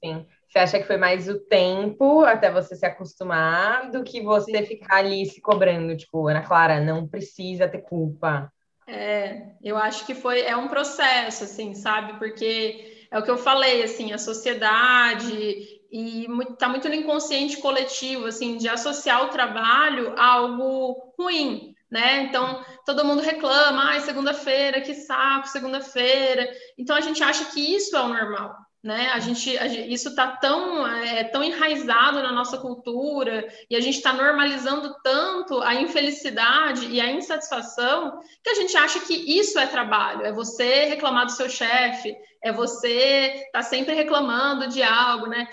Sim. 0.03 0.25
Você 0.49 0.59
acha 0.59 0.79
que 0.79 0.85
foi 0.85 0.97
mais 0.97 1.29
o 1.29 1.39
tempo 1.39 2.21
até 2.21 2.51
você 2.51 2.75
se 2.75 2.85
acostumar 2.85 3.91
do 3.91 4.03
que 4.03 4.21
você 4.21 4.59
Sim. 4.59 4.65
ficar 4.65 4.97
ali 4.97 5.25
se 5.25 5.39
cobrando, 5.39 5.95
tipo, 5.95 6.27
Ana 6.27 6.41
Clara, 6.41 6.79
não 6.79 7.07
precisa 7.07 7.67
ter 7.67 7.81
culpa. 7.81 8.51
É, 8.87 9.51
eu 9.61 9.77
acho 9.77 10.05
que 10.05 10.15
foi, 10.15 10.41
é 10.41 10.55
um 10.55 10.67
processo, 10.69 11.43
assim, 11.43 11.75
sabe? 11.75 12.17
Porque 12.17 13.05
é 13.11 13.19
o 13.19 13.23
que 13.23 13.29
eu 13.29 13.37
falei, 13.37 13.83
assim, 13.83 14.13
a 14.13 14.17
sociedade 14.17 15.76
e 15.91 16.27
está 16.49 16.67
muito 16.67 16.87
no 16.89 16.95
inconsciente 16.95 17.57
coletivo, 17.57 18.25
assim, 18.25 18.57
de 18.57 18.67
associar 18.67 19.23
o 19.23 19.29
trabalho 19.29 20.13
a 20.17 20.25
algo 20.25 21.13
ruim, 21.17 21.73
né? 21.89 22.23
Então, 22.23 22.63
todo 22.85 23.05
mundo 23.05 23.21
reclama, 23.21 23.91
ai, 23.91 24.01
segunda-feira, 24.01 24.81
que 24.81 24.93
saco, 24.93 25.47
segunda-feira. 25.47 26.47
Então, 26.77 26.95
a 26.95 27.01
gente 27.01 27.23
acha 27.23 27.45
que 27.45 27.75
isso 27.75 27.95
é 27.95 28.01
o 28.01 28.09
normal, 28.09 28.55
né? 28.83 29.09
A 29.13 29.19
gente, 29.19 29.57
a 29.57 29.65
isso 29.65 30.09
está 30.09 30.27
tão, 30.27 30.85
é, 30.85 31.23
tão 31.23 31.43
enraizado 31.43 32.21
na 32.21 32.31
nossa 32.31 32.57
cultura 32.57 33.47
e 33.69 33.75
a 33.75 33.79
gente 33.79 33.95
está 33.95 34.11
normalizando 34.11 34.93
tanto 35.01 35.61
a 35.61 35.75
infelicidade 35.75 36.87
e 36.87 36.99
a 36.99 37.09
insatisfação 37.11 38.19
que 38.43 38.49
a 38.49 38.55
gente 38.55 38.75
acha 38.75 38.99
que 38.99 39.39
isso 39.39 39.57
é 39.57 39.65
trabalho, 39.67 40.25
é 40.25 40.33
você 40.33 40.85
reclamar 40.85 41.25
do 41.25 41.31
seu 41.31 41.49
chefe, 41.49 42.15
é 42.43 42.51
você 42.51 43.45
estar 43.45 43.51
tá 43.51 43.61
sempre 43.61 43.95
reclamando 43.95 44.67
de 44.67 44.83
algo, 44.83 45.27
né? 45.27 45.47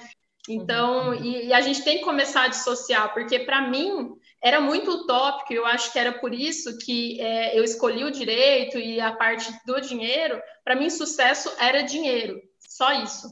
Então, 0.48 1.08
uhum. 1.08 1.14
e, 1.14 1.46
e, 1.46 1.52
a 1.52 1.60
gente 1.60 1.82
tem 1.82 1.98
que 1.98 2.04
começar 2.04 2.42
a 2.42 2.48
dissociar, 2.48 3.14
porque 3.14 3.38
para 3.40 3.62
mim 3.62 4.14
era 4.42 4.60
muito 4.60 4.90
utópico, 4.90 5.54
eu 5.54 5.64
acho 5.64 5.90
que 5.90 5.98
era 5.98 6.12
por 6.12 6.34
isso 6.34 6.76
que 6.78 7.18
é, 7.20 7.58
eu 7.58 7.64
escolhi 7.64 8.04
o 8.04 8.10
direito 8.10 8.78
e 8.78 9.00
a 9.00 9.12
parte 9.12 9.50
do 9.64 9.80
dinheiro. 9.80 10.38
Para 10.62 10.76
mim, 10.76 10.90
sucesso 10.90 11.50
era 11.58 11.82
dinheiro, 11.82 12.42
só 12.58 12.92
isso, 12.92 13.28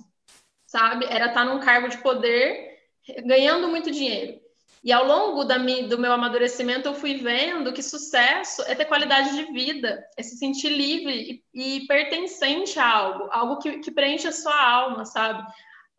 sabe? 0.67 1.05
Era 1.05 1.27
estar 1.27 1.45
num 1.45 1.61
cargo 1.61 1.89
de 1.89 1.99
poder, 1.99 2.79
ganhando 3.27 3.69
muito 3.69 3.91
dinheiro. 3.91 4.41
E 4.83 4.91
ao 4.91 5.07
longo 5.07 5.45
da 5.45 5.59
minha, 5.59 5.87
do 5.87 5.99
meu 5.99 6.13
amadurecimento, 6.13 6.89
eu 6.89 6.95
fui 6.95 7.15
vendo 7.15 7.73
que 7.73 7.83
sucesso 7.83 8.63
é 8.63 8.75
ter 8.75 8.87
qualidade 8.87 9.37
de 9.37 9.53
vida, 9.53 10.03
é 10.17 10.23
se 10.23 10.37
sentir 10.37 10.71
livre 10.71 11.45
e, 11.55 11.77
e 11.77 11.87
pertencente 11.87 12.81
a 12.81 12.89
algo, 12.89 13.29
algo 13.31 13.59
que, 13.59 13.79
que 13.79 13.93
preenche 13.93 14.27
a 14.27 14.33
sua 14.33 14.61
alma, 14.61 15.05
sabe? 15.05 15.47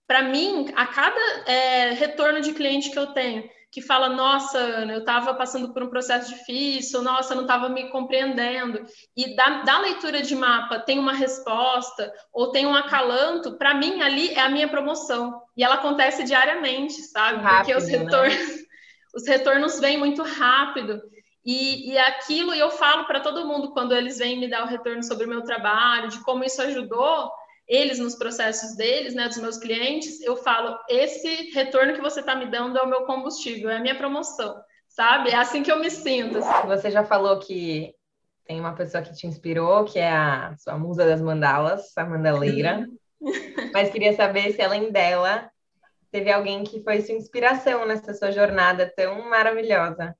Para 0.08 0.24
mim, 0.24 0.72
a 0.76 0.86
cada 0.88 1.20
é, 1.46 1.92
retorno 1.92 2.42
de 2.42 2.54
cliente 2.54 2.92
que 2.92 3.00
eu 3.00 3.08
tenho, 3.08 3.44
que 3.74 3.82
fala, 3.82 4.08
nossa, 4.08 4.60
Ana, 4.60 4.94
eu 4.94 5.00
estava 5.00 5.34
passando 5.34 5.74
por 5.74 5.82
um 5.82 5.90
processo 5.90 6.30
difícil, 6.30 7.02
nossa, 7.02 7.34
eu 7.34 7.38
não 7.38 7.44
estava 7.44 7.70
me 7.70 7.90
compreendendo, 7.90 8.86
e 9.18 9.36
da, 9.36 9.64
da, 9.64 9.80
leitura 9.80 10.22
de 10.22 10.36
mapa 10.36 10.80
tem 10.80 11.00
uma 11.00 11.12
resposta, 11.12 12.14
ou 12.32 12.52
tem 12.52 12.68
um 12.68 12.76
acalanto, 12.76 13.58
para 13.58 13.74
mim 13.74 14.00
ali 14.04 14.30
é 14.30 14.42
a 14.42 14.50
minha 14.50 14.68
promoção, 14.68 15.42
e 15.58 15.64
ela 15.64 15.76
acontece 15.76 16.24
diariamente, 16.24 17.02
sabe? 17.02 17.42
Rápido, 17.42 17.58
Porque 17.58 17.76
os 17.76 17.88
retornos, 17.88 18.38
né? 18.38 18.64
os 19.16 19.28
retornos 19.28 19.80
vêm 19.80 19.98
muito 19.98 20.22
rápido, 20.22 21.02
e, 21.44 21.94
e 21.94 21.98
aquilo, 21.98 22.54
e 22.54 22.60
eu 22.60 22.70
falo 22.70 23.06
para 23.06 23.22
todo 23.22 23.48
mundo 23.48 23.72
quando 23.72 23.96
eles 23.96 24.20
vêm 24.20 24.40
me 24.40 24.48
dar 24.48 24.66
o 24.66 24.70
retorno 24.70 25.02
sobre 25.02 25.26
o 25.26 25.30
meu 25.30 25.42
trabalho, 25.42 26.10
de 26.10 26.20
como 26.24 26.44
isso 26.44 26.62
ajudou, 26.62 27.32
eles 27.68 28.00
nos 28.00 28.16
processos 28.16 28.76
deles, 28.76 29.14
né, 29.14 29.28
dos 29.28 29.38
meus 29.38 29.58
clientes, 29.58 30.22
eu 30.22 30.36
falo: 30.36 30.78
esse 30.90 31.52
retorno 31.52 31.94
que 31.94 32.02
você 32.02 32.20
está 32.20 32.36
me 32.36 32.46
dando 32.46 32.78
é 32.78 32.82
o 32.82 32.90
meu 32.90 33.06
combustível, 33.06 33.70
é 33.70 33.78
a 33.78 33.82
minha 33.82 33.98
promoção, 33.98 34.56
sabe? 34.88 35.30
É 35.30 35.36
assim 35.36 35.64
que 35.64 35.72
eu 35.72 35.80
me 35.80 35.90
sinto. 35.90 36.40
Você 36.68 36.92
já 36.92 37.04
falou 37.04 37.40
que 37.40 37.94
tem 38.46 38.60
uma 38.60 38.74
pessoa 38.74 39.04
que 39.04 39.14
te 39.14 39.26
inspirou, 39.26 39.86
que 39.86 40.00
é 40.00 40.12
a 40.12 40.56
sua 40.58 40.78
musa 40.78 41.06
das 41.06 41.22
mandalas, 41.22 41.98
a 41.98 42.06
mandaleira. 42.06 42.86
Mas 43.74 43.90
queria 43.90 44.14
saber 44.14 44.52
se 44.52 44.62
além 44.62 44.92
dela 44.92 45.50
teve 46.12 46.32
alguém 46.32 46.64
que 46.64 46.84
foi 46.84 47.02
sua 47.02 47.16
inspiração 47.16 47.86
nessa 47.86 48.14
sua 48.14 48.32
jornada 48.32 48.92
tão 48.96 49.30
maravilhosa. 49.30 50.16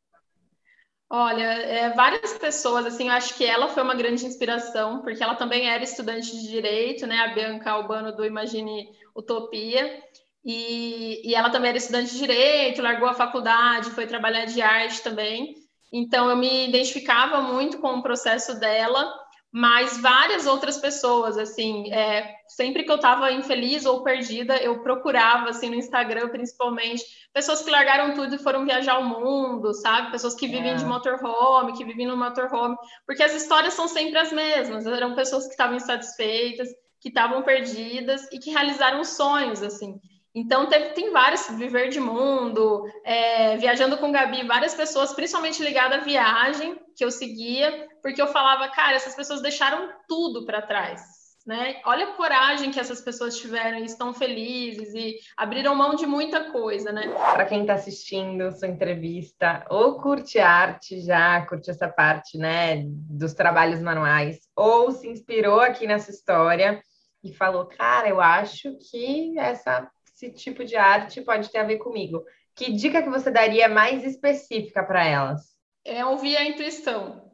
Olha, 1.16 1.44
é, 1.44 1.90
várias 1.92 2.34
pessoas, 2.40 2.88
assim, 2.88 3.08
eu 3.08 3.14
acho 3.14 3.36
que 3.36 3.46
ela 3.46 3.68
foi 3.68 3.84
uma 3.84 3.94
grande 3.94 4.26
inspiração, 4.26 5.00
porque 5.04 5.22
ela 5.22 5.36
também 5.36 5.70
era 5.70 5.84
estudante 5.84 6.32
de 6.32 6.48
direito, 6.48 7.06
né? 7.06 7.20
A 7.20 7.36
Bianca 7.36 7.70
Albano 7.70 8.16
do 8.16 8.26
Imagine 8.26 8.90
Utopia. 9.16 10.02
E, 10.44 11.22
e 11.24 11.36
ela 11.36 11.52
também 11.52 11.70
era 11.70 11.78
estudante 11.78 12.12
de 12.14 12.18
direito, 12.18 12.82
largou 12.82 13.08
a 13.08 13.14
faculdade, 13.14 13.92
foi 13.92 14.08
trabalhar 14.08 14.46
de 14.46 14.60
arte 14.60 15.04
também. 15.04 15.54
Então, 15.92 16.32
eu 16.32 16.36
me 16.36 16.68
identificava 16.68 17.42
muito 17.42 17.78
com 17.78 17.90
o 17.90 18.02
processo 18.02 18.60
dela 18.60 19.14
mas 19.56 20.00
várias 20.00 20.48
outras 20.48 20.80
pessoas, 20.80 21.38
assim, 21.38 21.94
é, 21.94 22.38
sempre 22.48 22.84
que 22.84 22.92
eu 22.92 22.96
estava 22.96 23.32
infeliz 23.32 23.86
ou 23.86 24.02
perdida, 24.02 24.58
eu 24.58 24.82
procurava, 24.82 25.52
assim, 25.52 25.70
no 25.70 25.76
Instagram, 25.76 26.30
principalmente, 26.30 27.04
pessoas 27.32 27.62
que 27.62 27.70
largaram 27.70 28.16
tudo 28.16 28.34
e 28.34 28.40
foram 28.40 28.66
viajar 28.66 28.98
o 28.98 29.04
mundo, 29.04 29.72
sabe? 29.76 30.10
Pessoas 30.10 30.34
que 30.34 30.48
vivem 30.48 30.72
é. 30.72 30.76
de 30.76 30.84
motorhome, 30.84 31.74
que 31.74 31.86
vivem 31.86 32.08
no 32.08 32.18
motorhome, 32.18 32.76
porque 33.06 33.22
as 33.22 33.36
histórias 33.36 33.76
são 33.76 33.88
sempre 33.88 34.18
as 34.18 34.32
mesmas, 34.32 34.88
eram 34.88 35.14
pessoas 35.14 35.46
que 35.46 35.52
estavam 35.52 35.76
insatisfeitas, 35.76 36.70
que 37.00 37.10
estavam 37.10 37.44
perdidas 37.44 38.28
e 38.32 38.40
que 38.40 38.50
realizaram 38.50 39.04
sonhos, 39.04 39.62
assim. 39.62 40.00
Então, 40.36 40.68
teve, 40.68 40.90
tem 40.90 41.12
vários, 41.12 41.48
Viver 41.50 41.90
de 41.90 42.00
Mundo, 42.00 42.86
é, 43.04 43.56
Viajando 43.58 43.98
com 43.98 44.12
Gabi, 44.12 44.48
várias 44.48 44.74
pessoas, 44.74 45.14
principalmente 45.14 45.62
ligadas 45.62 46.00
à 46.00 46.04
viagem, 46.04 46.80
que 46.96 47.06
eu 47.06 47.12
seguia, 47.12 47.88
porque 48.02 48.22
eu 48.22 48.28
falava, 48.28 48.68
cara, 48.70 48.96
essas 48.96 49.16
pessoas 49.16 49.42
deixaram 49.42 49.90
tudo 50.08 50.44
para 50.44 50.64
trás, 50.64 51.02
né? 51.46 51.80
Olha 51.86 52.06
a 52.06 52.14
coragem 52.14 52.72
que 52.72 52.80
essas 52.80 53.00
pessoas 53.00 53.38
tiveram 53.38 53.78
e 53.78 53.86
estão 53.86 54.12
felizes 54.12 54.92
e 54.96 55.18
abriram 55.38 55.76
mão 55.76 55.94
de 55.94 56.08
muita 56.08 56.52
coisa, 56.52 56.92
né? 56.92 57.08
Para 57.10 57.46
quem 57.46 57.62
está 57.62 57.76
assistindo 57.76 58.52
sua 58.54 58.68
entrevista, 58.68 59.64
ou 59.70 60.02
curte 60.02 60.40
arte 60.40 61.00
já, 61.02 61.46
curte 61.46 61.70
essa 61.70 61.88
parte, 61.88 62.40
né, 62.40 62.84
dos 62.86 63.34
trabalhos 63.34 63.82
manuais, 63.82 64.40
ou 64.56 64.90
se 64.90 65.08
inspirou 65.08 65.60
aqui 65.60 65.86
nessa 65.86 66.10
história 66.10 66.82
e 67.24 67.32
falou, 67.32 67.66
cara, 67.68 68.10
eu 68.10 68.20
acho 68.20 68.76
que 68.92 69.38
essa 69.38 69.88
esse 70.26 70.44
tipo 70.44 70.64
de 70.64 70.76
arte 70.76 71.22
pode 71.22 71.50
ter 71.50 71.60
a 71.60 71.64
ver 71.64 71.78
comigo. 71.78 72.24
Que 72.56 72.72
dica 72.72 73.02
que 73.02 73.10
você 73.10 73.32
daria 73.32 73.68
mais 73.68 74.04
específica 74.04 74.84
para 74.84 75.06
elas? 75.06 75.42
É 75.84 76.06
ouvir 76.06 76.38
a 76.38 76.46
intuição. 76.46 77.32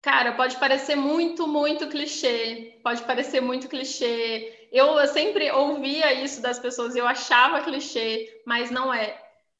Cara, 0.00 0.32
pode 0.32 0.56
parecer 0.58 0.96
muito, 0.96 1.48
muito 1.48 1.88
clichê, 1.88 2.78
pode 2.82 3.02
parecer 3.02 3.40
muito 3.40 3.68
clichê. 3.68 4.68
Eu, 4.70 4.98
eu 4.98 5.08
sempre 5.08 5.50
ouvia 5.50 6.12
isso 6.12 6.42
das 6.42 6.58
pessoas, 6.58 6.94
eu 6.94 7.06
achava 7.06 7.62
clichê, 7.62 8.42
mas 8.46 8.70
não 8.70 8.92
é. 8.92 9.18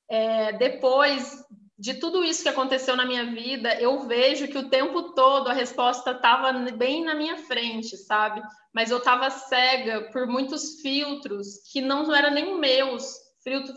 é. 0.09 0.53
Depois 0.53 1.43
de 1.79 1.95
tudo 1.95 2.23
isso 2.23 2.43
que 2.43 2.49
aconteceu 2.49 2.95
na 2.95 3.07
minha 3.07 3.25
vida, 3.25 3.75
eu 3.81 4.07
vejo 4.07 4.47
que 4.47 4.59
o 4.59 4.69
tempo 4.69 5.15
todo 5.15 5.49
a 5.49 5.55
resposta 5.55 6.13
estava 6.13 6.53
bem 6.71 7.03
na 7.03 7.15
minha 7.15 7.37
frente, 7.39 7.97
sabe? 7.97 8.43
Mas 8.75 8.91
eu 8.91 8.99
estava 8.99 9.31
cega 9.31 10.11
por 10.13 10.27
muitos 10.27 10.81
filtros 10.81 11.59
que 11.73 11.81
não 11.81 12.13
eram 12.15 12.33
nem 12.33 12.59
meus, 12.59 13.17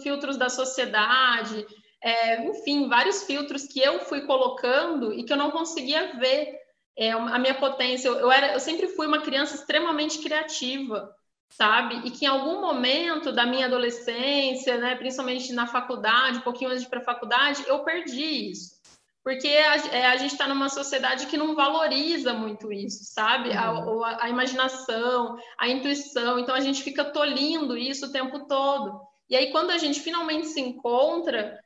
filtros 0.01 0.37
da 0.37 0.49
sociedade, 0.49 1.65
é, 2.01 2.43
enfim, 2.43 2.87
vários 2.87 3.23
filtros 3.23 3.67
que 3.67 3.79
eu 3.79 3.99
fui 3.99 4.21
colocando 4.21 5.13
e 5.13 5.23
que 5.23 5.31
eu 5.31 5.37
não 5.37 5.51
conseguia 5.51 6.17
ver 6.17 6.57
é, 6.97 7.11
a 7.11 7.37
minha 7.37 7.53
potência. 7.53 8.07
Eu, 8.07 8.15
eu, 8.15 8.31
era, 8.31 8.53
eu 8.53 8.59
sempre 8.59 8.87
fui 8.87 9.05
uma 9.05 9.21
criança 9.21 9.55
extremamente 9.55 10.19
criativa 10.19 11.13
sabe? 11.49 12.01
E 12.05 12.11
que 12.11 12.25
em 12.25 12.27
algum 12.27 12.61
momento 12.61 13.31
da 13.31 13.45
minha 13.45 13.65
adolescência, 13.65 14.77
né, 14.77 14.95
principalmente 14.95 15.53
na 15.53 15.67
faculdade, 15.67 16.39
um 16.39 16.41
pouquinho 16.41 16.69
antes 16.69 16.81
de 16.81 16.87
ir 16.87 16.89
para 16.89 16.99
a 16.99 17.05
faculdade, 17.05 17.63
eu 17.67 17.83
perdi 17.83 18.51
isso. 18.51 18.76
Porque 19.27 19.49
a, 19.49 19.75
é, 19.93 20.05
a 20.05 20.15
gente 20.15 20.31
está 20.31 20.47
numa 20.47 20.69
sociedade 20.69 21.25
que 21.25 21.35
não 21.35 21.53
valoriza 21.53 22.33
muito 22.33 22.71
isso, 22.71 23.03
sabe? 23.13 23.49
Uhum. 23.49 24.01
A, 24.01 24.09
a, 24.09 24.23
a 24.23 24.29
imaginação, 24.29 25.37
a 25.59 25.67
intuição. 25.67 26.39
Então 26.39 26.55
a 26.55 26.61
gente 26.61 26.81
fica 26.81 27.03
tolindo 27.03 27.75
isso 27.75 28.05
o 28.05 28.11
tempo 28.13 28.47
todo. 28.47 29.01
E 29.29 29.35
aí, 29.35 29.51
quando 29.51 29.71
a 29.71 29.77
gente 29.77 29.99
finalmente 29.99 30.47
se 30.47 30.61
encontra, 30.61 31.59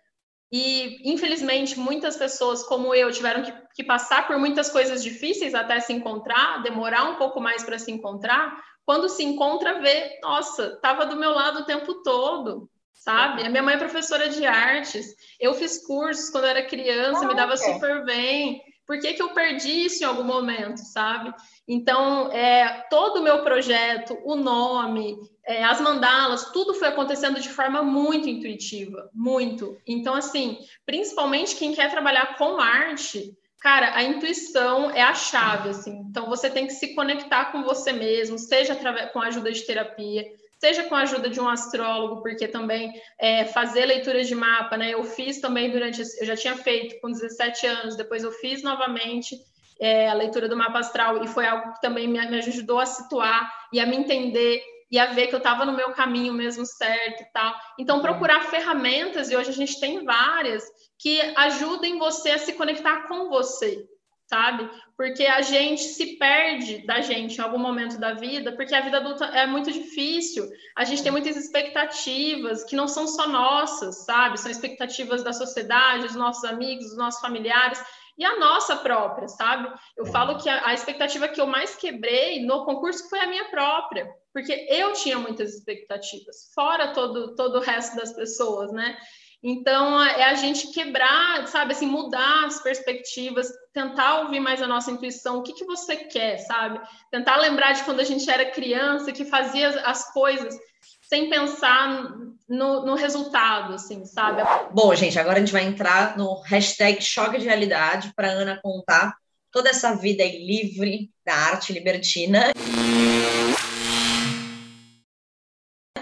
e 0.52 1.08
infelizmente 1.14 1.78
muitas 1.78 2.18
pessoas 2.18 2.64
como 2.64 2.96
eu 2.96 3.12
tiveram 3.12 3.44
que, 3.44 3.54
que, 3.76 3.84
passar 3.84 4.26
por 4.26 4.40
muitas 4.40 4.72
coisas 4.72 5.04
difíceis 5.04 5.54
até 5.54 5.80
se 5.80 5.94
encontrar, 5.94 6.64
demorar 6.64 7.12
um 7.12 7.16
pouco 7.18 7.40
mais 7.40 7.64
para 7.64 7.78
se 7.78 7.92
encontrar, 7.92 8.60
quando 8.84 9.08
se 9.08 9.24
encontra, 9.24 9.80
vê, 9.80 10.20
nossa, 10.24 10.66
estava 10.66 11.06
do 11.06 11.16
meu 11.16 11.30
lado 11.30 11.60
o 11.60 11.66
tempo 11.66 12.02
todo, 12.02 12.68
sabe? 12.94 13.44
A 13.44 13.50
minha 13.50 13.64
mãe 13.64 13.76
é 13.76 13.78
professora 13.78 14.30
de 14.30 14.46
artes, 14.46 15.16
eu 15.40 15.54
fiz 15.54 15.86
cursos 15.86 16.30
quando 16.30 16.46
era 16.46 16.66
criança, 16.66 17.26
ah, 17.26 17.28
me 17.28 17.36
dava 17.36 17.58
super 17.58 18.04
bem. 18.06 18.62
Por 18.86 19.00
que, 19.00 19.14
que 19.14 19.22
eu 19.22 19.30
perdi 19.30 19.86
isso 19.86 20.04
em 20.04 20.08
algum 20.08 20.24
momento, 20.24 20.80
sabe? 20.80 21.34
Então, 21.68 22.32
é, 22.32 22.86
todo 22.90 23.18
o 23.18 23.24
meu 23.24 23.42
projeto, 23.42 24.18
o 24.26 24.36
nome, 24.36 25.16
é, 25.46 25.64
as 25.64 25.80
mandalas, 25.80 26.52
tudo 26.52 26.74
foi 26.74 26.90
acontecendo 26.90 27.40
de 27.40 27.48
forma 27.48 27.82
muito 27.82 28.28
intuitiva, 28.28 29.10
muito. 29.14 29.78
Então, 29.88 30.14
assim, 30.14 30.58
principalmente 30.86 31.56
quem 31.56 31.74
quer 31.74 31.90
trabalhar 31.90 32.38
com 32.38 32.60
arte, 32.60 33.38
Cara, 33.62 33.96
a 33.96 34.04
intuição 34.04 34.90
é 34.90 35.04
a 35.04 35.14
chave, 35.14 35.70
assim. 35.70 35.96
Então, 36.10 36.28
você 36.28 36.50
tem 36.50 36.66
que 36.66 36.74
se 36.74 36.96
conectar 36.96 37.52
com 37.52 37.62
você 37.62 37.94
mesmo, 37.94 38.40
seja 38.40 38.74
através, 38.74 39.12
com 39.12 39.20
a 39.20 39.28
ajuda 39.28 39.52
de 39.52 39.62
terapia, 39.62 40.26
seja 40.62 40.84
com 40.84 40.94
a 40.94 41.02
ajuda 41.02 41.28
de 41.28 41.42
um 41.42 41.50
astrólogo, 41.50 42.22
porque 42.22 42.48
também 42.48 42.94
é, 43.20 43.46
fazer 43.46 43.84
leitura 43.84 44.24
de 44.24 44.36
mapa, 44.36 44.78
né? 44.78 44.94
Eu 44.94 45.04
fiz 45.04 45.42
também 45.42 45.72
durante, 45.72 46.04
eu 46.20 46.26
já 46.26 46.36
tinha 46.36 46.56
feito 46.56 47.02
com 47.02 47.12
17 47.12 47.66
anos, 47.66 47.96
depois 47.96 48.24
eu 48.24 48.32
fiz 48.32 48.62
novamente 48.62 49.36
é, 49.80 50.08
a 50.08 50.14
leitura 50.14 50.48
do 50.48 50.56
mapa 50.56 50.78
astral 50.78 51.24
e 51.24 51.28
foi 51.28 51.48
algo 51.48 51.74
que 51.74 51.82
também 51.82 52.08
me, 52.08 52.24
me 52.28 52.38
ajudou 52.38 52.80
a 52.80 52.86
situar 52.86 53.52
e 53.74 53.80
a 53.80 53.88
me 53.88 53.96
entender 53.96 54.62
e 54.92 55.00
a 55.00 55.08
ver 55.08 55.28
que 55.28 55.34
eu 55.34 55.40
estava 55.40 55.66
no 55.66 55.74
meu 55.74 55.94
caminho 55.94 56.32
mesmo 56.32 56.64
certo 56.64 57.24
e 57.24 57.32
tal. 57.34 57.56
Então, 57.80 58.00
procurar 58.00 58.44
ferramentas, 58.44 59.32
e 59.32 59.36
hoje 59.36 59.50
a 59.50 59.54
gente 59.54 59.80
tem 59.80 60.06
várias, 60.06 60.64
que 61.00 61.20
ajudem 61.38 61.98
você 61.98 62.32
a 62.32 62.38
se 62.38 62.54
conectar 62.54 63.08
com 63.08 63.30
você, 63.30 63.84
sabe? 64.32 64.70
Porque 64.96 65.26
a 65.26 65.42
gente 65.42 65.82
se 65.82 66.18
perde 66.18 66.86
da 66.86 67.02
gente 67.02 67.38
em 67.38 67.42
algum 67.42 67.58
momento 67.58 68.00
da 68.00 68.14
vida, 68.14 68.54
porque 68.54 68.74
a 68.74 68.80
vida 68.80 68.98
adulta 68.98 69.26
é 69.26 69.46
muito 69.46 69.70
difícil. 69.70 70.50
A 70.78 70.86
gente 70.86 71.04
tem 71.04 71.12
muitas 71.12 71.36
expectativas 71.36 72.64
que 72.64 72.78
não 72.78 72.88
são 72.88 73.06
só 73.08 73.28
nossas, 73.28 74.06
sabe? 74.06 74.40
São 74.40 74.50
expectativas 74.50 75.22
da 75.22 75.34
sociedade, 75.34 76.08
dos 76.08 76.16
nossos 76.16 76.46
amigos, 76.46 76.86
dos 76.86 76.98
nossos 76.98 77.20
familiares 77.20 77.84
e 78.18 78.24
a 78.24 78.40
nossa 78.40 78.78
própria, 78.78 79.28
sabe? 79.28 79.70
Eu 79.98 80.06
falo 80.06 80.38
que 80.38 80.48
a, 80.48 80.68
a 80.68 80.74
expectativa 80.74 81.28
que 81.28 81.42
eu 81.42 81.48
mais 81.48 81.76
quebrei 81.76 82.46
no 82.46 82.64
concurso 82.64 83.10
foi 83.10 83.20
a 83.20 83.28
minha 83.28 83.50
própria, 83.50 84.10
porque 84.32 84.66
eu 84.70 84.94
tinha 84.94 85.20
muitas 85.20 85.56
expectativas, 85.56 86.52
fora 86.56 86.94
todo, 86.94 87.36
todo 87.36 87.58
o 87.58 87.62
resto 87.62 87.98
das 87.98 88.14
pessoas, 88.14 88.72
né? 88.72 88.98
Então, 89.44 90.02
é 90.04 90.26
a 90.26 90.36
gente 90.36 90.72
quebrar, 90.72 91.48
sabe, 91.48 91.72
assim, 91.72 91.88
mudar 91.88 92.46
as 92.46 92.62
perspectivas, 92.62 93.52
tentar 93.74 94.22
ouvir 94.22 94.40
mais 94.40 94.62
a 94.62 94.68
nossa 94.68 94.92
intuição, 94.92 95.40
o 95.40 95.44
que, 95.44 95.54
que 95.54 95.66
você 95.66 95.96
quer, 95.96 96.38
sabe? 96.38 96.80
Tentar 97.10 97.38
lembrar 97.38 97.72
de 97.74 97.84
quando 97.84 98.00
a 98.00 98.04
gente 98.04 98.30
era 98.30 98.52
criança, 98.52 99.12
que 99.12 99.26
fazia 99.26 99.70
as 99.82 100.12
coisas 100.12 100.56
sem 101.04 101.30
pensar 101.30 102.16
no, 102.48 102.86
no, 102.86 102.96
resultado, 102.96 103.74
assim, 103.74 104.06
sabe? 104.06 104.42
Bom, 104.74 104.94
gente, 104.96 105.20
agora 105.20 105.38
a 105.38 105.40
gente 105.40 105.54
vai 105.54 105.64
entrar 105.64 106.18
no 106.18 106.42
hashtag 106.42 107.02
choque 107.02 107.38
de 107.38 107.46
realidade 107.46 108.14
para 108.16 108.30
Ana 108.30 108.60
contar 108.62 109.16
toda 109.52 109.70
essa 109.70 109.96
vida 109.96 110.24
livre 110.24 111.12
da 111.26 111.34
arte 111.34 111.74
libertina. 111.74 112.52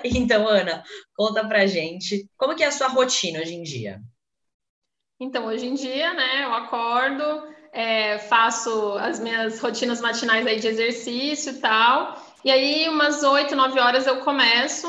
Então, 0.03 0.47
Ana, 0.47 0.83
conta 1.15 1.45
pra 1.47 1.67
gente 1.67 2.29
como 2.37 2.55
que 2.55 2.63
é 2.63 2.67
a 2.67 2.71
sua 2.71 2.87
rotina 2.87 3.39
hoje 3.39 3.55
em 3.55 3.63
dia? 3.63 3.99
Então, 5.19 5.47
hoje 5.47 5.65
em 5.65 5.73
dia, 5.73 6.13
né, 6.13 6.45
eu 6.45 6.53
acordo, 6.53 7.23
é, 7.71 8.17
faço 8.17 8.97
as 8.99 9.19
minhas 9.19 9.59
rotinas 9.59 10.01
matinais 10.01 10.45
aí 10.45 10.59
de 10.59 10.67
exercício 10.67 11.53
e 11.53 11.57
tal, 11.57 12.15
e 12.43 12.51
aí 12.51 12.87
umas 12.89 13.23
8, 13.23 13.55
9 13.55 13.79
horas 13.79 14.07
eu 14.07 14.17
começo 14.17 14.87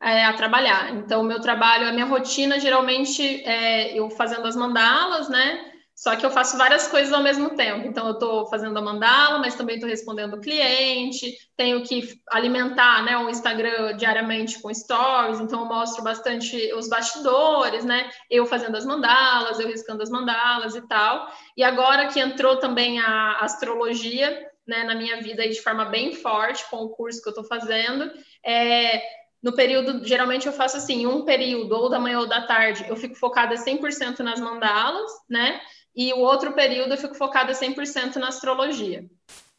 é, 0.00 0.24
a 0.24 0.32
trabalhar. 0.32 0.94
Então, 0.94 1.20
o 1.20 1.24
meu 1.24 1.40
trabalho, 1.40 1.88
a 1.88 1.92
minha 1.92 2.06
rotina, 2.06 2.58
geralmente, 2.58 3.42
é 3.44 3.98
eu 3.98 4.10
fazendo 4.10 4.46
as 4.46 4.56
mandalas, 4.56 5.28
né, 5.28 5.71
só 5.94 6.16
que 6.16 6.24
eu 6.24 6.30
faço 6.30 6.56
várias 6.56 6.88
coisas 6.88 7.12
ao 7.12 7.22
mesmo 7.22 7.50
tempo. 7.50 7.86
Então, 7.86 8.06
eu 8.06 8.14
estou 8.14 8.46
fazendo 8.48 8.76
a 8.78 8.82
mandala, 8.82 9.38
mas 9.38 9.54
também 9.54 9.76
estou 9.76 9.88
respondendo 9.88 10.34
o 10.34 10.40
cliente, 10.40 11.32
tenho 11.56 11.82
que 11.82 12.08
alimentar 12.28 13.04
né, 13.04 13.16
o 13.18 13.28
Instagram 13.28 13.96
diariamente 13.96 14.60
com 14.60 14.72
stories, 14.72 15.40
então 15.40 15.60
eu 15.60 15.66
mostro 15.66 16.02
bastante 16.02 16.72
os 16.74 16.88
bastidores, 16.88 17.84
né? 17.84 18.10
Eu 18.30 18.46
fazendo 18.46 18.76
as 18.76 18.84
mandalas, 18.84 19.60
eu 19.60 19.68
riscando 19.68 20.02
as 20.02 20.10
mandalas 20.10 20.74
e 20.74 20.86
tal. 20.88 21.28
E 21.56 21.62
agora 21.62 22.08
que 22.08 22.18
entrou 22.18 22.56
também 22.56 22.98
a 22.98 23.38
astrologia 23.40 24.50
né, 24.66 24.84
na 24.84 24.94
minha 24.94 25.20
vida 25.20 25.48
de 25.48 25.60
forma 25.60 25.84
bem 25.86 26.14
forte, 26.14 26.68
com 26.70 26.76
o 26.76 26.90
curso 26.90 27.20
que 27.22 27.28
eu 27.28 27.32
estou 27.32 27.44
fazendo, 27.44 28.10
é, 28.44 29.02
no 29.42 29.52
período, 29.54 30.04
geralmente 30.04 30.46
eu 30.46 30.52
faço 30.52 30.76
assim, 30.76 31.06
um 31.06 31.24
período, 31.24 31.72
ou 31.72 31.88
da 31.88 31.98
manhã 31.98 32.20
ou 32.20 32.28
da 32.28 32.46
tarde, 32.46 32.86
eu 32.88 32.96
fico 32.96 33.16
focada 33.16 33.56
100% 33.56 34.20
nas 34.20 34.40
mandalas, 34.40 35.10
né? 35.28 35.60
E 35.94 36.12
o 36.12 36.18
outro 36.18 36.52
período 36.52 36.92
eu 36.92 36.98
fico 36.98 37.14
focada 37.14 37.52
100% 37.52 38.16
na 38.16 38.28
astrologia. 38.28 39.04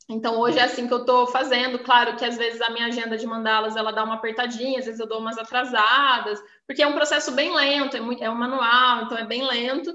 Então, 0.10 0.38
hoje 0.40 0.60
é 0.60 0.64
assim 0.64 0.88
que 0.88 0.94
eu 0.94 1.00
estou 1.00 1.28
fazendo. 1.28 1.80
Claro 1.80 2.16
que 2.18 2.26
às 2.26 2.38
vezes 2.38 2.62
a 2.62 2.70
minha 2.70 2.88
agenda 2.88 3.18
de 3.18 3.26
mandalas 3.26 3.76
ela 3.76 3.92
dá 3.92 4.04
uma 4.04 4.16
apertadinha, 4.16 4.80
às 4.80 4.86
vezes 4.86 5.00
eu 5.00 5.08
dou 5.08 5.20
umas 5.20 5.38
atrasadas, 5.38 6.42
porque 6.68 6.84
é 6.84 6.88
um 6.88 6.94
processo 6.94 7.32
bem 7.32 7.56
lento, 7.56 7.96
é, 7.96 8.02
muito, 8.02 8.24
é 8.24 8.30
um 8.30 8.36
manual, 8.36 9.04
então 9.04 9.18
é 9.18 9.26
bem 9.26 9.46
lento. 9.48 9.94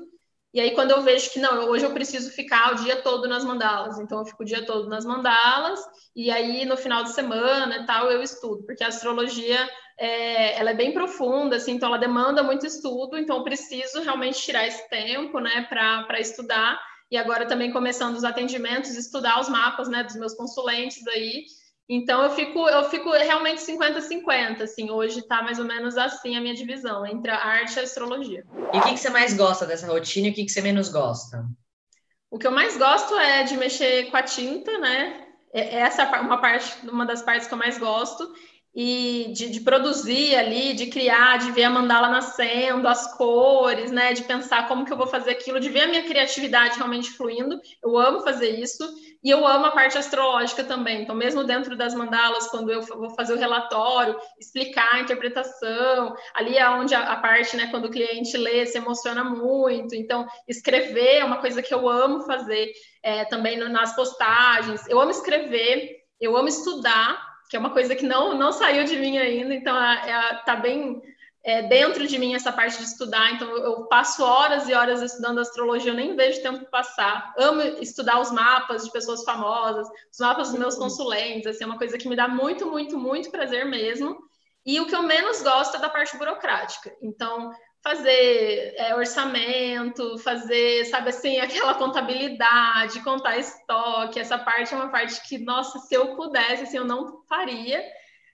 E 0.55 0.61
aí, 0.61 0.75
quando 0.75 0.93
eu 0.93 1.03
vejo 1.03 1.31
que 1.31 1.39
não, 1.39 1.69
hoje 1.69 1.85
eu 1.85 1.93
preciso 1.93 2.31
ficar 2.31 2.73
o 2.73 2.77
dia 2.77 3.03
todo 3.03 3.29
nas 3.29 3.45
mandalas, 3.45 3.99
então 3.99 4.21
eu 4.21 4.25
fico 4.25 4.43
o 4.43 4.47
dia 4.47 4.65
todo 4.65 4.89
nas 4.89 5.05
mandalas, 5.05 5.79
e 6.17 6.31
aí 6.31 6.65
no 6.65 6.77
final 6.77 7.05
de 7.05 7.13
semana 7.13 7.77
e 7.77 7.87
tal 7.87 8.11
eu 8.11 8.23
estudo, 8.23 8.65
porque 8.65 8.83
a 8.83 8.89
astrologia 8.89 9.69
é, 9.99 10.59
ela 10.59 10.71
é 10.71 10.75
bem 10.75 10.93
profunda, 10.93 11.57
assim, 11.57 11.73
então 11.73 11.89
ela 11.89 11.99
demanda 11.99 12.43
muito 12.43 12.65
estudo, 12.65 13.19
então 13.19 13.39
eu 13.39 13.45
preciso 13.45 14.01
realmente 14.03 14.41
tirar 14.41 14.67
esse 14.67 14.89
tempo, 14.89 15.41
né, 15.41 15.67
para 15.69 16.21
estudar. 16.21 16.81
E 17.11 17.17
agora 17.17 17.47
também 17.47 17.73
começando 17.73 18.15
os 18.15 18.23
atendimentos, 18.23 18.95
estudar 18.95 19.41
os 19.41 19.49
mapas, 19.49 19.89
né, 19.89 20.05
dos 20.05 20.15
meus 20.17 20.35
consulentes 20.35 21.07
aí. 21.09 21.45
Então 21.89 22.23
eu 22.23 22.31
fico, 22.31 22.69
eu 22.69 22.85
fico 22.85 23.11
realmente 23.11 23.63
50-50, 23.63 24.61
assim, 24.61 24.91
hoje 24.91 25.21
está 25.21 25.43
mais 25.43 25.59
ou 25.59 25.65
menos 25.65 25.97
assim 25.97 26.37
a 26.37 26.41
minha 26.41 26.55
divisão 26.55 27.07
entre 27.07 27.31
a 27.31 27.43
arte 27.43 27.77
e 27.77 27.81
a 27.81 27.83
astrologia. 27.83 28.45
E 28.73 28.79
o 28.79 28.83
que, 28.83 28.93
que 28.93 28.99
você 28.99 29.09
mais 29.09 29.35
gosta 29.35 29.65
dessa 29.65 29.87
rotina 29.87 30.29
e 30.29 30.31
o 30.31 30.35
que, 30.35 30.45
que 30.45 30.53
você 30.53 30.61
menos 30.61 30.91
gosta? 30.91 31.47
O 32.31 32.39
que 32.39 32.47
eu 32.47 32.53
mais 32.53 32.77
gosto 32.77 33.19
é 33.19 33.43
de 33.43 33.57
mexer 33.57 34.11
com 34.11 34.17
a 34.19 34.23
tinta, 34.23 34.79
né? 34.79 35.29
É, 35.51 35.77
essa 35.77 36.03
é 36.03 36.21
uma 36.21 36.39
parte, 36.39 36.87
uma 36.87 37.07
das 37.07 37.23
partes 37.23 37.49
que 37.49 37.55
eu 37.55 37.59
mais 37.59 37.79
gosto 37.79 38.31
e 38.81 39.33
de, 39.33 39.51
de, 39.51 39.61
produzir 39.63 40.37
ali, 40.37 40.73
de 40.73 40.87
criar, 40.87 41.39
de 41.39 41.51
ver 41.51 41.65
a 41.65 41.71
mandala 41.71 42.07
nascendo, 42.07 42.87
as 42.87 43.13
cores, 43.17 43.91
né? 43.91 44.13
De 44.13 44.23
pensar 44.23 44.69
como 44.69 44.85
que 44.85 44.93
eu 44.93 44.97
vou 44.97 45.09
fazer 45.09 45.33
aquilo, 45.33 45.59
de 45.59 45.69
ver 45.69 45.81
a 45.81 45.87
minha 45.89 46.05
criatividade 46.05 46.77
realmente 46.77 47.11
fluindo. 47.11 47.61
Eu 47.83 47.99
amo 47.99 48.21
fazer 48.21 48.51
isso 48.51 48.89
e 49.21 49.31
eu 49.31 49.45
amo 49.45 49.67
a 49.67 49.73
parte 49.73 49.99
astrológica 49.99 50.63
também. 50.63 51.03
Então, 51.03 51.13
mesmo 51.17 51.43
dentro 51.43 51.77
das 51.77 51.93
mandalas, 51.93 52.47
quando 52.51 52.71
eu 52.71 52.81
vou 52.83 53.11
fazer 53.17 53.35
o 53.35 53.37
relatório, 53.37 54.17
explicar 54.39 54.95
a 54.95 55.01
interpretação, 55.01 56.15
ali 56.33 56.57
é 56.57 56.71
onde 56.71 56.95
a, 56.95 57.01
a 57.01 57.17
parte, 57.17 57.57
né? 57.57 57.67
Quando 57.73 57.87
o 57.87 57.91
cliente 57.91 58.37
lê, 58.37 58.65
se 58.65 58.79
emociona 58.79 59.25
muito. 59.25 59.97
Então, 59.97 60.25
escrever 60.47 61.17
é 61.17 61.25
uma 61.25 61.39
coisa 61.39 61.61
que 61.61 61.75
eu 61.75 61.89
amo 61.89 62.21
fazer 62.21 62.71
é, 63.03 63.25
também 63.25 63.57
nas 63.57 63.97
postagens. 63.97 64.87
Eu 64.89 65.01
amo 65.01 65.11
escrever, 65.11 65.97
eu 66.21 66.37
amo 66.37 66.47
estudar 66.47 67.28
que 67.49 67.57
é 67.57 67.59
uma 67.59 67.71
coisa 67.71 67.95
que 67.95 68.07
não, 68.07 68.35
não 68.35 68.53
saiu 68.53 68.85
de 68.85 68.97
mim 68.97 69.19
ainda, 69.19 69.55
então 69.55 69.75
está 70.35 70.55
é, 70.55 70.61
bem 70.61 71.03
é, 71.43 71.63
dentro 71.63 72.07
de 72.07 72.19
mim 72.19 72.35
essa 72.35 72.53
parte 72.53 72.77
de 72.79 72.85
estudar. 72.85 73.33
Então, 73.33 73.49
eu 73.57 73.87
passo 73.87 74.23
horas 74.23 74.69
e 74.69 74.75
horas 74.75 75.01
estudando 75.01 75.39
astrologia, 75.39 75.93
eu 75.93 75.97
nem 75.97 76.15
vejo 76.15 76.43
tempo 76.43 76.69
passar. 76.71 77.33
Amo 77.39 77.63
estudar 77.81 78.21
os 78.21 78.31
mapas 78.31 78.85
de 78.85 78.93
pessoas 78.93 79.25
famosas, 79.25 79.89
os 80.13 80.19
mapas 80.19 80.51
dos 80.51 80.59
meus 80.59 80.75
uhum. 80.75 80.83
consulentes, 80.83 81.47
assim, 81.47 81.65
é 81.65 81.67
uma 81.67 81.79
coisa 81.79 81.97
que 81.97 82.09
me 82.09 82.17
dá 82.17 82.29
muito, 82.29 82.71
muito, 82.71 82.99
muito 82.99 83.31
prazer 83.31 83.65
mesmo. 83.65 84.19
E 84.67 84.79
o 84.81 84.87
que 84.87 84.95
eu 84.95 85.03
menos 85.03 85.41
gosto 85.43 85.77
é 85.77 85.81
da 85.81 85.89
parte 85.89 86.17
burocrática. 86.19 86.95
Então, 87.01 87.51
fazer 87.83 88.75
é, 88.77 88.95
orçamento, 88.95 90.19
fazer, 90.19 90.85
sabe 90.87 91.11
assim, 91.11 91.39
aquela 91.41 91.75
contabilidade, 91.75 93.03
contar 93.03 93.39
estoque, 93.39 94.21
essa 94.21 94.39
parte 94.39 94.75
é 94.75 94.77
uma 94.77 94.89
parte 94.89 95.21
que, 95.29 95.39
nossa, 95.39 95.79
se 95.79 95.95
eu 95.95 96.17
pudesse, 96.17 96.65
assim, 96.65 96.79
eu 96.79 96.85
não 96.85 97.23
faria. 97.29 97.83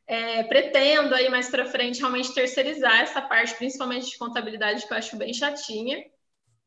É, 0.07 0.43
pretendo 0.43 1.15
aí 1.15 1.31
mais 1.31 1.49
para 1.49 1.65
frente 1.65 2.01
realmente 2.01 2.35
terceirizar 2.35 3.01
essa 3.01 3.23
parte, 3.23 3.55
principalmente 3.55 4.11
de 4.11 4.19
contabilidade, 4.19 4.87
que 4.87 4.93
eu 4.93 4.99
acho 4.99 5.17
bem 5.17 5.33
chatinha. 5.33 6.05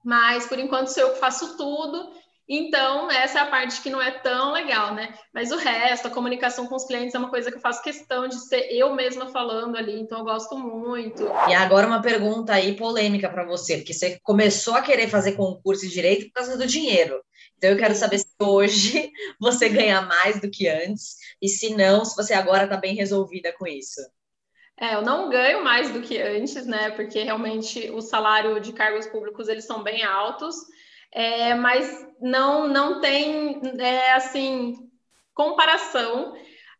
Mas 0.03 0.47
por 0.47 0.57
enquanto 0.57 0.87
sou 0.87 1.03
eu 1.03 1.13
que 1.13 1.19
faço 1.19 1.55
tudo 1.57 2.11
então, 2.49 3.11
essa 3.11 3.39
é 3.39 3.41
a 3.41 3.47
parte 3.47 3.81
que 3.81 3.89
não 3.89 4.01
é 4.01 4.09
tão 4.09 4.53
legal, 4.53 4.95
né? 4.95 5.13
Mas 5.33 5.51
o 5.51 5.57
resto, 5.57 6.07
a 6.07 6.11
comunicação 6.11 6.65
com 6.65 6.75
os 6.75 6.85
clientes 6.85 7.13
é 7.13 7.19
uma 7.19 7.29
coisa 7.29 7.51
que 7.51 7.57
eu 7.57 7.61
faço 7.61 7.83
questão 7.83 8.25
de 8.27 8.39
ser 8.47 8.71
eu 8.71 8.95
mesma 8.95 9.27
falando 9.27 9.75
ali, 9.75 9.99
então 9.99 10.19
eu 10.19 10.23
gosto 10.23 10.57
muito. 10.57 11.29
E 11.49 11.53
agora 11.53 11.85
uma 11.85 12.01
pergunta 12.01 12.53
aí 12.53 12.73
polêmica 12.73 13.27
para 13.27 13.45
você, 13.45 13.77
porque 13.77 13.93
você 13.93 14.17
começou 14.23 14.75
a 14.75 14.81
querer 14.81 15.09
fazer 15.09 15.33
concurso 15.33 15.81
de 15.81 15.93
direito 15.93 16.27
por 16.27 16.33
causa 16.33 16.57
do 16.57 16.65
dinheiro. 16.65 17.21
Então 17.57 17.71
eu 17.71 17.77
quero 17.77 17.95
saber 17.95 18.19
se 18.19 18.27
hoje 18.39 19.11
você 19.41 19.67
ganha 19.67 20.01
mais 20.01 20.39
do 20.39 20.49
que 20.49 20.69
antes 20.69 21.17
e 21.41 21.49
se 21.49 21.75
não, 21.75 22.05
se 22.05 22.15
você 22.15 22.33
agora 22.33 22.63
está 22.63 22.77
bem 22.77 22.95
resolvida 22.95 23.51
com 23.51 23.67
isso. 23.67 23.99
É, 24.79 24.93
eu 24.93 25.01
não 25.01 25.29
ganho 25.29 25.63
mais 25.63 25.91
do 25.91 26.01
que 26.01 26.21
antes, 26.21 26.65
né? 26.65 26.91
Porque 26.91 27.23
realmente 27.23 27.89
o 27.89 27.99
salário 27.99 28.61
de 28.61 28.71
cargos 28.71 29.07
públicos 29.07 29.49
eles 29.49 29.65
são 29.65 29.83
bem 29.83 30.03
altos 30.03 30.55
é, 31.11 31.53
mas 31.55 32.07
não, 32.21 32.67
não 32.67 32.99
tem, 33.01 33.61
é, 33.79 34.13
assim, 34.13 34.75
comparação 35.33 36.33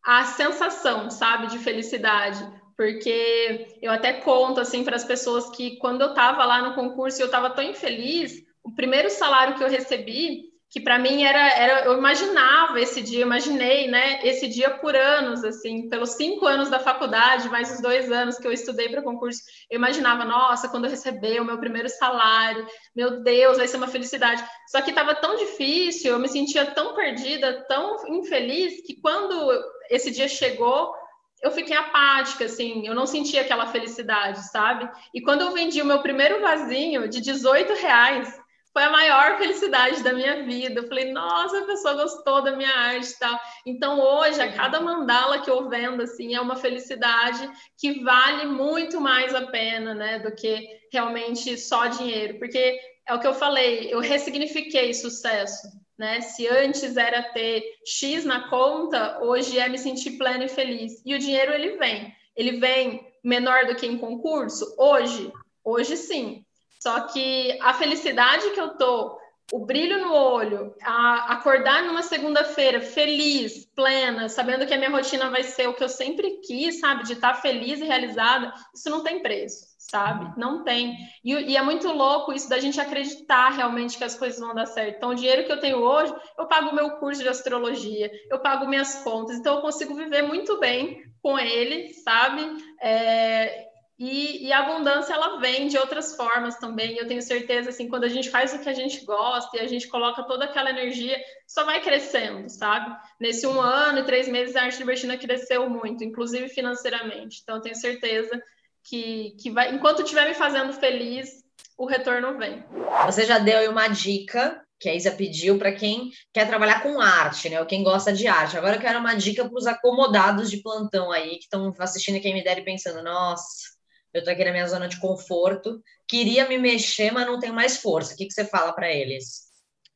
à 0.03 0.23
sensação, 0.25 1.09
sabe, 1.09 1.47
de 1.47 1.59
felicidade. 1.59 2.39
Porque 2.75 3.77
eu 3.81 3.91
até 3.91 4.13
conto, 4.13 4.59
assim, 4.59 4.83
para 4.83 4.95
as 4.95 5.03
pessoas 5.03 5.49
que 5.49 5.77
quando 5.77 6.01
eu 6.01 6.09
estava 6.09 6.45
lá 6.45 6.61
no 6.61 6.75
concurso 6.75 7.19
e 7.19 7.23
eu 7.23 7.27
estava 7.27 7.49
tão 7.49 7.63
infeliz, 7.63 8.43
o 8.63 8.73
primeiro 8.73 9.09
salário 9.09 9.55
que 9.55 9.63
eu 9.63 9.69
recebi 9.69 10.46
que 10.69 10.81
para 10.81 10.99
mim 10.99 11.23
era, 11.23 11.39
era, 11.53 11.85
eu 11.85 11.97
imaginava 11.97 12.79
esse 12.79 13.01
dia, 13.01 13.21
imaginei, 13.21 13.87
né, 13.87 14.19
esse 14.23 14.47
dia 14.47 14.69
por 14.69 14.95
anos, 14.95 15.43
assim, 15.43 15.87
pelos 15.87 16.11
cinco 16.11 16.45
anos 16.45 16.69
da 16.69 16.77
faculdade, 16.77 17.49
mais 17.49 17.73
os 17.73 17.81
dois 17.81 18.11
anos 18.11 18.37
que 18.37 18.45
eu 18.45 18.51
estudei 18.51 18.89
para 18.89 19.01
concurso, 19.01 19.41
eu 19.69 19.77
imaginava, 19.77 20.25
nossa, 20.25 20.67
quando 20.67 20.85
eu 20.85 20.91
receber 20.91 21.39
o 21.39 21.45
meu 21.45 21.57
primeiro 21.57 21.87
salário, 21.87 22.67
meu 22.93 23.23
Deus, 23.23 23.57
vai 23.57 23.67
ser 23.67 23.77
uma 23.77 23.87
felicidade. 23.87 24.43
Só 24.69 24.81
que 24.81 24.89
estava 24.89 25.15
tão 25.15 25.37
difícil, 25.37 26.11
eu 26.11 26.19
me 26.19 26.27
sentia 26.27 26.65
tão 26.65 26.93
perdida, 26.93 27.65
tão 27.67 28.05
infeliz, 28.07 28.85
que 28.85 28.99
quando 28.99 29.49
esse 29.89 30.11
dia 30.11 30.27
chegou, 30.27 30.93
eu 31.41 31.51
fiquei 31.51 31.77
apática, 31.77 32.45
assim, 32.45 32.85
eu 32.85 32.95
não 32.95 33.05
sentia 33.05 33.41
aquela 33.41 33.67
felicidade, 33.67 34.49
sabe? 34.49 34.89
E 35.13 35.21
quando 35.21 35.41
eu 35.41 35.51
vendi 35.51 35.81
o 35.81 35.85
meu 35.85 36.01
primeiro 36.01 36.41
vasinho 36.41 37.07
de 37.07 37.21
18 37.21 37.73
reais, 37.75 38.37
foi 38.77 38.83
a 38.83 38.91
maior 38.91 39.39
felicidade 39.39 40.03
da 40.03 40.13
minha 40.13 40.43
vida. 40.43 40.81
Eu 40.81 40.87
falei, 40.87 41.11
nossa, 41.11 41.57
a 41.57 41.65
pessoa 41.65 41.95
gostou 41.95 42.43
da 42.43 42.55
minha 42.55 42.71
arte 42.71 43.09
e 43.09 43.17
tal. 43.17 43.39
Então, 43.65 43.99
hoje, 43.99 44.39
a 44.39 44.53
cada 44.53 44.79
mandala 44.79 45.41
que 45.41 45.49
eu 45.49 45.67
vendo, 45.67 46.03
assim, 46.03 46.35
é 46.35 46.39
uma 46.39 46.55
felicidade 46.55 47.49
que 47.75 48.03
vale 48.03 48.45
muito 48.45 49.01
mais 49.01 49.33
a 49.33 49.47
pena, 49.47 49.95
né, 49.95 50.19
do 50.19 50.31
que 50.31 50.79
realmente 50.93 51.57
só 51.57 51.87
dinheiro. 51.87 52.37
Porque 52.37 52.79
é 53.07 53.15
o 53.15 53.19
que 53.19 53.25
eu 53.25 53.33
falei, 53.33 53.91
eu 53.91 53.99
ressignifiquei 53.99 54.93
sucesso. 54.93 55.67
Né? 55.97 56.21
Se 56.21 56.47
antes 56.47 56.97
era 56.97 57.23
ter 57.23 57.63
X 57.83 58.25
na 58.25 58.47
conta, 58.47 59.17
hoje 59.23 59.57
é 59.57 59.67
me 59.67 59.79
sentir 59.79 60.19
pleno 60.19 60.43
e 60.43 60.49
feliz. 60.49 61.01
E 61.03 61.15
o 61.15 61.19
dinheiro 61.19 61.51
ele 61.51 61.77
vem. 61.77 62.13
Ele 62.35 62.59
vem 62.59 63.11
menor 63.23 63.65
do 63.65 63.75
que 63.75 63.87
em 63.87 63.97
concurso? 63.97 64.75
Hoje, 64.77 65.33
hoje 65.63 65.97
sim 65.97 66.45
Só 66.79 67.01
que 67.01 67.57
a 67.61 67.73
felicidade 67.73 68.51
que 68.51 68.59
eu 68.59 68.77
tô, 68.77 69.17
o 69.51 69.65
brilho 69.65 69.99
no 69.99 70.13
olho, 70.13 70.75
acordar 70.81 71.83
numa 71.83 72.03
segunda-feira 72.03 72.81
feliz, 72.81 73.65
plena, 73.75 74.27
sabendo 74.27 74.65
que 74.65 74.73
a 74.73 74.77
minha 74.77 74.89
rotina 74.89 75.29
vai 75.29 75.43
ser 75.43 75.67
o 75.67 75.73
que 75.73 75.83
eu 75.83 75.89
sempre 75.89 76.41
quis, 76.41 76.79
sabe, 76.79 77.03
de 77.03 77.13
estar 77.13 77.35
feliz 77.35 77.79
e 77.79 77.85
realizada, 77.85 78.53
isso 78.73 78.89
não 78.89 79.03
tem 79.03 79.21
preço 79.21 79.77
sabe? 79.89 80.37
Não 80.37 80.63
tem. 80.63 80.97
E, 81.23 81.33
e, 81.33 81.57
é 81.57 81.61
muito 81.61 81.87
louco 81.87 82.33
isso 82.33 82.49
da 82.49 82.59
gente 82.59 82.79
acreditar 82.79 83.49
realmente 83.51 83.97
que 83.97 84.03
as 84.03 84.15
coisas 84.15 84.39
vão 84.39 84.53
dar 84.53 84.65
certo. 84.65 84.97
Então, 84.97 85.09
o 85.09 85.15
dinheiro 85.15 85.45
que 85.45 85.51
eu 85.51 85.59
tenho 85.59 85.77
hoje, 85.77 86.13
eu 86.37 86.45
pago 86.45 86.69
o 86.69 86.75
meu 86.75 86.91
curso 86.97 87.21
de 87.21 87.29
astrologia, 87.29 88.11
eu 88.29 88.39
pago 88.39 88.67
minhas 88.67 88.95
contas, 89.03 89.37
então 89.37 89.55
eu 89.55 89.61
consigo 89.61 89.95
viver 89.95 90.23
muito 90.23 90.59
bem 90.59 91.03
com 91.21 91.39
ele, 91.39 91.93
sabe? 91.93 92.41
É, 92.81 93.66
e, 93.99 94.45
e, 94.45 94.53
a 94.53 94.59
abundância 94.59 95.13
ela 95.13 95.39
vem 95.39 95.67
de 95.67 95.77
outras 95.77 96.15
formas 96.15 96.57
também. 96.57 96.95
Eu 96.97 97.07
tenho 97.07 97.21
certeza 97.21 97.69
assim, 97.69 97.89
quando 97.89 98.03
a 98.03 98.09
gente 98.09 98.29
faz 98.29 98.53
o 98.53 98.59
que 98.59 98.69
a 98.69 98.73
gente 98.73 99.03
gosta 99.03 99.57
e 99.57 99.59
a 99.59 99.67
gente 99.67 99.87
coloca 99.87 100.21
toda 100.23 100.45
aquela 100.45 100.69
energia, 100.69 101.19
só 101.47 101.63
vai 101.63 101.81
crescendo, 101.81 102.47
sabe? 102.47 102.95
Nesse 103.19 103.47
um 103.47 103.59
ano 103.59 103.99
e 103.99 104.05
três 104.05 104.27
meses 104.27 104.55
a 104.55 104.63
arte 104.63 104.77
libertina 104.77 105.17
cresceu 105.17 105.67
muito, 105.67 106.03
inclusive 106.03 106.47
financeiramente. 106.49 107.39
Então 107.41 107.55
eu 107.55 107.61
tenho 107.61 107.75
certeza 107.75 108.39
que, 108.83 109.35
que 109.41 109.49
vai, 109.49 109.73
enquanto 109.73 110.03
estiver 110.03 110.27
me 110.27 110.35
fazendo 110.35 110.73
feliz, 110.73 111.43
o 111.75 111.87
retorno 111.87 112.37
vem. 112.37 112.63
Você 113.05 113.25
já 113.25 113.39
deu 113.39 113.57
aí 113.57 113.67
uma 113.67 113.87
dica 113.87 114.63
que 114.79 114.89
a 114.89 114.93
Isa 114.93 115.09
pediu 115.11 115.57
para 115.57 115.71
quem 115.71 116.11
quer 116.31 116.47
trabalhar 116.47 116.83
com 116.83 117.01
arte, 117.01 117.49
né? 117.49 117.59
Ou 117.59 117.65
quem 117.65 117.83
gosta 117.83 118.13
de 118.13 118.27
arte. 118.27 118.55
Agora 118.55 118.75
eu 118.75 118.79
quero 118.79 118.99
uma 118.99 119.15
dica 119.15 119.43
para 119.43 119.57
os 119.57 119.65
acomodados 119.65 120.51
de 120.51 120.61
plantão 120.61 121.11
aí 121.11 121.37
que 121.37 121.45
estão 121.45 121.73
assistindo 121.79 122.21
quem 122.21 122.33
me 122.33 122.43
der 122.43 122.59
e 122.59 122.63
pensando, 122.63 123.03
nossa, 123.03 123.76
eu 124.13 124.23
tô 124.23 124.29
aqui 124.29 124.43
na 124.43 124.51
minha 124.51 124.67
zona 124.67 124.87
de 124.87 124.99
conforto, 124.99 125.81
queria 126.07 126.47
me 126.47 126.57
mexer, 126.57 127.11
mas 127.11 127.25
não 127.25 127.39
tenho 127.39 127.53
mais 127.53 127.77
força. 127.77 128.13
O 128.13 128.17
que, 128.17 128.25
que 128.25 128.33
você 128.33 128.45
fala 128.45 128.73
para 128.73 128.91
eles? 128.91 129.47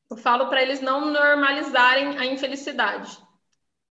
Eu 0.09 0.17
falo 0.17 0.47
para 0.47 0.61
eles 0.61 0.81
não 0.81 1.11
normalizarem 1.11 2.17
a 2.17 2.25
infelicidade. 2.25 3.17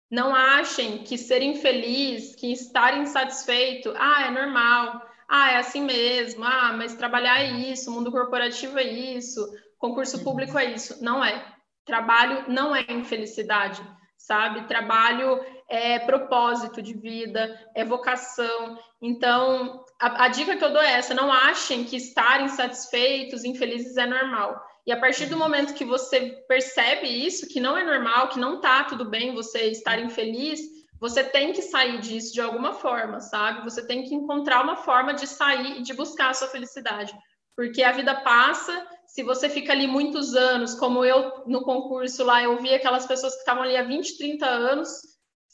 Não 0.09 0.33
achem 0.33 0.99
que 0.99 1.17
ser 1.17 1.41
infeliz, 1.41 2.35
que 2.35 2.51
estar 2.51 2.97
insatisfeito, 2.97 3.93
ah, 3.97 4.27
é 4.27 4.31
normal, 4.31 5.01
ah, 5.27 5.51
é 5.51 5.57
assim 5.57 5.81
mesmo, 5.81 6.43
ah, 6.43 6.73
mas 6.73 6.95
trabalhar 6.95 7.41
é 7.41 7.51
isso, 7.51 7.91
mundo 7.91 8.11
corporativo 8.11 8.77
é 8.77 8.83
isso, 8.83 9.45
concurso 9.77 10.23
público 10.23 10.57
é 10.57 10.65
isso. 10.65 11.03
Não 11.03 11.23
é. 11.23 11.53
Trabalho 11.83 12.45
não 12.47 12.75
é 12.75 12.85
infelicidade, 12.89 13.81
sabe? 14.17 14.67
Trabalho 14.67 15.43
é 15.69 15.99
propósito 15.99 16.81
de 16.81 16.93
vida, 16.93 17.59
é 17.75 17.83
vocação. 17.83 18.79
Então, 19.01 19.84
a, 19.99 20.25
a 20.25 20.27
dica 20.27 20.55
que 20.55 20.63
eu 20.63 20.73
dou 20.73 20.81
é 20.81 20.93
essa: 20.93 21.13
não 21.13 21.31
achem 21.31 21.83
que 21.83 21.95
estar 21.97 22.41
insatisfeitos, 22.41 23.43
infelizes 23.43 23.97
é 23.97 24.05
normal. 24.05 24.61
E 24.85 24.91
a 24.91 24.99
partir 24.99 25.25
do 25.25 25.37
momento 25.37 25.73
que 25.73 25.83
você 25.83 26.43
percebe 26.47 27.07
isso, 27.07 27.47
que 27.47 27.59
não 27.59 27.75
é 27.77 27.83
normal, 27.83 28.29
que 28.29 28.39
não 28.39 28.61
tá 28.61 28.83
tudo 28.83 29.09
bem 29.09 29.33
você 29.33 29.71
estar 29.71 29.99
infeliz, 29.99 30.59
você 30.99 31.23
tem 31.23 31.51
que 31.53 31.61
sair 31.61 31.99
disso 31.99 32.33
de 32.33 32.41
alguma 32.41 32.73
forma, 32.73 33.19
sabe? 33.19 33.63
Você 33.63 33.85
tem 33.85 34.03
que 34.03 34.13
encontrar 34.13 34.63
uma 34.63 34.75
forma 34.75 35.13
de 35.13 35.25
sair 35.25 35.79
e 35.79 35.81
de 35.81 35.93
buscar 35.93 36.29
a 36.29 36.33
sua 36.33 36.47
felicidade. 36.47 37.13
Porque 37.55 37.81
a 37.81 37.91
vida 37.91 38.13
passa, 38.21 38.85
se 39.07 39.23
você 39.23 39.49
fica 39.49 39.71
ali 39.71 39.87
muitos 39.87 40.35
anos, 40.35 40.75
como 40.75 41.03
eu 41.03 41.43
no 41.47 41.63
concurso 41.63 42.23
lá, 42.23 42.43
eu 42.43 42.61
vi 42.61 42.73
aquelas 42.73 43.05
pessoas 43.05 43.33
que 43.33 43.39
estavam 43.39 43.63
ali 43.63 43.75
há 43.75 43.83
20, 43.83 44.17
30 44.17 44.45
anos, 44.45 44.89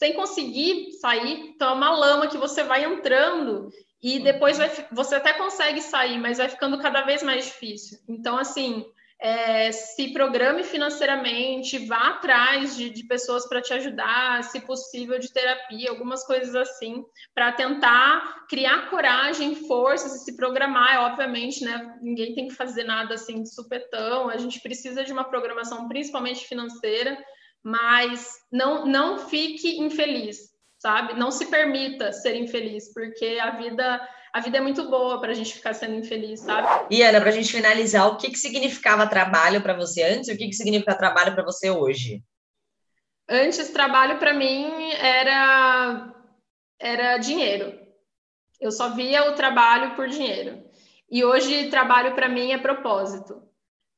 sem 0.02 0.14
conseguir 0.14 0.94
sair, 0.94 1.52
então 1.54 1.70
é 1.70 1.74
uma 1.74 1.92
lama 1.92 2.28
que 2.28 2.36
você 2.36 2.64
vai 2.64 2.84
entrando 2.84 3.70
e 4.02 4.18
depois 4.18 4.58
vai, 4.58 4.68
você 4.92 5.14
até 5.14 5.32
consegue 5.34 5.80
sair, 5.80 6.18
mas 6.18 6.40
vai 6.40 6.50
ficando 6.50 6.80
cada 6.80 7.04
vez 7.04 7.22
mais 7.22 7.46
difícil. 7.46 8.00
Então, 8.10 8.36
assim, 8.36 8.84
é, 9.22 9.72
se 9.72 10.12
programe 10.12 10.64
financeiramente, 10.64 11.86
vá 11.86 12.16
atrás 12.16 12.76
de, 12.76 12.90
de 12.90 13.04
pessoas 13.04 13.48
para 13.48 13.62
te 13.62 13.76
ajudar, 13.76 14.44
se 14.44 14.62
possível, 14.62 15.20
de 15.20 15.32
terapia, 15.32 15.92
algumas 15.92 16.26
coisas 16.26 16.56
assim, 16.56 17.06
para 17.36 17.52
tentar 17.52 18.48
criar 18.50 18.90
coragem, 18.90 19.54
forças 19.68 20.16
e 20.16 20.26
se 20.26 20.36
programar. 20.36 20.96
É, 20.96 21.00
obviamente, 21.02 21.64
né? 21.64 21.96
Ninguém 22.02 22.34
tem 22.34 22.48
que 22.48 22.56
fazer 22.56 22.86
nada 22.86 23.14
assim 23.14 23.44
de 23.44 23.54
supetão, 23.54 24.30
a 24.30 24.38
gente 24.38 24.60
precisa 24.62 25.04
de 25.04 25.14
uma 25.14 25.26
programação, 25.26 25.88
principalmente 25.88 26.48
financeira, 26.48 27.16
mas 27.64 28.38
não, 28.52 28.86
não 28.86 29.20
fique 29.20 29.80
infeliz, 29.80 30.52
sabe? 30.78 31.14
Não 31.14 31.32
se 31.32 31.48
permita 31.48 32.12
ser 32.12 32.36
infeliz, 32.36 32.94
porque 32.94 33.38
a 33.42 33.52
vida 33.52 34.02
a 34.34 34.40
vida 34.40 34.58
é 34.58 34.62
muito 34.62 34.90
boa 34.90 35.20
para 35.20 35.32
a 35.32 35.34
gente 35.34 35.54
ficar 35.54 35.74
sendo 35.74 35.96
infeliz, 35.96 36.40
sabe? 36.40 36.88
E 36.90 37.04
Ana, 37.04 37.20
para 37.20 37.30
a 37.30 37.34
gente 37.34 37.52
finalizar, 37.52 38.08
o 38.08 38.16
que, 38.16 38.30
que 38.30 38.38
significava 38.38 39.06
trabalho 39.06 39.62
para 39.62 39.74
você 39.74 40.04
antes 40.04 40.30
e 40.30 40.34
o 40.34 40.38
que, 40.38 40.48
que 40.48 40.54
significa 40.54 40.98
trabalho 40.98 41.36
para 41.36 41.44
você 41.44 41.70
hoje? 41.70 42.24
Antes, 43.30 43.70
trabalho 43.72 44.20
para 44.20 44.34
mim 44.34 44.92
era, 44.94 46.14
era 46.80 47.18
dinheiro. 47.18 47.78
Eu 48.60 48.72
só 48.72 48.90
via 48.94 49.30
o 49.30 49.36
trabalho 49.36 49.96
por 49.96 50.08
dinheiro. 50.08 50.64
E 51.10 51.26
hoje, 51.26 51.70
trabalho 51.70 52.16
para 52.16 52.30
mim 52.30 52.54
é 52.54 52.58
propósito. 52.58 53.44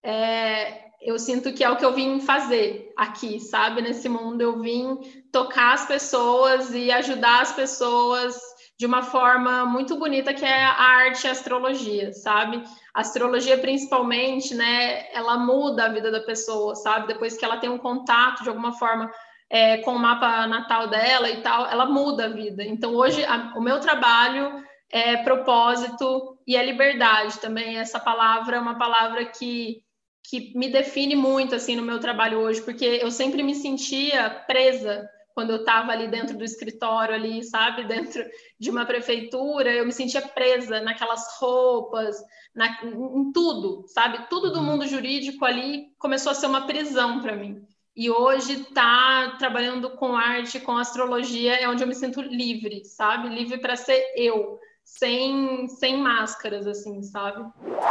É, 0.01 0.86
eu 1.04 1.20
sinto 1.20 1.54
que 1.54 1.64
é 1.64 1.70
o 1.70 1.76
que 1.76 1.86
eu 1.86 1.93
vim 1.93 2.22
fazer 2.22 2.93
aqui, 2.97 3.39
sabe? 3.39 3.82
Nesse 3.82 4.08
mundo, 4.08 4.41
eu 4.41 4.60
vim 4.60 4.97
tocar 5.32 5.74
as 5.74 5.86
pessoas 5.86 6.74
e 6.74 6.91
ajudar 6.91 7.41
as 7.41 7.51
pessoas 7.51 8.39
de 8.78 8.86
uma 8.86 9.04
forma 9.04 9.66
muito 9.66 9.97
bonita 9.97 10.34
que 10.34 10.43
é 10.43 10.64
a 10.64 10.82
arte 10.82 11.26
e 11.26 11.28
a 11.28 11.32
astrologia, 11.32 12.12
sabe? 12.14 12.64
A 12.93 13.01
astrologia 13.01 13.58
principalmente, 13.58 14.56
né, 14.56 15.14
ela 15.14 15.38
muda 15.38 15.86
a 15.86 15.89
vida 15.89 16.10
da 16.12 16.22
pessoa, 16.22 16.76
sabe? 16.76 17.08
Depois 17.08 17.38
que 17.38 17.45
ela 17.45 17.58
tem 17.58 17.70
um 17.70 17.78
contato 17.78 18.43
de 18.43 18.49
alguma 18.49 18.74
forma 18.74 19.12
é, 19.49 19.78
com 19.78 19.95
o 19.95 19.99
mapa 19.99 20.47
natal 20.47 20.88
dela 20.88 21.30
e 21.30 21.41
tal, 21.41 21.68
ela 21.68 21.86
muda 21.86 22.26
a 22.26 22.30
vida. 22.30 22.64
Então 22.64 22.95
hoje 22.95 23.24
a, 23.24 23.54
o 23.56 23.62
meu 23.62 23.80
trabalho 23.80 24.64
é 24.91 25.18
propósito 25.18 26.38
e 26.45 26.56
é 26.56 26.66
liberdade 26.66 27.39
também. 27.39 27.78
Essa 27.78 27.99
palavra 27.99 28.58
é 28.58 28.60
uma 28.60 28.78
palavra 28.78 29.26
que 29.26 29.83
que 30.24 30.58
me 30.58 30.70
define 30.70 31.16
muito 31.16 31.54
assim 31.54 31.76
no 31.76 31.84
meu 31.84 32.00
trabalho 32.00 32.40
hoje, 32.40 32.62
porque 32.62 32.86
eu 32.86 33.12
sempre 33.12 33.44
me 33.44 33.54
sentia 33.54 34.30
presa 34.48 35.08
quando 35.34 35.50
eu 35.50 35.58
estava 35.58 35.92
ali 35.92 36.08
dentro 36.08 36.38
do 36.38 36.44
escritório, 36.44 37.14
ali, 37.14 37.44
sabe, 37.44 37.84
dentro 37.88 38.24
de 38.60 38.70
uma 38.70 38.86
prefeitura, 38.86 39.72
eu 39.72 39.86
me 39.86 39.92
sentia 39.92 40.22
presa 40.22 40.80
naquelas 40.80 41.38
roupas, 41.40 42.16
na, 42.56 42.68
em 42.84 43.32
tudo, 43.32 43.84
sabe? 43.88 44.28
Tudo 44.30 44.52
do 44.52 44.60
uhum. 44.60 44.66
mundo 44.66 44.88
jurídico 44.88 45.44
ali 45.44 45.88
começou 45.98 46.32
a 46.32 46.36
ser 46.36 46.46
uma 46.46 46.68
prisão 46.68 47.20
para 47.20 47.36
mim. 47.36 47.66
E 47.96 48.10
hoje 48.10 48.64
tá 48.74 49.36
trabalhando 49.38 49.92
com 49.92 50.16
arte, 50.16 50.60
com 50.60 50.78
astrologia, 50.78 51.56
é 51.56 51.70
onde 51.70 51.84
eu 51.84 51.88
me 51.88 51.94
sinto 51.94 52.22
livre, 52.22 52.84
sabe? 52.86 53.30
Livre 53.30 53.60
para 53.60 53.76
ser 53.76 54.04
eu, 54.16 54.60
sem, 54.84 55.68
sem 55.68 55.98
máscaras, 55.98 56.68
assim, 56.68 57.02
sabe? 57.04 57.44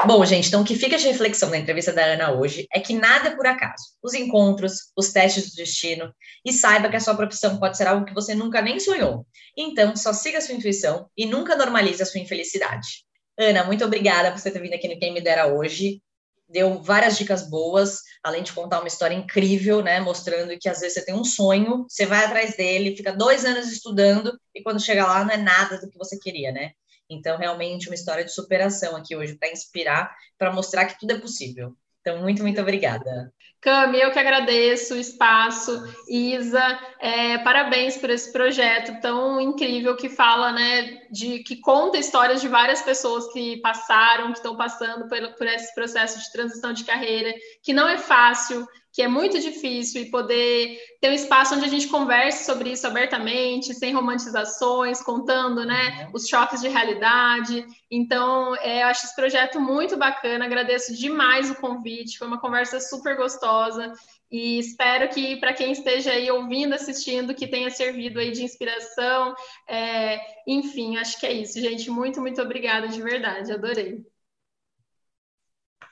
Bom, 0.06 0.24
gente, 0.24 0.48
então 0.48 0.62
o 0.62 0.64
que 0.64 0.76
fica 0.76 0.96
de 0.96 1.06
reflexão 1.06 1.50
na 1.50 1.58
entrevista 1.58 1.92
da 1.92 2.04
Ana 2.04 2.32
hoje 2.32 2.66
é 2.72 2.80
que 2.80 2.94
nada 2.94 3.28
é 3.28 3.36
por 3.36 3.46
acaso. 3.46 3.84
Os 4.02 4.14
encontros, 4.14 4.92
os 4.96 5.12
testes 5.12 5.50
do 5.50 5.56
destino, 5.56 6.12
e 6.44 6.52
saiba 6.52 6.88
que 6.88 6.96
a 6.96 7.00
sua 7.00 7.14
profissão 7.14 7.58
pode 7.58 7.76
ser 7.76 7.86
algo 7.86 8.06
que 8.06 8.14
você 8.14 8.34
nunca 8.34 8.62
nem 8.62 8.78
sonhou. 8.78 9.26
Então, 9.56 9.96
só 9.96 10.12
siga 10.12 10.38
a 10.38 10.40
sua 10.40 10.54
intuição 10.54 11.08
e 11.16 11.26
nunca 11.26 11.56
normalize 11.56 12.02
a 12.02 12.06
sua 12.06 12.20
infelicidade. 12.20 13.04
Ana, 13.38 13.64
muito 13.64 13.84
obrigada 13.84 14.30
por 14.30 14.38
você 14.38 14.50
ter 14.50 14.60
vindo 14.60 14.74
aqui 14.74 14.88
no 14.88 14.98
Quem 14.98 15.12
Me 15.12 15.20
Dera 15.20 15.46
hoje. 15.46 16.02
Deu 16.48 16.82
várias 16.82 17.16
dicas 17.16 17.48
boas, 17.48 18.00
além 18.22 18.42
de 18.42 18.52
contar 18.52 18.78
uma 18.78 18.88
história 18.88 19.14
incrível, 19.14 19.82
né? 19.82 20.00
Mostrando 20.00 20.56
que 20.58 20.68
às 20.68 20.80
vezes 20.80 20.94
você 20.94 21.04
tem 21.04 21.14
um 21.14 21.24
sonho, 21.24 21.86
você 21.88 22.04
vai 22.04 22.24
atrás 22.24 22.56
dele, 22.56 22.94
fica 22.94 23.10
dois 23.10 23.44
anos 23.46 23.72
estudando, 23.72 24.38
e 24.54 24.62
quando 24.62 24.82
chega 24.82 25.06
lá 25.06 25.24
não 25.24 25.32
é 25.32 25.38
nada 25.38 25.80
do 25.80 25.88
que 25.88 25.96
você 25.96 26.18
queria, 26.18 26.52
né? 26.52 26.72
Então, 27.12 27.36
realmente, 27.36 27.88
uma 27.88 27.94
história 27.94 28.24
de 28.24 28.32
superação 28.32 28.96
aqui 28.96 29.16
hoje 29.16 29.34
para 29.34 29.50
inspirar, 29.50 30.14
para 30.38 30.52
mostrar 30.52 30.86
que 30.86 30.98
tudo 30.98 31.12
é 31.12 31.20
possível. 31.20 31.76
Então, 32.00 32.20
muito, 32.20 32.42
muito 32.42 32.60
obrigada. 32.60 33.32
Cami, 33.60 34.00
eu 34.00 34.10
que 34.10 34.18
agradeço 34.18 34.94
o 34.94 34.98
espaço. 34.98 35.84
Isa, 36.08 36.80
é, 36.98 37.38
parabéns 37.38 37.96
por 37.96 38.10
esse 38.10 38.32
projeto 38.32 39.00
tão 39.00 39.40
incrível 39.40 39.94
que 39.94 40.08
fala, 40.08 40.50
né, 40.50 41.06
de 41.12 41.44
que 41.44 41.60
conta 41.60 41.96
histórias 41.96 42.40
de 42.40 42.48
várias 42.48 42.82
pessoas 42.82 43.32
que 43.32 43.58
passaram, 43.58 44.32
que 44.32 44.38
estão 44.38 44.56
passando 44.56 45.08
por, 45.08 45.34
por 45.34 45.46
esse 45.46 45.72
processo 45.76 46.18
de 46.18 46.32
transição 46.32 46.72
de 46.72 46.82
carreira, 46.82 47.32
que 47.62 47.72
não 47.72 47.88
é 47.88 47.96
fácil, 47.96 48.66
que 48.92 49.00
é 49.00 49.08
muito 49.08 49.40
difícil 49.40 50.02
e 50.02 50.10
poder 50.10 50.78
ter 51.00 51.08
um 51.08 51.14
espaço 51.14 51.54
onde 51.54 51.64
a 51.64 51.68
gente 51.68 51.88
converse 51.88 52.44
sobre 52.44 52.72
isso 52.72 52.86
abertamente, 52.86 53.74
sem 53.74 53.94
romantizações, 53.94 55.02
contando, 55.02 55.64
né, 55.64 56.04
uhum. 56.04 56.10
os 56.14 56.28
choques 56.28 56.60
de 56.60 56.68
realidade. 56.68 57.64
Então, 57.90 58.54
é, 58.56 58.82
eu 58.82 58.88
acho 58.88 59.06
esse 59.06 59.16
projeto 59.16 59.58
muito 59.58 59.96
bacana, 59.96 60.44
agradeço 60.44 60.94
demais 60.94 61.50
o 61.50 61.54
convite, 61.54 62.18
foi 62.18 62.26
uma 62.26 62.40
conversa 62.40 62.78
super 62.80 63.16
gostosa 63.16 63.92
e 64.30 64.58
espero 64.58 65.08
que 65.08 65.36
para 65.36 65.52
quem 65.52 65.72
esteja 65.72 66.10
aí 66.10 66.30
ouvindo, 66.30 66.74
assistindo, 66.74 67.34
que 67.34 67.46
tenha 67.46 67.70
servido 67.70 68.18
aí 68.18 68.30
de 68.30 68.42
inspiração. 68.42 69.34
É, 69.68 70.18
enfim, 70.46 70.96
acho 70.96 71.20
que 71.20 71.26
é 71.26 71.32
isso, 71.32 71.60
gente. 71.60 71.90
Muito, 71.90 72.18
muito 72.20 72.40
obrigada 72.40 72.88
de 72.88 73.00
verdade, 73.02 73.52
adorei. 73.52 74.02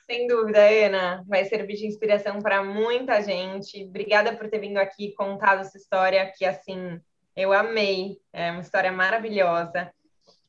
Sem 0.05 0.27
dúvida, 0.27 0.59
Ana, 0.59 1.23
vai 1.27 1.45
servir 1.45 1.75
de 1.75 1.87
inspiração 1.87 2.39
para 2.39 2.63
muita 2.63 3.21
gente. 3.21 3.85
Obrigada 3.85 4.35
por 4.35 4.49
ter 4.49 4.59
vindo 4.59 4.77
aqui 4.77 5.13
contado 5.13 5.61
essa 5.61 5.77
história 5.77 6.31
que 6.35 6.43
assim 6.43 6.99
eu 7.35 7.53
amei. 7.53 8.17
É 8.33 8.51
uma 8.51 8.61
história 8.61 8.91
maravilhosa. 8.91 9.91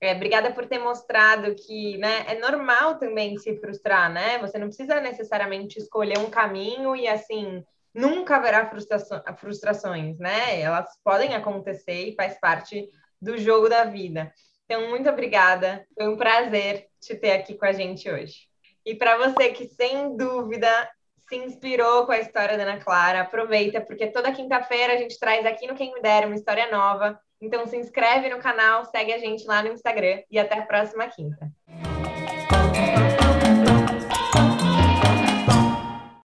É, 0.01 0.15
obrigada 0.15 0.53
por 0.53 0.67
ter 0.67 0.81
mostrado 0.81 1.55
que 1.55 1.97
né, 1.99 2.25
é 2.27 2.39
normal 2.41 2.99
também 2.99 3.39
se 3.39 3.57
frustrar, 3.61 4.13
né? 4.13 4.39
Você 4.39 4.59
não 4.59 4.67
precisa 4.67 5.01
necessariamente 5.01 5.79
escolher 5.79 6.19
um 6.19 6.29
caminho 6.29 6.97
e 6.97 7.07
assim 7.07 7.65
nunca 7.95 8.37
haverá 8.37 8.69
frustrações, 9.37 10.19
né? 10.19 10.61
Elas 10.61 10.89
podem 11.05 11.35
acontecer 11.35 12.09
e 12.09 12.15
faz 12.17 12.39
parte 12.41 12.89
do 13.21 13.39
jogo 13.39 13.69
da 13.69 13.85
vida. 13.85 14.33
Então, 14.65 14.89
muito 14.89 15.09
obrigada. 15.09 15.87
Foi 15.95 16.09
um 16.09 16.17
prazer 16.17 16.89
te 17.01 17.15
ter 17.15 17.33
aqui 17.33 17.55
com 17.55 17.67
a 17.67 17.73
gente 17.73 18.11
hoje. 18.11 18.52
E 18.85 18.95
para 18.95 19.17
você 19.17 19.51
que, 19.51 19.67
sem 19.67 20.17
dúvida, 20.17 20.69
se 21.29 21.37
inspirou 21.37 22.05
com 22.05 22.13
a 22.13 22.19
história 22.19 22.57
da 22.57 22.65
Ana 22.65 22.79
Clara, 22.79 23.23
aproveita, 23.23 23.81
porque 23.81 24.09
toda 24.09 24.33
quinta-feira 24.33 24.95
a 24.95 24.97
gente 24.97 25.19
traz 25.19 25.47
aqui 25.47 25.67
no 25.67 25.75
Quem 25.75 25.95
Me 25.95 26.03
Dera 26.03 26.27
uma 26.27 26.37
história 26.37 26.71
nova. 26.71 27.19
Então, 27.41 27.67
se 27.67 27.77
inscreve 27.77 28.29
no 28.29 28.39
canal, 28.39 28.85
segue 28.85 29.13
a 29.13 29.19
gente 29.19 29.47
lá 29.47 29.63
no 29.63 29.73
Instagram 29.73 30.23
e 30.31 30.39
até 30.39 30.59
a 30.59 30.67
próxima 30.67 31.09
quinta. 31.09 31.51